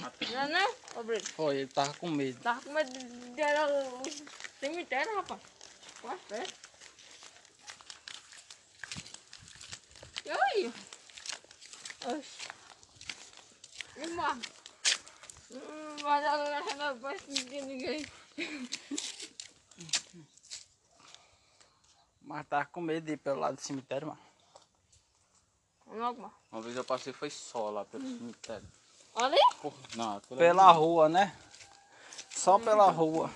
Mata. 0.00 0.26
Não, 0.32 0.48
não, 0.48 0.74
ô 0.96 1.02
Brito. 1.04 1.32
Foi, 1.32 1.56
ele 1.58 1.66
tava 1.68 1.92
com 1.94 2.08
medo. 2.08 2.40
Tava 2.40 2.60
com 2.62 2.72
medo 2.72 2.90
de 2.90 3.40
ir 3.40 3.56
ao 3.56 4.02
cemitério, 4.58 5.16
rapaz. 5.16 5.40
Quase 6.00 6.20
perto. 6.28 6.54
E 10.24 10.30
aí? 10.30 10.72
Oxi. 12.06 12.48
E 13.96 14.06
morre. 14.08 14.40
Mas 16.02 16.24
ela 16.24 16.60
não 16.76 16.98
vai 17.00 17.18
sentir 17.18 17.62
ninguém. 17.62 18.06
Mas 22.22 22.46
tá 22.48 22.64
com 22.64 22.80
medo 22.80 23.04
de 23.04 23.12
ir 23.12 23.16
pelo 23.18 23.40
lado 23.40 23.56
do 23.56 23.60
cemitério, 23.60 24.08
mano. 24.08 24.29
Mano. 25.90 26.32
Uma 26.52 26.62
vez 26.62 26.76
eu 26.76 26.84
passei 26.84 27.12
foi 27.12 27.30
só 27.30 27.70
lá 27.70 27.84
pelo 27.84 28.04
cemitério. 28.06 28.66
Ali? 29.14 29.36
Porra, 29.60 29.76
não, 29.96 30.16
aquilo 30.16 30.38
Pela 30.38 30.70
rua, 30.70 31.08
né? 31.08 31.36
Só 32.34 32.58
pela 32.58 32.90
rua. 32.90 33.30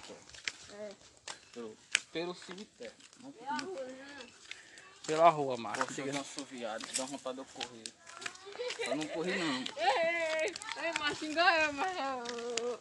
Pelo, 1.52 1.76
pelo 2.12 2.34
cemitério. 2.34 2.94
Não 3.20 3.34
Pela 5.06 5.28
rua, 5.30 5.56
Marcos. 5.56 5.84
posso 5.86 5.94
jogar 5.94 6.20
assoviado, 6.20 6.86
dá 6.96 7.04
vontade 7.04 7.34
de 7.34 7.40
eu 7.40 7.46
correr. 7.52 7.92
Eu 8.78 8.96
não 8.96 9.06
corri 9.08 9.36
não. 9.36 9.54
Ei, 9.76 10.44
ei, 10.46 10.54
ei, 10.84 10.92
mas 10.98 11.18
xingar, 11.18 11.72
mas 11.72 11.96
eu... 11.96 12.80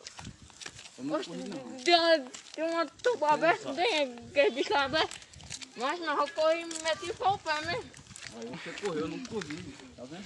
Eu 0.99 1.03
não 1.03 1.23
corri 1.23 1.43
não. 1.49 1.77
Tem 1.83 1.95
uma, 1.95 2.31
tem 2.53 2.63
uma 2.63 2.85
tuba 2.85 3.31
aberta, 3.31 3.73
tem 3.73 4.03
aquele 4.29 4.51
bicho 4.51 4.73
aberto. 4.75 5.19
Mas 5.75 5.99
não, 5.99 6.19
eu 6.19 6.33
corri 6.33 6.61
e 6.61 6.65
meti 6.65 7.11
o 7.19 7.37
pé 7.39 7.61
mesmo. 7.65 8.02
Aí 8.35 8.45
você 8.47 8.71
correu, 8.85 9.01
eu 9.01 9.07
não 9.07 9.19
corri. 9.25 9.75
Tá 9.95 10.03
vendo? 10.05 10.25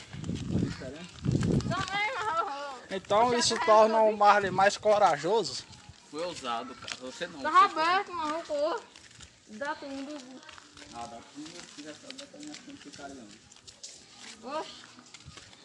Então 2.89 3.38
isso 3.38 3.58
torna 3.66 4.01
o 4.01 4.16
Marley 4.16 4.51
mais 4.51 4.78
corajoso. 4.78 5.66
Foi 6.10 6.24
ousado, 6.24 6.74
cara. 6.76 6.95
Você 7.01 7.28
não. 7.28 7.41
Foi- 7.41 7.51
aberto, 7.51 8.14
mas 8.14 8.30
eu 8.30 8.41
corro. 8.43 8.82
Dá 9.49 9.76
tudo. 9.76 10.18
Ah, 10.93 11.05
dá 11.08 11.20
tudo. 11.34 11.51
Se 11.51 11.76
quiser 11.76 11.95
saber, 11.95 12.26
tá 12.28 12.38
minha 12.38 12.53
frente 12.53 12.88
italiana. 12.88 13.28
Oxe. 14.43 14.72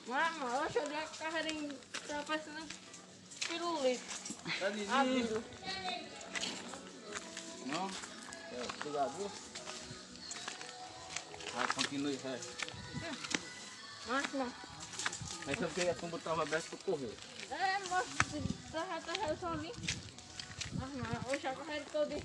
Mas, 0.07 0.37
mano, 0.37 0.65
oxe, 0.65 0.79
eu 0.79 0.89
dei 0.89 0.99
a 0.99 1.03
carreirinha, 1.07 1.71
tava 2.09 2.23
parecendo 2.25 2.67
pirulito. 3.49 4.03
Tá? 4.59 4.67
Abrindo. 5.01 5.45
Não? 7.67 7.91
É, 8.53 8.63
obrigado, 8.81 9.17
viu? 9.17 9.31
Vai, 11.55 11.67
continue, 11.75 12.17
vai. 12.17 12.41
Mas, 14.09 14.33
não. 14.33 14.53
Aí 15.47 15.55
sabe 15.57 15.73
que 15.75 15.89
a 15.89 15.95
tumba 15.95 16.19
tava 16.19 16.43
aberta 16.43 16.77
pra 16.77 16.85
correr. 16.85 17.17
É, 17.51 17.79
mas 17.91 18.07
tava 18.71 19.01
carreira 19.01 19.37
sozinho. 19.37 19.75
Mas, 20.73 20.91
mano, 20.95 21.21
oxe, 21.31 21.47
a 21.47 21.55
carreira 21.55 21.85
toda. 21.93 22.17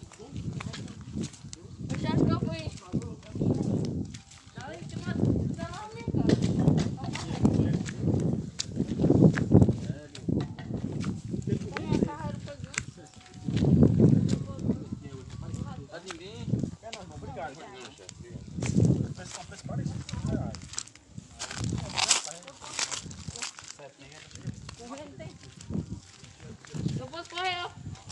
Oxe, 1.92 2.08
acho 2.08 2.26
que 2.26 2.32
eu 2.32 2.40
fui. 2.40 2.72
Ali 4.64 4.86
tinha 4.86 5.00
uma. 5.04 5.14
Tá 5.56 5.68
na 5.70 5.88
minha 5.94 6.06
cara. 6.12 6.36
Minha 11.80 12.00
carreira 12.00 12.40
toda. 12.46 12.68
Tá 15.88 16.00
ninguém? 16.00 16.46
Correndo 24.78 25.18
tem. 25.18 25.32
Eu 27.00 27.08
posso 27.08 27.30
correr, 27.30 27.58
ó. 27.64 27.70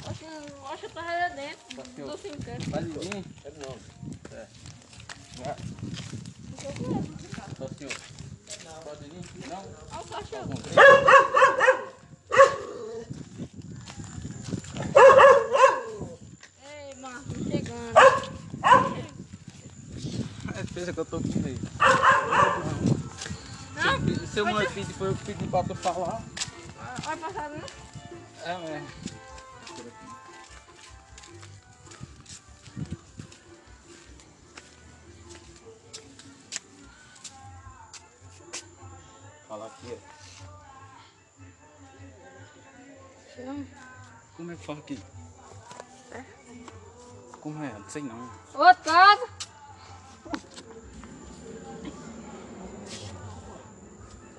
Acho, 0.09 0.25
acho 0.73 0.81
que 0.81 0.89
tá 0.89 1.01
aí 1.01 1.35
dentro 1.35 1.83
do 2.05 2.17
cemitério. 2.17 2.71
Tá 2.71 2.81
ninguém? 2.81 3.25
É 3.43 3.51
não. 3.51 3.77
É. 4.37 4.47
Vai. 5.37 5.55
Só 7.57 7.67
senhor. 7.77 7.93
Pode 8.83 9.05
ir? 9.05 9.47
Não? 9.47 9.57
Olha 9.91 10.01
o 10.01 10.07
cachorro. 10.07 10.53
Ei, 16.63 16.95
Marcos, 16.99 17.37
chegando. 17.47 17.97
É 20.53 20.63
pensa 20.73 20.93
que 20.93 20.99
eu 20.99 21.05
tô 21.05 21.19
com 21.19 21.39
medo. 21.39 21.67
Não, 23.75 24.27
Se 24.27 24.39
eu 24.39 24.45
não 24.45 24.65
pedi, 24.65 24.93
foi 24.93 25.07
eu 25.09 25.15
que 25.15 25.25
pedi 25.25 25.47
pra 25.47 25.63
tu 25.63 25.75
falar. 25.75 26.21
vai 27.03 27.17
passar, 27.17 27.49
né? 27.49 27.61
É 28.45 28.57
mesmo. 28.57 29.14
Aqui? 44.73 44.99
Como 47.41 47.63
é? 47.63 47.71
Não 47.73 47.89
sei 47.89 48.01
não. 48.01 48.29
Ô, 48.55 48.75
casa. 48.83 49.27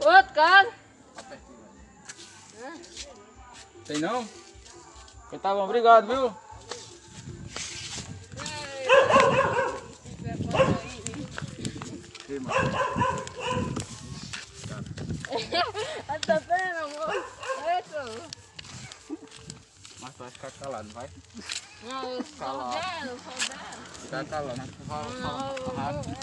Outro 0.00 0.34
casa. 0.34 0.72
Sei 3.86 3.98
não? 3.98 4.28
Então 5.28 5.38
tá 5.38 5.54
bom, 5.54 5.64
obrigado, 5.64 6.06
viu? 6.08 6.34
Ei, 12.28 12.40
mano. 12.40 12.54
Tá 16.26 16.38
vendo, 16.40 16.78
amor? 16.84 17.24
Eita. 17.68 18.04
Mas 20.00 20.10
tu 20.14 20.18
vai 20.18 20.30
ficar 20.30 20.50
calado, 20.52 20.88
vai? 20.90 21.08
Não, 21.82 22.10
eu 22.10 22.24
sou 22.24 22.46
dela, 22.46 22.80
eu 23.04 23.18
sou 23.18 23.48
dela. 23.48 23.60
Fica 24.02 24.24
calado, 24.24 24.56
né? 24.58 24.66
Tu 24.66 24.84
vai 24.84 25.04
Não, 25.04 25.56
falar 25.56 25.82
rápido. 25.92 26.16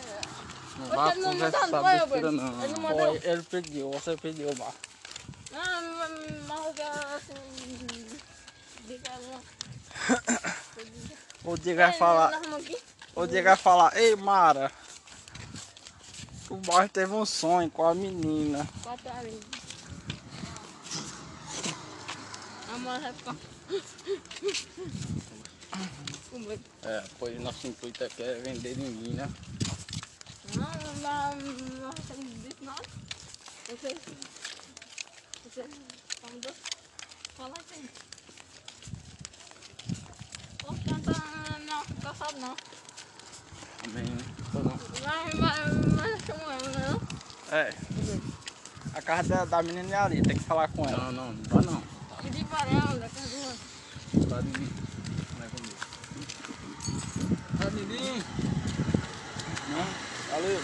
não, 0.77 0.87
Não 0.87 0.87
Você 0.87 0.95
vai 0.95 1.15
não 1.15 1.23
conversar 1.31 1.61
mandou, 1.61 1.61
não 1.61 1.61
foi, 1.61 1.61
besteira 1.61 1.61
Alberto? 1.61 1.71
não. 1.71 1.71
Ele 1.71 1.71
não 1.71 1.82
mandou. 2.81 3.19
Foi, 3.19 3.29
ele 3.31 3.43
pediu, 3.43 3.91
você 3.91 4.17
pediu, 4.17 4.47
Marcos. 4.57 4.75
Não, 5.51 5.97
mas- 5.97 6.47
mas 6.47 6.65
eu 6.65 6.73
quero 6.73 7.07
assim. 7.15 8.07
Diga 8.87 9.11
não. 11.43 11.51
O 11.51 11.57
Diego 11.57 11.79
vai 11.79 11.93
falar, 11.93 12.41
o 13.15 13.27
Diego 13.27 13.47
vai 13.47 13.57
falar, 13.57 13.97
ei 13.97 14.15
Mara, 14.15 14.71
o 16.49 16.55
Marcos 16.67 16.91
teve 16.93 17.13
um 17.13 17.25
sonho 17.25 17.69
com 17.69 17.85
a 17.85 17.93
menina. 17.93 18.67
Quatro 18.81 19.09
horas. 19.09 19.33
A 22.73 22.77
medo. 26.39 26.63
É, 26.83 27.03
pois 27.19 27.39
nosso 27.39 27.67
intuito 27.67 28.03
aqui 28.03 28.23
é 28.23 28.33
vender 28.35 28.75
ninguém, 28.77 29.15
nada. 31.01 32.83
Você. 33.67 33.97
Dois. 36.41 36.55
Fala 37.37 37.53
aí. 37.71 37.89
Posso 40.59 40.81
cantar 40.83 41.59
não, 41.65 41.83
caçado 42.01 42.39
não. 42.39 42.55
Também, 43.83 44.05
não. 44.05 44.79
Mas, 45.03 45.33
mas, 45.35 45.85
mas 45.97 46.21
chamo 46.25 46.41
ela, 46.43 46.89
não? 46.89 47.01
É. 47.57 47.73
A 48.95 49.01
casa 49.01 49.37
da, 49.37 49.45
da 49.45 49.63
menina 49.63 49.93
é 49.93 49.97
ali, 49.97 50.21
tem 50.21 50.37
que 50.37 50.43
falar 50.43 50.67
com 50.69 50.85
ela. 50.87 51.11
Não, 51.11 51.33
não, 51.33 51.33
não 51.33 51.43
vai 51.49 51.65
não. 51.65 51.83
Pedi 52.21 52.43
para 52.45 52.69
ela, 52.69 52.99
da 52.99 53.09
casa 53.09 53.27
do 54.13 54.27
Tá 54.27 54.41
ninguém. 54.41 54.69
Não 55.37 55.45
é 55.45 55.49
comigo. 55.49 55.75
Tá 57.57 57.69
ninguém. 57.71 58.23
Não? 59.69 60.12
Valeu. 60.33 60.59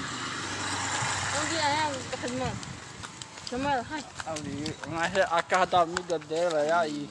Onde 1.42 1.56
é 1.58 1.86
casa 1.86 2.28
mano? 2.40 2.58
Chama 3.48 3.72
ela, 3.72 3.84
vai. 3.84 4.04
Ali, 4.26 4.76
mas 4.88 5.16
a 5.32 5.44
casa 5.44 5.66
da 5.68 5.82
amiga 5.82 6.18
dela 6.18 6.60
é 6.60 6.72
aí. 6.72 7.08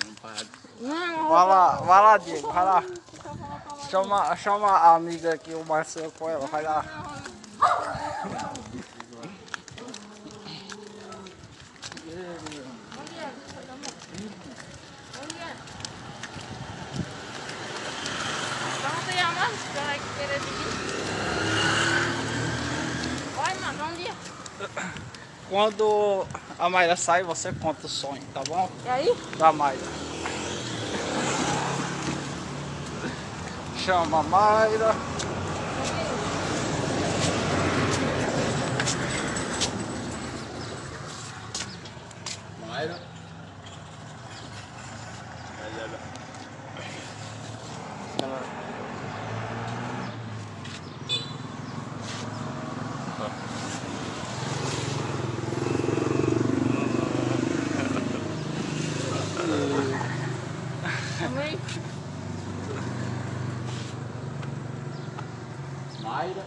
Não, 0.80 1.28
Vai 1.28 1.47
lá, 1.47 1.76
vai 1.76 2.02
lá, 2.02 2.16
Diego, 2.18 2.52
vai 2.52 2.64
lá. 2.64 2.82
Chama, 3.89 4.35
chama 4.36 4.70
a 4.70 4.97
amiga 4.97 5.35
aqui, 5.35 5.55
o 5.55 5.64
Marcelo 5.64 6.10
com 6.18 6.28
ela, 6.28 6.47
vai 6.48 6.62
lá. 6.64 6.85
Onde 12.98 13.18
é? 13.18 13.30
Onde 15.22 15.39
é? 15.39 15.56
Vamos 18.82 19.05
pegar 19.05 19.32
mais, 19.32 19.59
que 19.60 19.78
vai 19.78 20.01
querer 20.18 20.40
pedir. 20.40 20.68
Vai, 23.36 23.55
mano, 23.60 23.85
onde 23.93 24.06
é? 24.09 24.14
Quando 25.49 26.27
a 26.59 26.69
Mayra 26.69 26.97
sai, 26.97 27.23
você 27.23 27.53
conta 27.53 27.87
o 27.87 27.89
sonho, 27.89 28.23
tá 28.35 28.43
bom? 28.47 28.69
E 28.85 28.89
aí? 28.89 29.16
Da 29.39 29.53
Mayra. 29.53 30.09
chama 33.89 34.23
Mayra. 34.25 34.95
Mayra. 42.66 42.99
Também. 61.19 61.59
Mayra. 66.01 66.45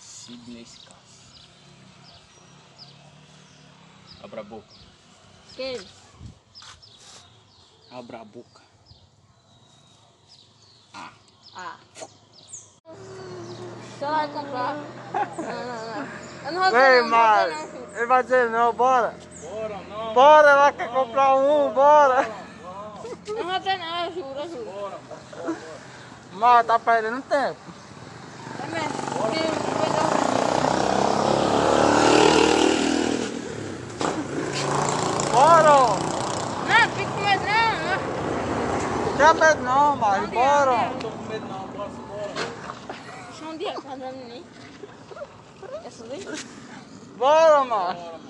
Sidney 0.00 0.64
Scaff. 0.64 0.94
Abra 4.24 4.40
a 4.40 4.44
boca. 4.44 4.64
Quem? 5.54 5.78
Abra 7.92 8.20
a 8.22 8.24
boca. 8.24 8.62
Ah. 11.54 11.76
Você 12.86 14.06
vai 14.06 14.28
comprar. 14.28 14.74
Não, 14.74 14.82
não, 15.44 15.94
não. 15.94 16.08
Eu 16.46 16.52
não 16.52 16.62
vou 16.62 16.70
Vem, 16.72 17.02
comprar, 17.02 17.02
não, 17.02 17.08
Mário. 17.10 17.54
não, 17.56 17.68
filho. 17.68 17.88
Ele 17.96 18.06
vai 18.06 18.22
dizer 18.22 18.50
não, 18.50 18.72
bora. 18.72 19.14
Bora, 19.42 19.76
não. 19.88 20.14
Bora, 20.14 20.50
ela 20.50 20.72
quer 20.72 20.88
comprar 20.90 21.36
um, 21.36 21.70
bora. 21.72 22.26
Eu 23.26 23.34
não 23.36 23.44
vou 23.44 23.60
ter 23.60 23.76
não, 23.78 24.04
eu 24.06 24.12
juro, 24.14 24.38
eu 24.40 24.48
juro. 24.48 25.56
Mário, 26.32 26.66
tá 26.66 26.78
perdendo 26.78 27.20
tempo. 27.22 27.60
É 28.62 28.66
mesmo. 28.66 28.92
Porque 29.22 29.38
eu 29.38 29.52
vou 29.52 29.92
dar 29.94 31.14
Bora. 35.32 35.72
um- 35.74 35.98
Não, 36.68 36.90
fica 36.96 37.10
com 37.10 37.20
medo 37.20 37.44
não, 37.44 39.13
não. 39.32 39.40
Medo 39.40 39.62
não, 39.62 39.96
Mário, 39.96 40.28
bora. 40.28 40.90
Não 40.90 40.98
tô 40.98 41.10
com 41.10 41.22
medo 41.24 41.46
não, 41.46 41.68
bora, 41.68 41.88
bora. 41.88 42.34
Deixa 43.28 43.44
um 43.46 43.56
dia 43.56 43.74
cada 43.74 44.12
menino. 44.12 44.46
Quer 45.82 45.90
subir? 45.90 46.46
Bora, 47.16 47.64
Mário. 47.64 48.20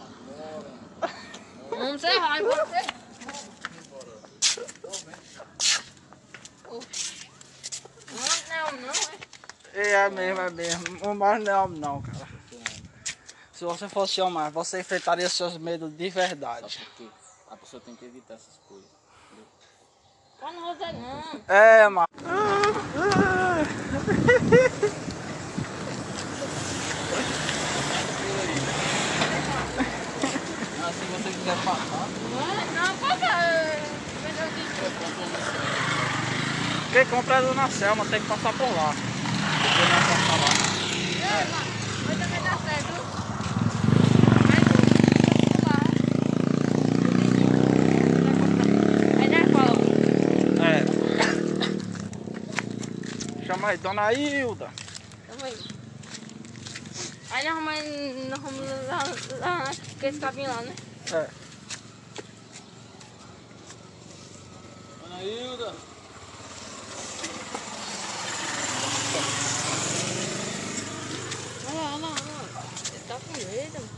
Vamos 1.70 2.00
ser 2.00 2.18
raiva, 2.18 2.50
você. 2.50 3.04
Não, 8.14 8.72
não, 8.72 8.80
não, 8.80 8.92
é. 9.74 9.90
É 9.90 10.08
mesmo, 10.08 10.40
é 10.40 10.50
mesmo. 10.50 11.10
O 11.10 11.14
Mário 11.14 11.44
não 11.44 11.52
é 11.52 11.60
homem 11.60 11.80
não, 11.80 12.02
cara. 12.02 12.28
Se 13.52 13.64
você 13.64 13.88
fosse 13.88 14.20
homem, 14.20 14.50
você 14.50 14.80
enfrentaria 14.80 15.28
seus 15.28 15.56
medos 15.58 15.92
de 15.96 16.10
verdade. 16.10 16.78
Porque 16.84 17.08
a 17.50 17.56
pessoa 17.56 17.80
tem 17.80 17.96
que 17.96 18.04
evitar 18.04 18.34
essas 18.34 18.60
coisas. 18.68 18.93
Mas 20.44 20.54
não 20.56 20.60
não. 20.60 21.40
É. 21.48 21.88
Ah, 30.82 30.92
se 30.92 31.04
você 31.06 31.30
quiser 31.30 31.56
passar, 31.64 32.08
Não, 32.30 32.40
é? 32.42 32.64
não, 32.74 32.92
passa. 32.98 33.32
Quem 36.92 37.06
compra 37.06 37.36
é 37.36 37.40
Dona 37.40 37.70
Selma, 37.70 38.04
tem 38.04 38.20
que 38.20 38.28
passar 38.28 38.52
por 38.52 38.68
lá. 38.68 38.94
Depois 39.62 39.88
nós 39.88 40.04
passar 40.10 40.36
lá. 40.40 40.50
É, 41.24 41.44
mano, 41.52 41.70
mas 42.06 42.18
também 42.18 42.42
dá 42.42 42.54
certo. 42.58 42.92
Aí 49.22 49.28
nós 49.30 49.50
falamos. 49.50 49.84
É. 53.64 53.66
Chama 53.66 53.70
aí, 53.70 53.78
Dona 53.78 54.12
Hilda. 54.12 54.70
Tamo 55.26 55.44
aí. 55.44 55.58
Aí 57.30 57.48
nós 57.48 57.54
vamos, 57.54 58.28
nós 58.28 58.40
vamos 58.40 58.60
lá, 58.88 59.04
lá 59.40 59.64
com 59.98 60.06
esse 60.06 60.18
cabinho 60.20 60.50
lá, 60.50 60.60
né? 60.60 60.74
É. 61.12 61.28
Ana 65.06 65.22
Hilda. 65.22 65.74
Olha 71.66 71.80
lá, 71.80 71.94
olha 71.94 72.06
lá, 72.06 72.08
olha 72.10 72.52
lá. 72.54 72.64
Ele 72.92 73.04
tá 73.08 73.18
com 73.18 73.32
medo. 73.32 73.88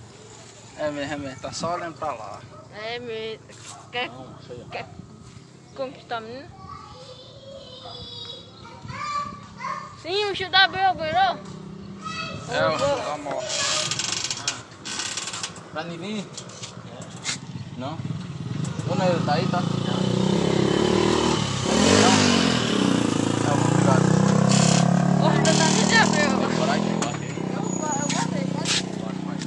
É 0.78 0.90
mesmo, 0.90 1.12
é 1.12 1.16
mesmo. 1.16 1.40
Tá 1.40 1.52
só 1.52 1.74
olhando 1.74 1.98
pra 1.98 2.12
lá. 2.12 2.40
É 2.72 2.98
medo. 3.00 3.42
Quer, 3.90 4.10
quer 4.70 4.86
conquistar 5.74 6.18
a 6.18 6.20
menina? 6.20 6.55
Sim, 10.02 10.30
o 10.30 10.34
chute 10.36 10.54
abriu, 10.54 10.94
virou. 10.94 11.38
É, 12.50 12.66
o 12.68 12.78
da 12.78 13.16
morte. 13.18 13.46
pra 15.72 15.84
ninguém. 15.84 16.24
Não? 17.78 17.98
Dona 18.86 19.06
Hilda, 19.06 19.24
tá 19.24 19.32
aí, 19.34 19.46
tá? 19.46 19.62
Não? 22.02 22.12
É, 23.42 23.52
obrigado. 23.52 24.04
O 25.18 25.30
chute 25.30 25.54
tá 25.56 25.66
tudo 25.70 25.94
abriu. 25.96 26.30
Coragem, 26.56 26.96
bateu. 26.98 27.28
Eu, 27.28 27.62
eu 27.62 27.68
botei, 28.08 28.44
botei. 28.52 28.82
Pode, 29.00 29.18
pode. 29.24 29.42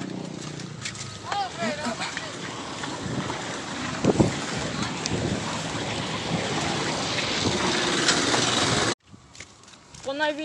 Olha, 1.31 1.49
virou. 1.49 2.09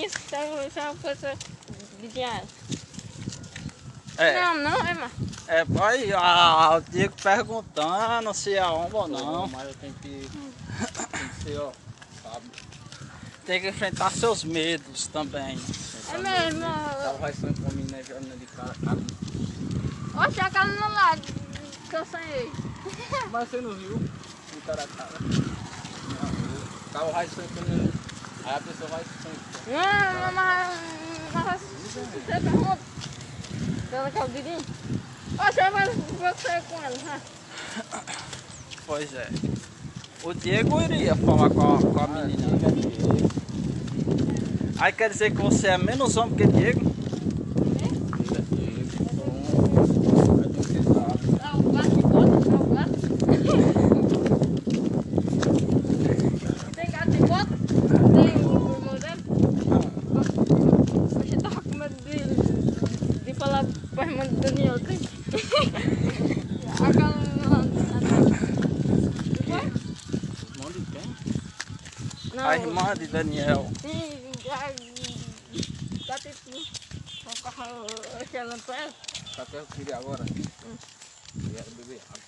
Vimos, 0.04 0.12
sabe, 0.28 0.70
sabe 0.70 0.98
coisa 0.98 1.34
de 2.00 2.08
dinheiro? 2.08 2.46
É. 4.18 4.40
Não, 4.40 4.54
não, 4.58 4.86
é, 4.86 4.94
mas. 4.94 5.12
É, 5.48 5.64
aí, 5.82 6.12
ah, 6.12 6.76
o 6.76 6.90
Diego 6.90 7.14
perguntando 7.22 8.34
se 8.34 8.54
é 8.54 8.64
homem 8.66 8.90
ou 8.92 9.08
não. 9.08 9.46
Mas 9.48 9.68
eu 9.68 9.74
tenho 9.74 9.94
que, 9.94 10.28
tem 11.10 11.28
que 11.28 11.42
ser, 11.42 11.58
ó, 11.58 11.72
sabe? 12.22 12.46
Tem 13.46 13.60
que 13.60 13.68
enfrentar 13.68 14.10
seus 14.10 14.44
medos 14.44 15.06
também. 15.06 15.58
É 16.12 16.18
mesmo. 16.18 16.60
Tava 16.60 17.18
vai 17.18 17.32
ser 17.32 17.54
com 17.54 17.68
a 17.68 17.72
menina 17.72 18.02
de 18.02 18.46
cara. 18.46 18.74
Oxe, 20.26 20.40
a 20.40 20.50
cara 20.50 20.72
não 20.72 20.88
lá 20.88 21.16
que 21.16 21.96
eu 21.96 22.06
sonhei. 22.06 22.52
Mas 23.30 23.48
você 23.48 23.60
não 23.60 23.74
viu? 23.74 23.96
O 23.96 24.60
cara 24.66 24.84
a 24.84 24.88
cara. 24.88 25.18
Tava 26.92 27.26
ser 27.26 27.48
com 27.48 27.72
ele. 27.72 27.83
Aí 28.46 28.54
a 28.54 28.60
pessoa 28.60 28.88
vai 28.90 29.02
se 29.04 29.08
Não, 29.70 30.32
mas. 30.32 30.78
Mas 31.32 31.60
você 31.94 32.40
pergunta. 32.40 32.78
Pela 33.90 34.10
caldeirinha. 34.10 34.58
Oxe, 35.38 35.70
mas 35.72 35.94
você 35.94 36.62
com 36.68 36.82
ela, 36.82 36.96
né? 37.04 37.20
Pois 38.86 39.12
é. 39.14 39.28
O 40.22 40.32
Diego 40.34 40.80
iria 40.82 41.14
falar 41.16 41.50
com 41.50 41.74
a, 41.74 41.78
com 41.78 42.00
a 42.00 42.06
menina. 42.06 42.44
Aí 44.78 44.92
quer 44.92 45.10
dizer 45.10 45.30
que 45.32 45.40
você 45.40 45.68
é 45.68 45.78
menos 45.78 46.16
homem 46.16 46.34
que 46.34 46.46
Diego? 46.46 46.94
Dá 51.40 51.52
o 51.56 51.72
gato 51.72 51.90
de 51.90 52.02
bota, 52.02 52.40
dá 52.50 52.56
o 52.56 52.66
gato. 52.74 52.98
Tem 56.74 56.90
gato 56.90 57.10
de 57.10 57.18
bota? 57.18 57.54
Tem 58.12 58.36
o 58.36 58.72
irmão 58.74 58.94
dele? 59.00 59.22
Oxe, 61.20 61.36
tava 61.42 61.60
com 61.62 61.76
medo 61.78 61.96
de, 62.04 63.24
de 63.24 63.34
falar 63.34 63.64
pra 63.94 64.04
irmã 64.06 64.24
do 64.26 64.40
Daniel. 64.40 64.78
Tem? 64.80 64.98
Aquela. 66.80 67.24
Mão 70.58 70.70
de 70.70 70.80
quem? 70.92 71.08
Não, 72.34 72.44
A 72.44 72.56
irmã 72.56 72.94
de 72.94 72.94
Daniel. 72.94 72.94
Sim, 72.94 72.94
já. 72.94 72.94
Já 72.94 72.94
tem 72.94 72.94
que. 72.94 72.94
Vou 72.94 72.94
colocar 72.94 72.94
aquela 72.94 72.94
pra 72.94 72.94
ela. 73.14 73.70
Só 79.34 79.44
que 79.44 79.54
eu 79.54 79.66
queria 79.74 79.96
agora. 79.98 80.24
Queria 80.24 81.64
beber 81.76 82.00
água. 82.10 82.20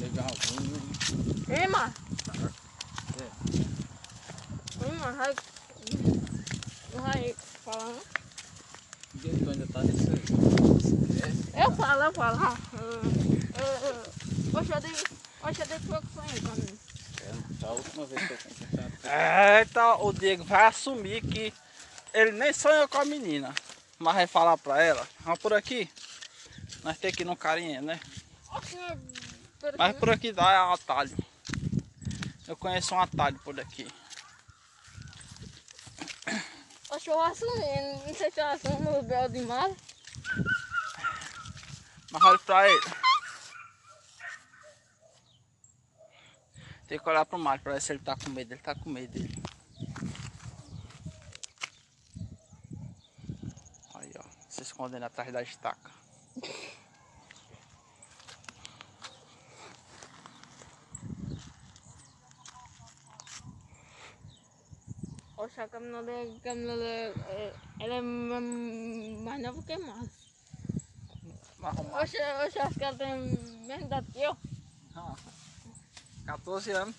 Legalzinho. 0.00 0.82
Ei, 1.48 1.66
mano. 1.68 1.94
Ei, 4.84 4.92
mano, 4.98 5.16
vai. 5.16 5.34
Não 6.94 7.02
vai 7.02 7.34
falar, 7.64 7.86
não? 7.86 8.00
Por 9.12 9.20
que 9.20 9.28
tu 9.44 9.50
ainda 9.50 9.66
tá 9.66 9.82
nesse 9.82 10.08
aí? 10.10 11.62
Eu 11.64 11.72
falo, 11.76 12.02
eu 12.02 12.12
falo. 12.12 12.38
Ah, 12.42 12.56
eu- 12.74 13.02
eu- 13.62 13.88
eu- 13.88 14.58
Oxe, 14.60 14.72
eu 14.72 14.80
dei. 14.80 14.90
Oxe, 15.42 15.60
eu 15.62 15.66
dei 15.66 15.78
pouco 15.80 16.06
sonho 16.14 16.42
pra 16.42 16.52
mim. 16.52 16.78
É, 17.22 17.66
A 17.66 17.70
última 17.72 18.06
vez 18.06 18.26
que 18.26 18.32
eu 18.32 18.38
conversava. 18.38 19.08
É, 19.08 19.64
o 20.32 20.36
Diego 20.36 20.44
vai 20.44 20.66
assumir 20.66 21.22
que 21.22 21.52
ele 22.14 22.32
nem 22.32 22.52
sonhou 22.52 22.88
com 22.88 22.98
a 22.98 23.04
menina. 23.04 23.54
Mas 23.98 24.14
vai 24.14 24.26
falar 24.26 24.58
pra 24.58 24.82
ela, 24.82 25.06
vamos 25.20 25.38
por 25.38 25.52
aqui. 25.52 25.90
Nós 26.82 26.98
temos 26.98 27.16
que 27.16 27.22
ir 27.22 27.26
no 27.26 27.36
carinha, 27.36 27.80
né? 27.80 28.00
Mas... 29.78 29.96
por 29.96 30.08
Mas 30.08 30.16
aqui, 30.16 30.32
dá 30.32 30.68
um 30.68 30.72
atalho. 30.72 31.16
Eu 32.46 32.56
conheço 32.56 32.94
um 32.94 33.00
atalho 33.00 33.38
por 33.40 33.58
aqui. 33.60 33.86
Oxe, 36.90 37.08
eu 37.08 37.20
assumi. 37.20 38.02
Não 38.06 38.14
sei 38.14 38.30
se 38.30 38.40
eu 38.40 38.46
assumo 38.46 38.98
o 38.98 39.02
Bel 39.02 39.28
de 39.28 39.40
mar. 39.42 39.70
Mas 42.10 42.22
olha 42.22 42.38
pra 42.40 42.68
ele. 42.68 43.02
Tem 46.86 46.98
que 46.98 47.08
olhar 47.08 47.24
pro 47.24 47.38
mar 47.38 47.58
pra 47.60 47.72
ver 47.72 47.80
se 47.80 47.92
ele 47.92 48.00
tá 48.00 48.14
com 48.14 48.28
medo. 48.28 48.52
Ele 48.52 48.60
tá 48.60 48.74
com 48.74 48.90
medo 48.90 49.12
dele. 49.12 49.42
Aí 53.94 54.12
ó, 54.18 54.22
se 54.50 54.60
escondendo 54.72 55.04
atrás 55.04 55.30
da 55.32 55.42
estaca. 55.42 55.90
Oxe, 65.36 65.60
a 65.60 65.68
caminhada, 65.68 66.12
a 66.12 66.40
caminhada, 66.40 66.90
ela 67.80 67.94
é 67.94 68.00
ma- 68.00 68.40
mais 69.26 69.42
nova 69.42 69.62
que 69.62 69.76
mais. 69.78 70.10
Oxe, 72.00 72.18
oxe, 72.44 72.58
acho 72.58 72.78
que 72.78 72.84
ela 72.84 72.96
tem 72.96 73.16
mesmo 73.66 73.86
idade 73.86 74.06
que 74.12 74.22
eu. 74.22 74.36
14 76.26 76.70
anos. 76.72 76.96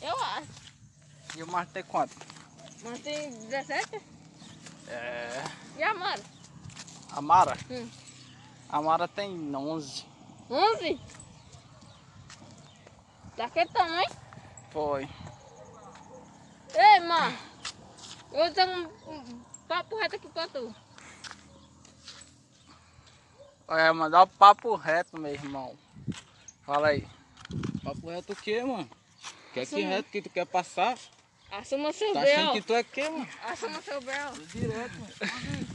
Eu 0.00 0.16
acho. 0.36 0.48
E 1.36 1.42
o 1.42 1.46
Marco 1.48 1.72
tem 1.72 1.82
quanto? 1.84 2.14
Mas 2.82 3.00
tem 3.00 3.30
17? 3.48 4.00
É. 4.88 5.42
E 5.76 5.82
a 5.82 5.94
Mara? 5.94 6.22
A 7.14 7.20
Mara? 7.20 7.56
Hum. 7.70 7.88
A 8.68 8.82
Mara 8.82 9.06
tem 9.06 9.54
11. 9.54 10.04
11? 10.50 11.00
Daquele 13.36 13.70
tamanho? 13.70 14.10
Foi. 14.72 15.08
Ei, 16.74 17.00
Mar. 17.00 17.32
Eu 18.32 18.38
vou 18.46 18.52
dar 18.52 18.66
um, 18.68 18.86
um 19.12 19.44
papo 19.68 19.96
reto 19.96 20.16
aqui 20.16 20.28
pra 20.28 20.48
tu. 20.48 20.74
Olha, 23.68 23.94
mandar 23.94 24.22
o 24.22 24.26
papo 24.26 24.74
reto, 24.74 25.16
meu 25.18 25.32
irmão. 25.32 25.78
Fala 26.62 26.88
aí. 26.88 27.06
Papo 27.84 28.10
reto 28.10 28.32
o 28.32 28.36
quê, 28.36 28.62
mano? 28.64 28.90
Quer 29.52 29.66
que 29.66 29.80
reto 29.80 30.10
que 30.10 30.20
tu 30.20 30.30
quer 30.30 30.46
passar? 30.46 30.98
Assuma 31.52 31.92
seu 31.92 32.12
Tá 32.12 32.22
achando 32.22 32.44
Bel. 32.46 32.52
que 32.54 32.62
tu 32.62 32.74
é 32.74 32.82
quê, 32.82 33.08
mano? 33.08 33.28
Assuma 33.44 33.80
seu 33.82 34.00
Bel. 34.00 34.32
Direto, 34.52 34.94
mano. 34.98 35.73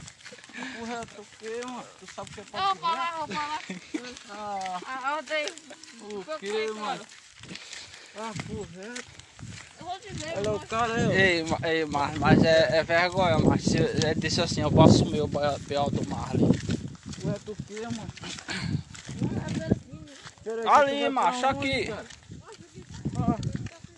Reto 0.86 1.22
o 1.22 1.26
quê, 1.38 1.60
mano? 1.64 1.84
Tu 1.98 2.06
sabe 2.14 2.30
o 2.30 2.34
que 2.34 2.40
é 2.40 2.42
Eu 2.42 2.46
papo 2.46 2.80
falar, 2.80 3.04
reto? 3.04 3.18
vou 3.18 3.28
falar. 3.36 3.60
Ah, 4.30 4.80
Ah, 4.86 5.16
eu 5.16 5.22
dei. 5.24 5.46
o 6.00 6.38
quê, 6.38 6.70
mano? 6.74 7.06
Papo 8.14 8.66
reto. 8.74 9.04
Eu 9.80 9.86
vou 9.86 9.98
dizer. 10.00 10.32
Olha 10.36 10.52
o 10.52 10.60
cara 10.66 10.94
aí, 10.94 11.06
ó. 11.06 11.10
Ei, 11.10 11.42
Ma- 11.44 11.58
ei 11.68 11.84
Mar, 11.86 12.16
mas 12.18 12.42
é, 12.44 12.76
é 12.78 12.82
vergonha, 12.84 13.38
mas 13.38 13.62
se 13.64 13.76
ele 13.78 14.14
disse 14.16 14.40
assim, 14.40 14.60
eu 14.60 14.70
vou 14.70 14.84
assumir 14.84 15.20
o 15.22 15.26
B.O. 15.28 15.90
do 15.90 16.08
Marley. 16.08 16.46
Reto 17.24 17.52
o 17.52 17.56
quê, 17.66 17.80
mano? 17.82 18.10
Pera 20.44 20.62
aí, 20.62 20.68
Ali, 20.68 20.90
que 21.00 21.04
tu 21.06 21.12
macho, 21.12 21.40
pra 21.40 21.50
aqui. 21.50 21.86
cara? 21.86 22.06
Ah, 23.16 23.36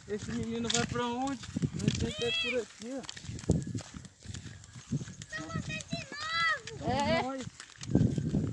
esse 0.08 0.32
menino 0.32 0.68
vai 0.68 0.86
pra 0.86 1.04
onde? 1.06 1.40
Não 1.74 1.88
sei 2.00 2.10
se 2.12 2.24
é 2.24 2.30
por 2.50 2.60
aqui, 2.60 2.94
ó. 2.98 3.02
É, 6.84 7.22
Nós. 7.22 7.42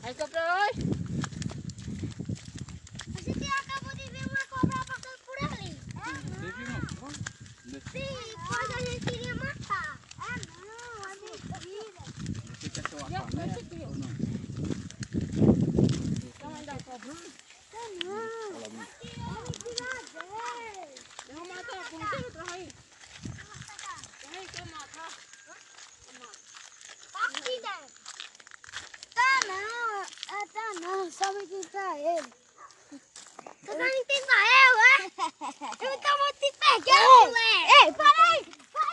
Aí 0.09 0.15
que 0.15 0.23
eu 0.23 0.27
pra 0.27 0.55
hoje. 0.55 0.81
A 3.15 3.21
gente 3.21 3.45
acabou 3.45 3.93
de 3.95 4.09
ver 4.09 4.25
uma 4.25 4.43
cobra 4.49 4.77
passando 4.85 5.19
por 5.25 5.37
ali. 5.45 5.69
Teve 6.41 6.63
um. 6.73 7.11
Sim, 7.91 8.13
mas 8.49 8.67
a 8.71 8.79
gente 8.79 9.05
queria 9.05 9.35
matar. 9.35 9.99
É 10.19 10.31
não, 10.49 10.93
é 11.05 11.15
mentira. 11.15 12.01
Você 12.59 12.69
quer 12.69 12.83
ser 12.89 12.95
uma 12.95 13.09
Já 13.09 13.21
foi 13.21 13.29
panela 13.31 13.51
isso 13.51 13.59
aqui, 13.59 13.79
ó. 13.81 13.85
ou 13.87 13.95
não? 13.95 14.09
Tamanho 16.39 16.65
da 16.65 16.77
cobra. 16.83 17.13
É 17.71 17.75
não. 18.03 18.49
É 18.61 18.69
mentira 18.69 19.29
Eu 21.29 21.35
vou 21.35 21.47
matar 21.47 21.79
a 21.79 21.83
ponta 21.83 22.15
e 22.17 22.31
traz 22.31 22.49
aí. 22.51 22.67
Traz 24.21 24.37
aí 24.37 24.47
que 24.47 24.59
eu 24.59 24.65
matar. 24.65 25.11
Aqui 27.13 27.41
dentro. 27.61 27.99
Tá 29.15 29.39
não, 29.47 30.01
é, 30.01 30.47
tá 30.53 30.65
não, 30.81 31.11
só 31.11 31.33
me 31.33 31.45
tentar 31.47 31.97
ele. 31.97 32.33
Você 33.61 33.75
vai 33.75 33.89
me 33.89 34.05
tentar 34.05 34.41
eu, 34.59 34.73
é? 34.79 34.97
Eu 35.79 35.93
então 35.93 36.17
vou 36.17 36.33
te 36.33 36.49
pegar, 36.57 37.03
moleque. 37.19 37.85
Ei, 37.85 37.91
para 37.93 38.23
aí. 38.23 38.41
Para. 38.71 38.89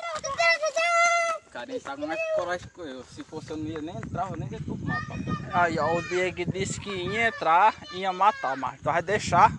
Carinha 1.52 1.80
tá 1.80 1.96
com 1.96 2.06
mais 2.06 2.20
coragem 2.34 2.68
que 2.68 2.80
eu. 2.80 3.04
Se 3.04 3.24
fosse 3.24 3.50
eu 3.50 3.56
não 3.56 3.66
ia 3.66 3.80
nem 3.80 3.96
entrar, 3.96 4.30
eu 4.30 4.36
nem 4.36 4.48
ia 4.50 4.60
tomar, 4.60 5.00
papai. 5.06 5.24
Aí, 5.66 5.78
ó, 5.80 5.96
o 5.96 6.02
Diego 6.02 6.44
disse 6.52 6.78
que 6.78 6.90
ia 6.90 7.26
entrar 7.26 7.74
e 7.90 7.96
ia 7.98 8.12
matar, 8.12 8.56
mas 8.56 8.78
tu 8.78 8.84
vai 8.84 9.02
deixar. 9.02 9.50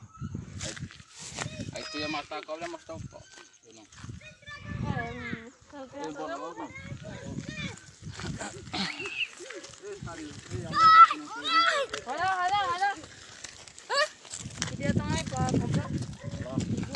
Aí 1.73 1.84
tu 1.91 1.97
ia 1.97 2.07
matar 2.07 2.38
a 2.39 2.45
cobra 2.45 2.61
e 2.61 2.65
ia 2.65 2.71
mostrar 2.71 2.95
o 2.95 3.07
pau. 3.09 3.21
Eu 3.65 3.73
não. 3.73 3.84
É, 4.89 5.11
eu 5.73 5.84
Eu 5.84 6.13
não. 6.13 6.71
Olha, 12.05 12.27
olha, 12.38 12.59
olha. 12.71 12.95
Queria 14.69 14.93
também 14.93 15.25
pra 15.25 15.51
comprar. 15.59 15.89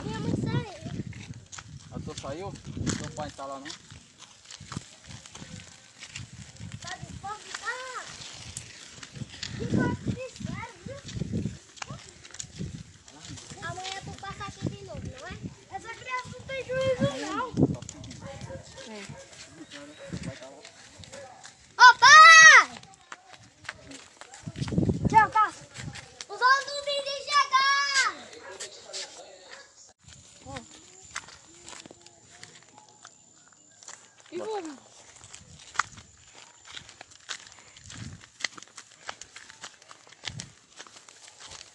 Minha 0.06 0.20
mãe 0.22 0.36
saiu. 0.42 0.72
A 1.92 2.00
tua 2.00 2.16
saiu? 2.16 2.54
Teu 2.98 3.12
pai 3.12 3.30
tá 3.32 3.46
lá 3.46 3.60
não? 3.60 3.68
Tá 6.82 6.96
de 6.96 7.06
fome? 7.20 7.44
Ah. 7.66 8.04
Que 9.58 9.66
coisa 9.68 9.96
de 9.96 10.26
sério, 10.44 10.76
viu? 10.86 11.00
Amanhã 13.62 14.00
tu 14.04 14.12
passa 14.20 14.44
aqui 14.46 14.70
de 14.70 14.84
novo, 14.86 15.02
não 15.06 15.28
é? 15.28 15.32
Essa 15.76 15.90
criança 15.94 16.30
não 16.34 16.42
tem 16.48 16.66
juízo, 16.66 17.08
não. 17.22 17.50
Ô, 21.78 21.96
pai! 22.00 22.66
Tchau, 25.10 25.30
Cássio. 25.30 25.66
Os 26.28 26.42
outros 26.42 26.66
não 26.68 26.82
de 27.06 27.16
chegar! 27.30 28.08
E 34.32 34.38
vou. 34.38 34.62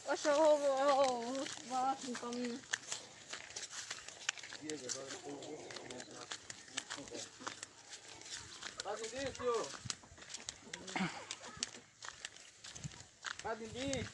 Oxe, 0.09 0.29
eu 0.29 0.35
vou, 0.35 0.59
eu 0.59 0.95
vou, 0.95 1.05
eu 1.05 1.35
vou 1.35 1.47
falar 1.69 1.93
assim 1.93 2.15
com 2.15 2.27
a 2.27 2.31
menina. 2.31 2.61
Tá 8.83 8.95
Didi, 8.95 9.37
senhor? 9.37 9.67
Tá 13.43 13.55
Didi? 13.55 14.07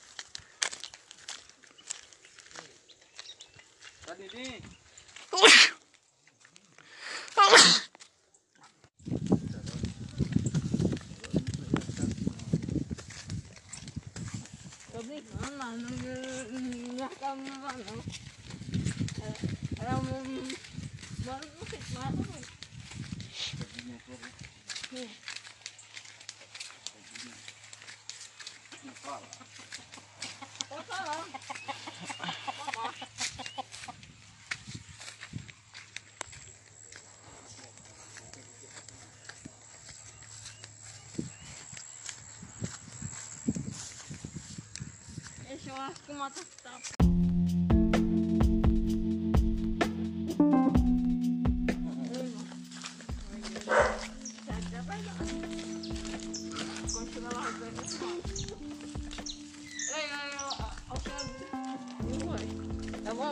Tá 4.06 4.14
Didi? 4.14 4.62
Tô 14.92 15.02
brincando, 15.02 15.56
mas 15.56 15.82
não, 15.82 15.90
não, 16.98 17.08
É, 17.32 17.38
Era 19.80 19.96
um... 19.96 20.02
Mano, 21.24 21.40
não 21.58 21.66
sei 21.66 21.80
se 21.80 21.94
mais 21.94 22.14
não. 22.14 22.26
Pode 30.68 30.84
falar. 30.84 31.24
Deixa 45.48 45.70
eu 45.70 45.76
acho 45.76 46.00
que 46.02 46.12
o 46.12 46.14
mato 46.14 46.46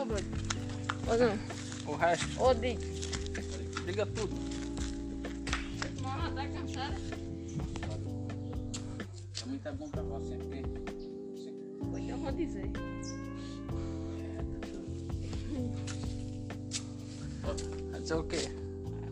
bom, 0.01 0.05
Bruno? 0.05 0.27
Ô, 1.07 1.17
não. 1.17 1.93
O 1.93 1.95
resto, 1.95 2.41
Ô, 2.41 2.53
Dick. 2.53 2.79
liga 3.85 4.05
tudo. 4.05 4.35
Mano, 6.01 6.35
tá 6.35 6.47
cansada? 6.47 6.95
Também 9.39 9.59
tá 9.59 9.71
bom 9.71 9.89
pra 9.89 10.01
você, 10.03 10.35
porque 10.35 10.63
Pois 11.91 12.09
eu 12.09 12.17
vou 12.17 12.31
dizer. 12.31 12.71
Vai 17.91 18.01
dizer 18.01 18.15
o 18.15 18.23
quê? 18.23 18.51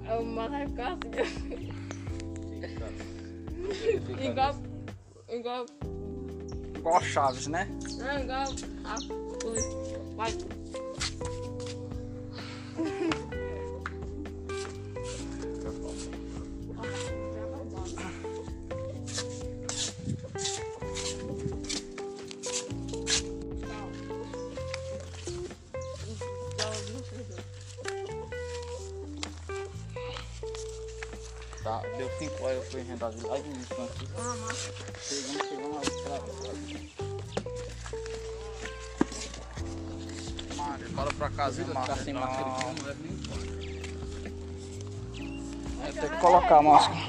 É 0.05 0.15
o 0.15 0.25
maracaço. 0.25 0.99
Igual. 4.21 4.55
Igual. 5.29 5.65
Igual 6.75 7.01
Chaves, 7.01 7.47
né? 7.47 7.67
Não, 7.97 8.19
igual. 8.23 8.47
A. 8.85 8.95
Vai. 10.15 10.58
Não 42.13 42.21
leva 42.21 42.95
nem 43.03 43.17
Vai 45.81 45.91
ter 45.93 46.09
que 46.09 46.17
colocar 46.17 46.57
a 46.57 46.61
máscara. 46.61 47.08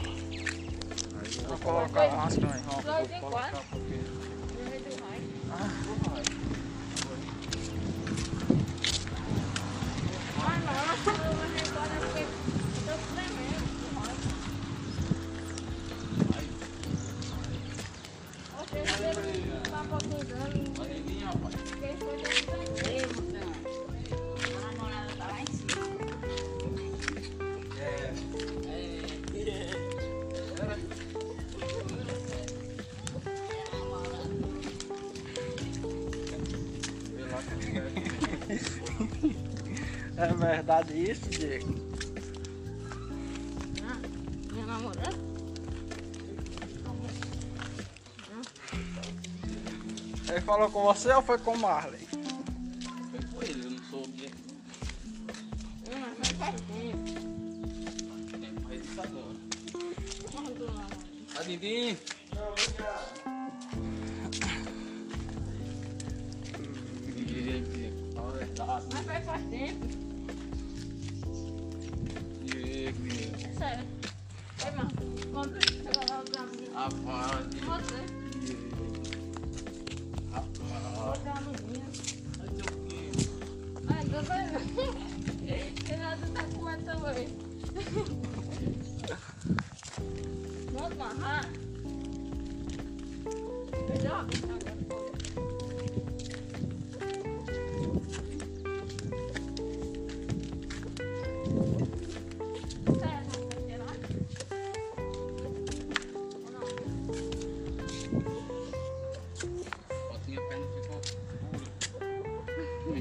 Ou 51.08 51.22
foi 51.22 51.38
com 51.38 51.56
Marley? 51.56 52.09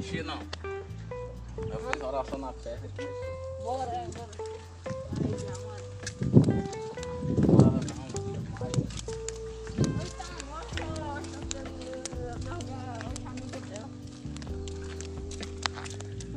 Dura. 0.10 0.24
Não. 0.24 0.40
Eu 1.58 1.92
fiz 1.92 2.02
oração 2.02 2.40
na 2.40 2.54
perna 2.54 2.86
e 2.86 2.90
começou. 2.90 3.64
Bora, 3.64 3.86
bora. 3.86 4.30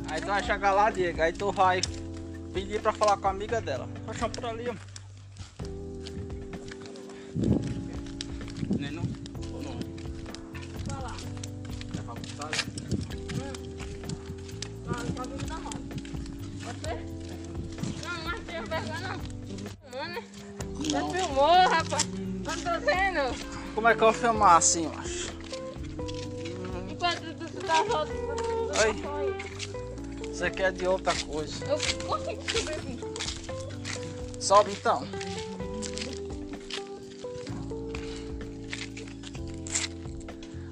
Aí, 0.08 0.20
mano. 0.20 0.20
Tu 0.20 0.26
vai 0.26 0.42
chegar 0.42 0.72
lá, 0.72 0.90
Diego, 0.90 1.22
aí 1.22 1.32
tu 1.32 1.52
vai 1.52 1.80
pedir 2.52 2.80
pra 2.80 2.92
falar 2.92 3.16
com 3.16 3.28
a 3.28 3.30
amiga 3.30 3.60
dela. 3.60 3.88
Acham 4.06 4.28
por 4.30 4.44
ali, 4.44 4.68
ó. 4.68 4.91
É 24.22 24.28
filmar 24.28 24.56
assim, 24.56 24.86
macho? 24.86 25.32
Enquanto 26.88 27.34
tu, 27.34 27.66
tá. 27.66 27.82
Oi. 28.84 30.30
Isso 30.30 30.44
aqui 30.44 30.62
é 30.62 30.70
de 30.70 30.86
outra 30.86 31.12
coisa. 31.26 31.64
Eu 31.64 31.76
consigo 32.06 32.42
subir 32.50 32.72
aqui. 32.72 33.00
Sobe 34.38 34.72
então. 34.72 35.06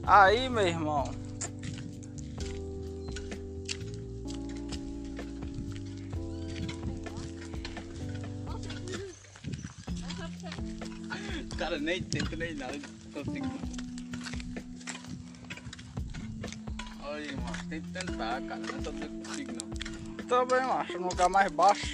Aí, 0.05 0.49
meu 0.49 0.67
irmão. 0.67 1.13
Cara, 11.59 11.79
nem 11.79 12.03
tenta 12.03 12.35
nem 12.37 12.55
nada, 12.55 12.79
Também, 20.41 20.67
macho, 20.67 20.99
no 20.99 21.09
lugar 21.09 21.29
mais 21.29 21.53
baixo. 21.53 21.90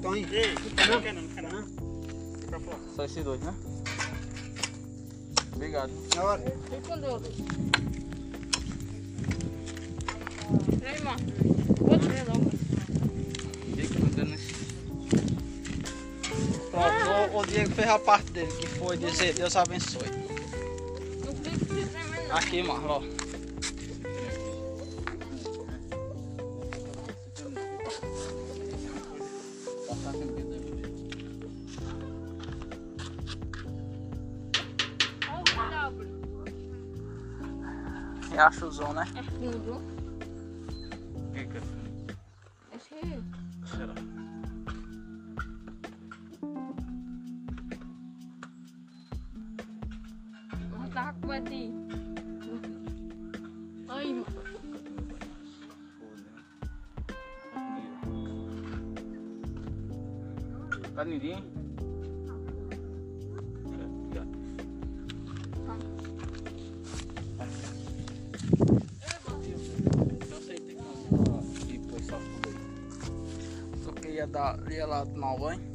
Então, 0.00 0.16
hein? 0.16 0.26
Ei, 0.32 0.54
não 0.88 1.02
quer 1.02 1.12
não, 1.12 1.22
não 1.22 1.28
quer 1.28 1.42
não. 1.42 1.62
Pra 2.46 2.58
fora. 2.58 2.78
Só 2.96 3.04
esses 3.04 3.22
dois, 3.22 3.38
né? 3.42 3.54
Obrigado. 5.54 5.92
Na 6.16 6.22
hora. 6.22 6.42
Fica 6.64 6.80
com 6.80 6.98
Deus. 6.98 7.22
Vem. 10.78 10.96
Outro 11.80 12.08
relógio. 12.08 12.50
Fica 13.76 13.98
mandando 14.00 14.34
esse. 14.34 14.54
Pronto, 16.70 17.34
o, 17.34 17.38
o 17.38 17.46
Diego 17.46 17.70
fez 17.72 17.88
a 17.88 17.98
parte 17.98 18.32
dele, 18.32 18.52
que 18.52 18.66
foi 18.66 18.96
dizer 18.96 19.34
Deus 19.34 19.54
abençoe. 19.54 20.08
Não 21.26 21.34
tem 21.34 21.58
que 21.58 21.74
dizer 21.74 22.08
mais 22.08 22.26
não. 22.26 22.36
Aqui, 22.36 22.62
Marlon. 22.62 23.19
Riachozão, 38.30 38.92
né? 38.92 39.06
É 39.16 39.22
fundo. 39.22 39.99
Dar, 75.04 75.20
ia 75.20 75.38
lá 75.38 75.69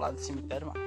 de 0.00 0.06
lado 0.06 0.14
do 0.14 0.20
cemitério, 0.20 0.66
mano. 0.68 0.80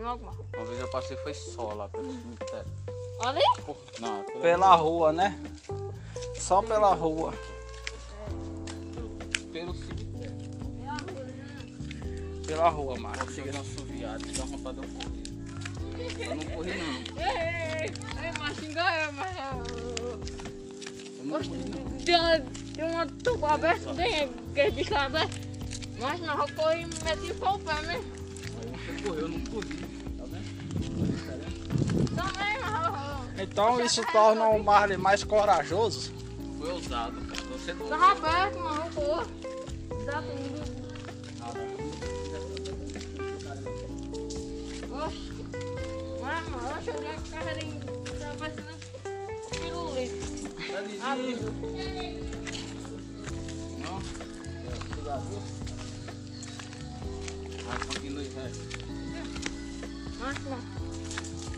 Logo, 0.00 0.24
mano. 0.24 0.46
Uma 0.56 0.64
vez 0.64 0.80
eu 0.80 0.88
passei 0.88 1.16
foi 1.18 1.34
só 1.34 1.72
lá 1.74 1.88
pelo 1.88 2.10
cemitério. 2.10 2.72
Olha 3.18 3.40
Porra, 3.64 3.78
Não, 4.00 4.24
pela- 4.24 4.40
Pela 4.40 4.74
rua, 4.74 5.12
né? 5.12 5.38
Só 6.38 6.62
pela 6.62 6.94
rua. 6.94 7.32
pelo 9.52 9.74
cemitério. 9.74 10.34
Pela 12.46 12.68
rua, 12.70 12.98
mano. 12.98 13.14
Eu 13.20 13.30
cheguei 13.32 13.52
no 13.52 13.64
suviado, 13.64 14.24
dá 14.32 14.44
vontade 14.44 14.80
de 14.80 14.86
eu 14.86 14.94
correr. 14.94 16.28
Eu 16.28 16.34
não 16.36 16.44
corri 16.56 16.72
não. 16.78 17.22
Ei, 17.22 17.30
ei, 17.30 17.80
ei, 17.80 17.86
ei, 18.24 18.32
mas 18.38 18.56
xinga 18.56 19.04
eu, 19.04 19.12
mas 19.12 19.36
eu... 19.36 20.20
Eu 21.18 21.24
não 21.24 21.38
corri 21.42 21.64
não. 21.70 21.98
Tem 22.04 22.16
uma, 22.16 22.40
tem 22.74 22.84
uma 22.84 23.06
tuba 23.06 23.52
aberta, 23.54 23.94
tem 23.94 24.24
aquele 24.50 24.70
bicho 24.72 24.94
aberto. 24.94 25.43
Mas 26.04 26.20
não, 26.20 26.38
eu 26.38 26.54
corri 26.54 26.82
e 26.82 26.86
meti 26.86 27.32
o 27.32 27.34
pau 27.36 27.58
pé, 27.60 27.80
né? 27.80 28.04
Aí 28.60 28.68
você 28.68 29.02
correu, 29.02 29.20
eu 29.20 29.28
não 29.30 29.40
corri. 29.40 29.78
Tá 30.18 30.24
vendo? 30.26 30.44
Também, 32.14 32.60
mas 32.60 33.40
Então 33.40 33.82
isso 33.82 34.02
torna 34.12 34.48
o 34.48 34.62
Marley 34.62 34.98
mais 34.98 35.24
corajoso. 35.24 36.12
Foi 36.58 36.72
ousado, 36.72 37.18
cara. 37.22 37.42
Você 37.52 37.72
não. 37.72 37.88
tava 37.88 38.12
aberto, 38.12 38.58
mas 38.58 38.76
eu 38.76 39.02
corro. 39.02 39.26
Dá 40.04 40.20
tudo. 40.20 40.74
Oxi. 45.06 45.32
Mas, 46.20 46.48
mano, 46.50 46.68
eu 46.68 46.82
cheguei 46.82 47.14
com 47.14 47.20
a 47.20 47.38
carreirinha, 47.38 47.80
tava 48.20 48.36
parecendo 48.36 48.74
pirulito. 49.58 50.44
Abriu. 51.02 51.38
Não? 53.80 54.00
Vai, 55.02 55.63
vai. 58.22 58.50
Mas, 60.20 60.38
mano, 60.44 60.62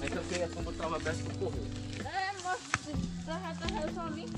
É 0.02 0.06
que 0.08 0.16
eu 0.16 0.22
queria 0.22 0.48
como 0.48 0.70
eu 0.70 0.74
tava 0.76 0.96
aberto 0.96 1.24
pra 1.24 1.34
correr. 1.34 1.66
é, 2.04 2.32
mas, 2.42 2.60
tá, 3.26 3.38
tá, 3.38 3.54
tá, 3.54 3.92
sozinho. 3.94 4.28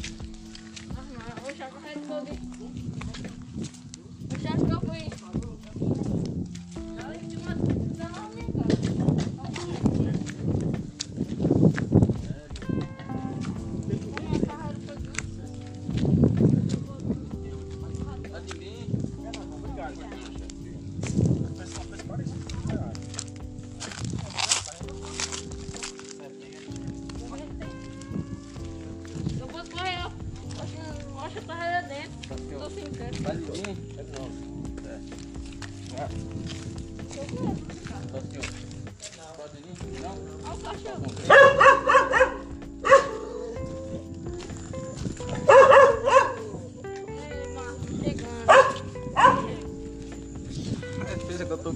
Mas, 0.94 1.06
mano, 1.06 1.48
eu 1.48 1.56
já 1.56 1.68
corri 1.68 1.94
todo. 2.06 2.28
Eu 4.30 4.38
já 4.40 4.56
que 4.56 4.70
eu. 4.70 5.17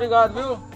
obrigado, 0.03 0.33
viu? 0.33 0.72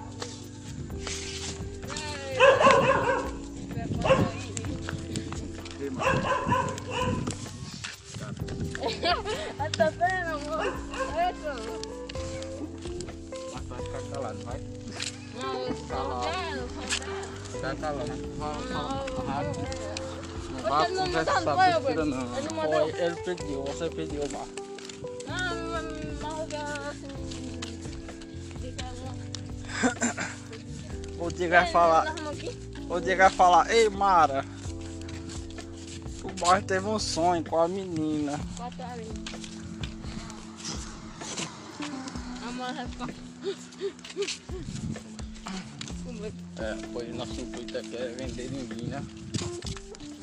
Vai 31.68 31.72
falar. 31.72 32.16
O 32.90 33.00
Diego 33.00 33.22
vai 33.22 33.30
falar, 33.30 33.72
ei 33.72 33.90
Mara. 33.90 34.46
O 36.24 36.46
Marcos 36.46 36.68
teve 36.68 36.88
um 36.88 37.00
sonho 37.00 37.44
com 37.44 37.58
a 37.60 37.68
menina. 37.68 38.40
Bota. 38.58 38.84
A 42.48 42.52
mãe 42.52 42.74
vai 42.74 42.88
ficar. 42.88 43.08
É, 46.60 46.76
pois 46.92 47.16
nosso 47.16 47.40
intuito 47.40 47.78
aqui 47.78 47.96
é 47.96 48.08
vender 48.18 48.50
ninguém, 48.50 48.88
né? 48.88 49.04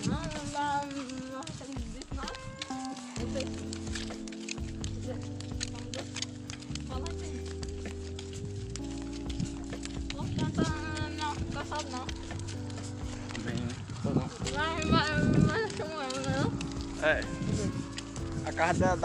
Não, 0.07 0.15
não. 0.15 1.19
Não 1.19 1.24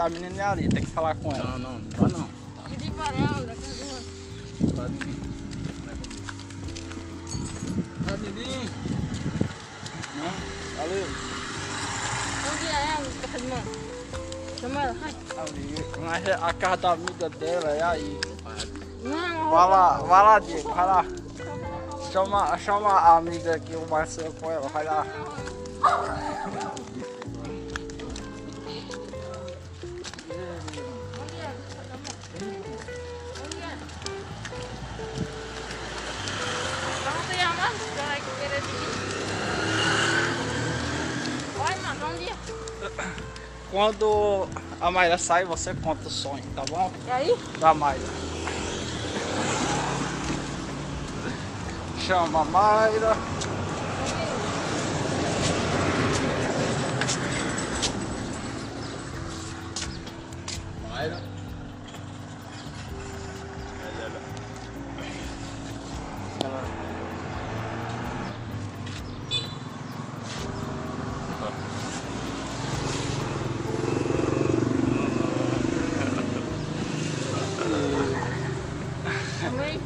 da, 0.00 0.08
menina 0.08 0.40
é 0.40 0.46
ali, 0.46 0.68
tem 0.68 0.82
que 0.82 0.90
falar 0.90 1.14
com 1.16 1.30
ela. 1.30 1.58
Não, 1.58 1.58
não, 1.58 1.78
não 1.78 1.90
vai 1.90 2.10
não. 2.10 2.28
Pedi 2.70 2.90
para 2.92 3.14
ela, 3.16 3.40
dela. 3.40 3.56
Vai 4.74 4.88
vir. 4.88 5.20
Vai 8.06 8.16
vir. 8.16 8.70
Valeu. 10.78 11.06
Onde 12.50 12.66
é 12.66 12.70
ela, 12.94 13.06
casa 13.20 13.38
de 13.38 13.46
mãe? 13.46 13.62
Chama 14.58 14.82
ela, 14.82 14.94
vai. 14.94 15.14
Ali. 15.42 15.74
Mas 16.00 16.42
a 16.42 16.52
casa 16.54 16.76
da 16.78 16.92
amiga 16.92 17.30
dela 17.30 17.70
é 17.70 17.82
aí. 17.82 18.20
Não, 19.02 19.50
Vai 19.50 19.68
lá, 19.68 19.98
vai 19.98 20.22
lá, 20.22 20.38
Diego, 20.38 20.72
vai 20.72 20.86
lá. 20.86 21.04
Chama, 22.10 22.58
chama 22.58 22.90
a 22.90 23.16
amiga 23.18 23.54
aqui, 23.54 23.76
o 23.76 23.86
Marcelo 23.88 24.32
com 24.34 24.50
ela, 24.50 24.66
vai 24.68 24.84
lá. 24.84 25.06
Quando 43.70 44.48
a 44.80 44.90
Mayra 44.90 45.16
sai, 45.16 45.44
você 45.44 45.72
conta 45.74 46.08
o 46.08 46.10
sonho, 46.10 46.42
tá 46.56 46.64
bom? 46.68 46.90
E 47.06 47.10
aí? 47.10 47.36
Da 47.60 47.72
Mayra. 47.72 48.02
Chama 52.00 52.40
a 52.40 52.44
Mayra. 52.44 53.39
Também. 79.70 79.80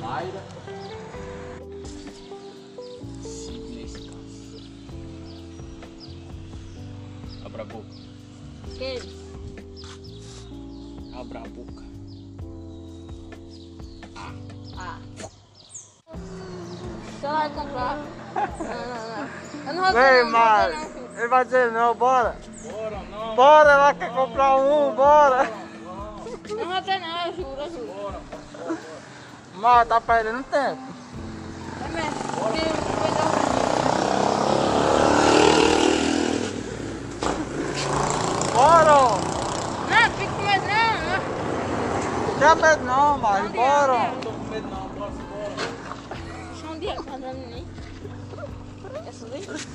Mayra. 0.00 0.42
Abra 7.44 7.62
a 7.62 7.64
boca. 7.64 7.86
Que? 8.76 8.98
Abra 11.14 11.38
a 11.38 11.48
boca. 11.48 11.84
Ah. 14.76 14.98
Você 17.20 17.26
vai 17.26 17.50
comprar. 17.50 17.96
Não, 18.36 18.64
não, 18.66 19.08
não. 19.16 19.46
Eu 19.66 19.72
não 19.72 19.82
vou 21.30 21.44
dizer 21.44 21.72
não, 21.72 21.94
bora. 21.94 22.36
Bora, 23.36 23.64
não. 23.66 23.72
Bora, 23.72 23.72
ela 23.72 23.94
quer 23.94 24.10
comprar 24.14 24.56
um, 24.56 24.94
bora. 24.94 25.52
Não 26.48 26.64
vou 26.64 26.82
ter 26.82 26.98
não, 26.98 27.26
eu 27.26 27.34
juro, 27.36 27.56
eu 27.58 27.70
juro. 27.70 28.14
Mas 29.54 29.88
tá 29.88 30.00
perdendo 30.00 30.42
tempo. 30.44 30.82
É 31.84 31.88
mesmo. 31.88 32.26
Bora. 38.54 38.92
Não, 39.90 40.10
fica 40.12 40.32
com 40.32 40.42
medo 40.42 40.66
não, 40.66 40.94
não. 41.10 42.38
Quer 42.38 42.56
medo 42.56 42.84
não, 42.84 43.18
mas 43.18 43.50
bora. 43.52 43.98
Não 43.98 44.20
tô 44.20 44.30
com 44.30 44.44
medo 44.44 44.68
não, 44.68 44.88
bora, 44.88 45.10
bora. 45.10 45.54
Deixa 46.52 46.66
um 46.68 46.78
dia 46.78 46.94
pra 47.02 47.18
dar 47.18 47.34
nem. 47.34 47.66
Quer 49.04 49.12
subir? 49.12 49.68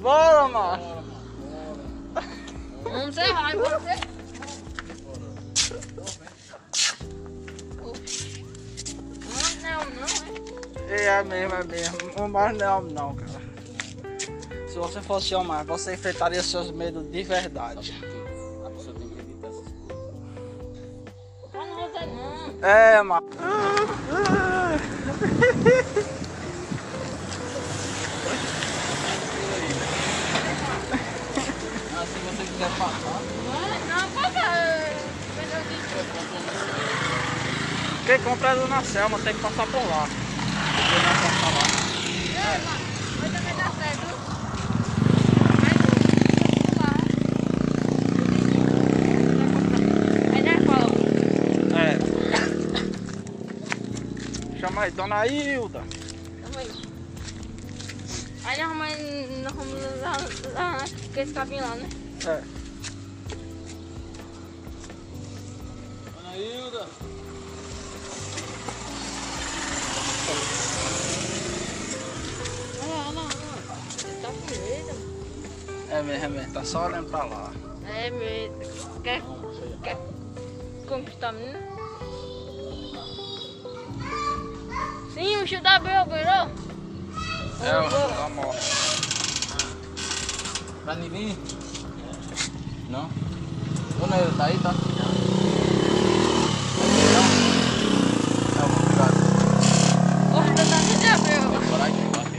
Bora, 0.00 0.48
macho. 0.48 0.77
Vamos 2.98 3.14
ser 3.14 3.32
vai, 3.32 3.56
bora 3.56 3.80
ser. 3.80 3.98
É. 10.90 11.04
É 11.04 11.22
mesmo, 11.22 11.54
é 11.54 11.62
mesmo. 11.64 11.96
O 12.18 12.28
mar 12.28 12.52
não 12.52 12.66
é 12.66 12.70
homem 12.70 12.92
não, 12.92 13.14
cara. 13.14 13.40
Se 14.66 14.76
você 14.76 15.00
fosse 15.00 15.32
homem, 15.34 15.64
você 15.64 15.94
enfrentaria 15.94 16.42
seus 16.42 16.70
medos 16.72 17.08
de 17.10 17.22
verdade. 17.22 17.94
A 18.66 18.70
pessoa 18.70 18.94
tem 18.96 19.08
que 19.08 19.20
evitar 19.20 19.48
essas 19.48 19.68
coisas. 19.68 19.88
Não 21.54 21.88
não. 22.58 22.68
É, 22.68 23.02
mano. 23.02 23.28
Ah, 32.00 32.04
quiser 32.58 32.70
passar, 32.70 33.20
Não, 33.44 33.60
não, 33.86 34.10
passa. 34.10 34.42
Quem 38.04 38.18
compra 38.18 38.48
é 38.48 38.56
do 38.56 38.66
na 38.66 38.82
Selma, 38.82 39.16
tem 39.20 39.32
que 39.34 39.40
passar 39.40 39.64
por 39.66 39.86
lá. 39.86 40.08
Porque 40.74 40.98
não 40.98 41.08
é 41.08 41.14
passar 41.22 41.50
lá. 41.54 41.62
Mano, 42.34 42.64
vai 43.20 43.30
também 43.30 43.54
dar 43.54 43.70
certo. 43.78 44.06
É. 51.76 51.98
Chama 54.58 54.82
aí, 54.82 54.90
dona 54.90 55.26
Hilda. 55.26 55.82
Calma 56.42 56.60
aí. 56.60 56.70
Aí 58.44 58.58
nós 58.58 58.68
vamos, 58.68 58.88
nós 59.42 59.52
vamos 59.52 59.80
lá, 60.54 60.84
com 61.14 61.20
esse 61.20 61.32
capim 61.32 61.60
lá, 61.60 61.74
né? 61.76 61.88
É. 62.28 62.42
Dona 66.12 66.36
Hilda. 66.36 66.86
Olha 72.82 73.10
lá, 73.12 73.22
olha 73.22 74.14
tá 74.20 74.28
com 74.28 74.46
medo. 74.50 74.92
É 75.90 76.02
mesmo, 76.02 76.24
é 76.24 76.28
mesmo. 76.28 76.52
Tá 76.52 76.64
só 76.64 76.84
olhando 76.84 77.08
pra 77.08 77.24
lá. 77.24 77.50
É 77.86 78.10
medo. 78.10 79.00
Quer, 79.02 79.22
quer 79.82 79.96
conquistar 80.86 81.30
a 81.30 81.32
menina? 81.32 81.60
Sim, 85.14 85.36
o 85.36 85.46
chute 85.46 85.66
abriu, 85.66 86.04
virou. 86.04 86.68
É, 87.64 87.78
o 87.78 87.88
da 87.88 88.28
morte. 88.28 88.60
pra 90.84 90.94
ninguém. 90.94 91.57
Não? 92.88 93.02
Tá 98.54 98.66
tá? 98.96 99.08
É 100.56 100.64
tá 100.64 100.80
virou, 101.18 101.50
botei. 101.50 102.38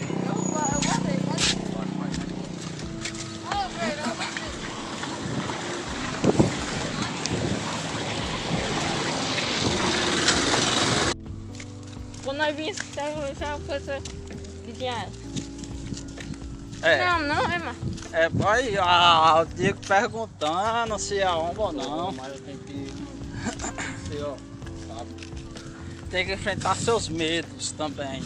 Quando 12.23 12.37
nós 12.37 12.55
vimos, 12.55 12.77
tinha? 14.73 15.09
É. 16.81 17.05
Não, 17.05 17.19
não, 17.19 17.51
é. 17.51 17.78
É, 18.11 18.27
aí, 18.47 18.77
ah, 18.79 19.41
o 19.41 19.45
Diego 19.53 19.79
perguntando 19.87 20.97
se 20.97 21.19
é 21.19 21.29
homem 21.29 21.53
ou 21.57 21.71
não. 21.71 22.11
Mas 22.11 22.33
eu 22.33 22.41
tenho 22.41 22.57
que 22.59 22.91
ser, 24.09 24.23
ó. 24.23 24.35
tem 26.09 26.25
que 26.25 26.33
enfrentar 26.33 26.75
seus 26.75 27.07
medos 27.07 27.71
também. 27.71 28.23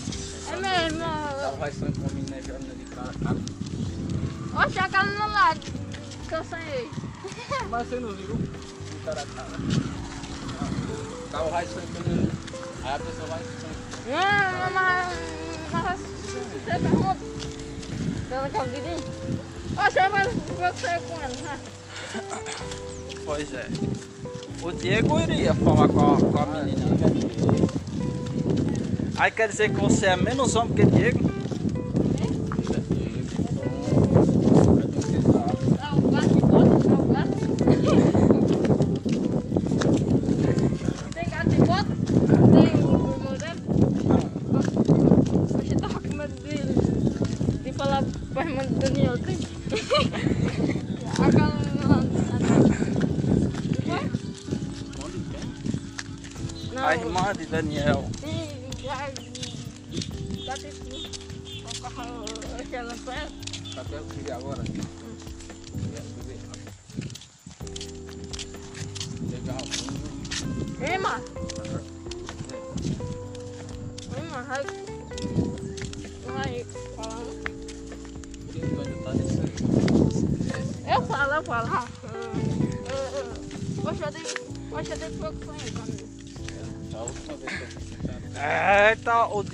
É 0.51 0.55
mesmo. 0.55 1.03
Ela 1.03 1.57
vai 1.59 1.71
sair 1.71 1.91
com 1.91 2.07
a 2.07 2.13
menina 2.13 2.41
já 2.41 2.57
de 2.57 2.85
cara 2.95 3.09
a 3.09 3.25
cara. 3.25 4.65
Oxe, 4.65 4.79
aquela 4.79 5.03
no 5.03 5.33
lado 5.33 5.59
que 5.59 6.35
eu 6.35 6.43
sonhei. 6.45 6.89
Mas 7.69 7.87
você 7.87 7.99
não 7.99 8.11
viu? 8.13 8.35
De 8.35 8.95
cara 9.03 9.21
a 9.21 9.25
cara. 9.25 9.57
O 11.23 11.29
carro 11.29 11.49
vai 11.49 11.65
com 11.65 11.79
a 11.79 12.03
menina. 12.03 12.31
Aí 12.83 12.95
a 12.95 12.99
pessoa 12.99 13.27
vai 13.27 13.39
sair. 13.43 13.83
Não, 14.05 14.71
mas... 14.73 15.13
Mas... 15.71 15.99
Você 15.99 16.79
pergunta? 16.79 17.17
Pela 18.29 18.49
que 18.49 18.57
eu 18.57 18.65
diria? 18.65 19.52
Oxe, 19.77 20.09
mas 20.11 20.27
você 20.33 20.87
ela, 20.87 21.27
né? 21.41 21.59
Pois 23.25 23.53
é. 23.53 23.67
O 24.61 24.71
Diego 24.71 25.19
iria 25.19 25.53
falar 25.53 25.87
com 25.87 26.13
a, 26.13 26.17
com 26.17 26.39
a 26.39 26.45
menina. 26.45 26.83
Aí 29.17 29.31
quer 29.31 29.47
dizer 29.47 29.69
que 29.69 29.79
você 29.79 30.07
é 30.07 30.15
menos 30.15 30.55
homem 30.55 30.73
que 30.73 30.85
Diego? 30.85 31.22
A 57.53 58.12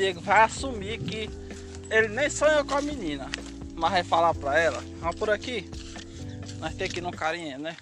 o 0.10 0.14
Diego 0.14 0.22
vai 0.22 0.44
assumir 0.44 0.98
que 1.00 1.30
ele 1.90 2.08
nem 2.10 2.30
sonhou 2.30 2.66
com 2.66 2.76
a 2.76 2.82
menina. 2.82 3.30
Mas 3.76 3.92
vai 3.92 4.04
falar 4.04 4.34
pra 4.34 4.60
ela, 4.60 4.84
vamos 5.00 5.16
por 5.16 5.30
aqui. 5.30 5.70
Nós 6.60 6.74
temos 6.74 6.94
que 6.94 7.00
ir 7.00 7.04
no 7.04 7.12
carinha, 7.12 7.58
né? 7.58 7.78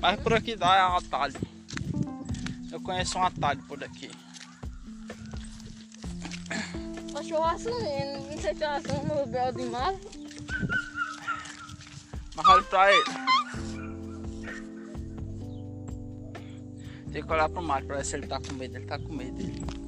Mas 0.00 0.20
por 0.20 0.32
aqui 0.32 0.56
dá 0.56 0.92
um 0.92 0.96
atalho. 0.96 1.34
Eu 2.72 2.80
conheço 2.80 3.18
um 3.18 3.22
atalho 3.22 3.62
por 3.64 3.82
aqui. 3.84 4.10
Oxe, 7.14 7.30
eu 7.30 7.44
assumi. 7.44 8.28
Não 8.28 8.38
sei 8.38 8.54
se 8.54 8.64
eu 8.64 8.70
assumo 8.70 9.22
o 9.22 9.26
Bel 9.26 9.52
de 9.52 9.64
Mar. 9.66 9.94
Mas 12.34 12.46
olha 12.46 12.62
pra 12.64 12.92
ele. 12.92 13.04
Tem 17.12 17.24
que 17.24 17.32
olhar 17.32 17.48
pro 17.48 17.62
Mário 17.62 17.86
pra 17.86 17.96
ver 17.96 18.04
se 18.04 18.16
ele 18.16 18.26
tá 18.26 18.40
com 18.40 18.54
medo. 18.54 18.76
Ele 18.76 18.86
tá 18.86 18.98
com 18.98 19.12
medo. 19.12 19.85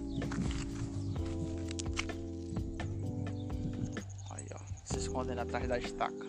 Escondendo 5.18 5.40
atrás 5.40 5.66
da 5.66 5.78
estaca. 5.78 6.26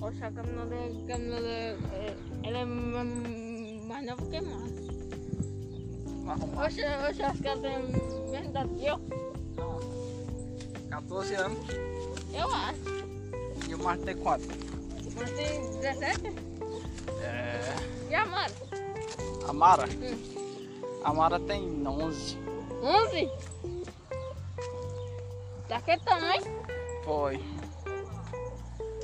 Oxe, 0.00 0.22
a 0.24 0.30
caminhada, 0.30 0.74
a 0.76 1.06
caminhada, 1.06 1.48
é, 1.48 2.16
ela 2.44 2.58
é 2.58 2.64
ma- 2.64 3.04
mais 3.88 4.06
nova 4.06 4.26
que 4.26 4.40
mais. 4.40 4.72
Oxe, 6.64 6.82
oxe, 7.08 7.22
acho 7.22 7.42
que 7.42 7.48
ela 7.48 7.60
tem 7.60 7.78
mesmo 8.30 8.50
idade 8.50 8.74
que 8.74 8.86
eu. 8.86 9.00
14 10.90 11.34
anos. 11.34 11.58
Eu 12.34 12.50
acho. 12.52 13.68
E 13.68 13.74
o 13.74 13.78
Mário 13.78 14.02
tem 14.02 14.16
quanto? 14.16 14.46
Mas 15.16 15.30
tem 15.30 15.60
17? 15.80 16.26
É. 17.22 17.60
E 18.10 18.14
a 18.14 18.26
Mara? 18.26 18.65
A 19.48 19.52
Mara? 19.52 19.84
Hum. 19.86 21.00
A 21.04 21.12
Mara 21.12 21.38
tem 21.40 21.86
11. 21.86 22.36
11? 22.82 23.30
Daquele 25.68 26.00
tamanho? 26.00 26.42
Foi. 27.04 27.34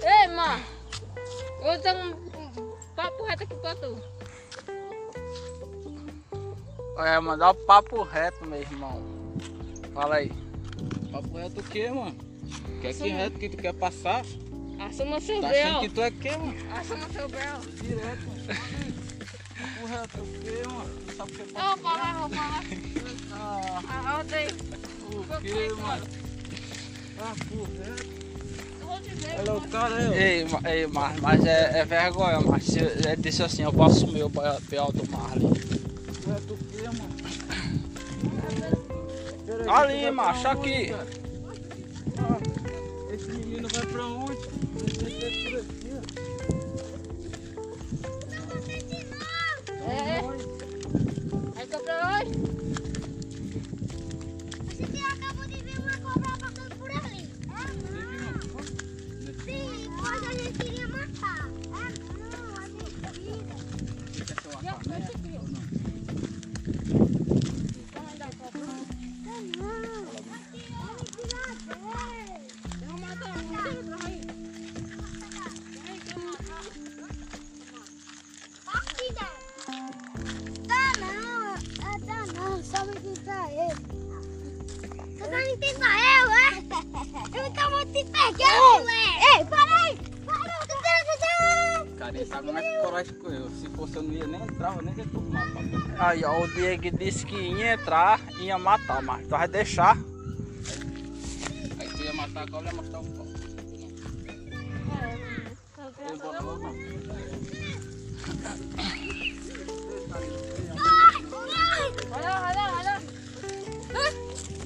Ei, 0.03 0.29
Mar. 0.29 0.61
Eu 1.61 1.65
vou 1.65 1.77
dizer 1.77 1.95
um, 1.95 2.11
um 2.11 2.73
papo 2.97 3.25
reto 3.25 3.45
aqui 3.45 3.55
pra 3.57 3.75
tu. 3.77 3.97
É, 6.99 7.19
mandar 7.21 7.51
o 7.51 7.55
papo 7.55 8.03
reto, 8.03 8.45
meu 8.47 8.61
irmão. 8.61 9.03
Fala 9.95 10.17
aí. 10.17 10.33
Papo 11.13 11.37
reto 11.37 11.61
o 11.61 11.65
quê, 11.65 11.89
mano? 11.91 12.17
Quer 12.81 12.95
que 12.95 13.09
reto 13.09 13.39
que 13.39 13.49
tu 13.49 13.57
quer 13.57 13.75
passar? 13.75 14.25
Assuma 14.81 15.21
seu 15.21 15.41
Tá 15.41 15.49
achando 15.51 15.71
Bel. 15.73 15.81
que 15.81 15.89
tu 15.91 16.03
é 16.03 16.11
quê, 16.11 16.37
mano? 16.37 16.55
Assuma 16.77 17.09
seu 17.11 17.29
Bel. 17.29 17.61
Direto. 17.81 19.02
Reto 19.93 20.21
o 20.23 20.27
quê, 20.41 20.63
mano? 20.69 20.91
Tu 21.07 21.15
sabe 21.17 21.33
o 21.33 21.35
que 21.35 21.43
é 21.43 21.45
Eu 21.45 21.49
vou 21.69 21.77
falar, 21.79 22.19
vou 22.21 22.29
falar. 22.31 22.65
Ah, 23.33 23.83
Ah, 24.19 24.23
dei. 24.23 24.47
o 24.47 25.41
quê, 25.43 25.69
mano? 25.81 26.07
Vou 28.81 28.99
dizer. 29.01 29.35
Olha 29.41 29.55
o 29.55 29.61
cara 29.69 29.95
aí. 29.97 30.15
Ei, 30.23 30.45
Ma- 30.49 30.71
ei 30.71 30.87
Mar, 30.87 31.15
mas 31.21 31.45
é, 31.45 31.81
é 31.81 31.85
vergonha, 31.85 32.41
mas 32.41 32.65
se- 32.65 32.79
ele 32.79 33.17
disse 33.19 33.43
assim, 33.43 33.63
eu 33.65 33.83
assumir 33.83 34.23
o 34.23 34.29
B.O. 34.31 34.93
do 34.93 35.11
Marley. 35.11 35.49
Reto 36.27 36.55
o 36.55 36.59
quê, 36.59 36.83
mano? 36.85 37.13
Ali, 39.71 40.07
tu 40.07 40.13
macho, 40.15 40.41
pra 40.43 40.53
aqui. 40.53 40.93
onde? 40.95 40.95
Ah, 42.19 42.39
esse 43.15 43.29
menino 43.33 43.69
vai 43.69 43.87
pra 43.87 44.07
onde? 44.07 44.37
Por 44.37 44.83
aqui, 44.85 45.55
ó. 45.55 45.59
É. 45.79 45.82
o 96.43 96.49
Diego 96.49 96.91
disse 96.91 97.25
que 97.25 97.37
ia 97.37 97.75
entrar 97.75 98.21
e 98.39 98.47
ia 98.47 98.59
matar, 98.59 99.01
mas 99.01 99.23
tu 99.23 99.31
vai 99.31 99.47
deixar. 99.47 99.97
Aí 101.79 101.89
tu 101.89 102.03
ia 102.03 102.13
matar 102.15 102.43
a 102.43 102.51
cobra 102.51 102.69
e 102.69 102.75
ia 102.75 102.83
mostrar 102.83 103.01
o 103.01 103.05
pau. 103.05 103.27
Olha 112.15 112.29
olha 112.29 112.55
lá, 112.55 112.79
olha 112.79 112.83
lá. 112.83 113.01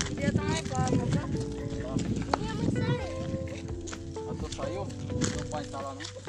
Queria 0.09 0.33
tomar 0.33 0.63
copo, 0.63 1.07
tá? 1.13 1.29
Mas 4.27 4.39
tu 4.39 4.57
saiu? 4.57 4.87
Teu 4.87 5.47
pai 5.51 5.65
tá 5.65 5.81
lá, 5.81 5.95
não? 5.95 6.26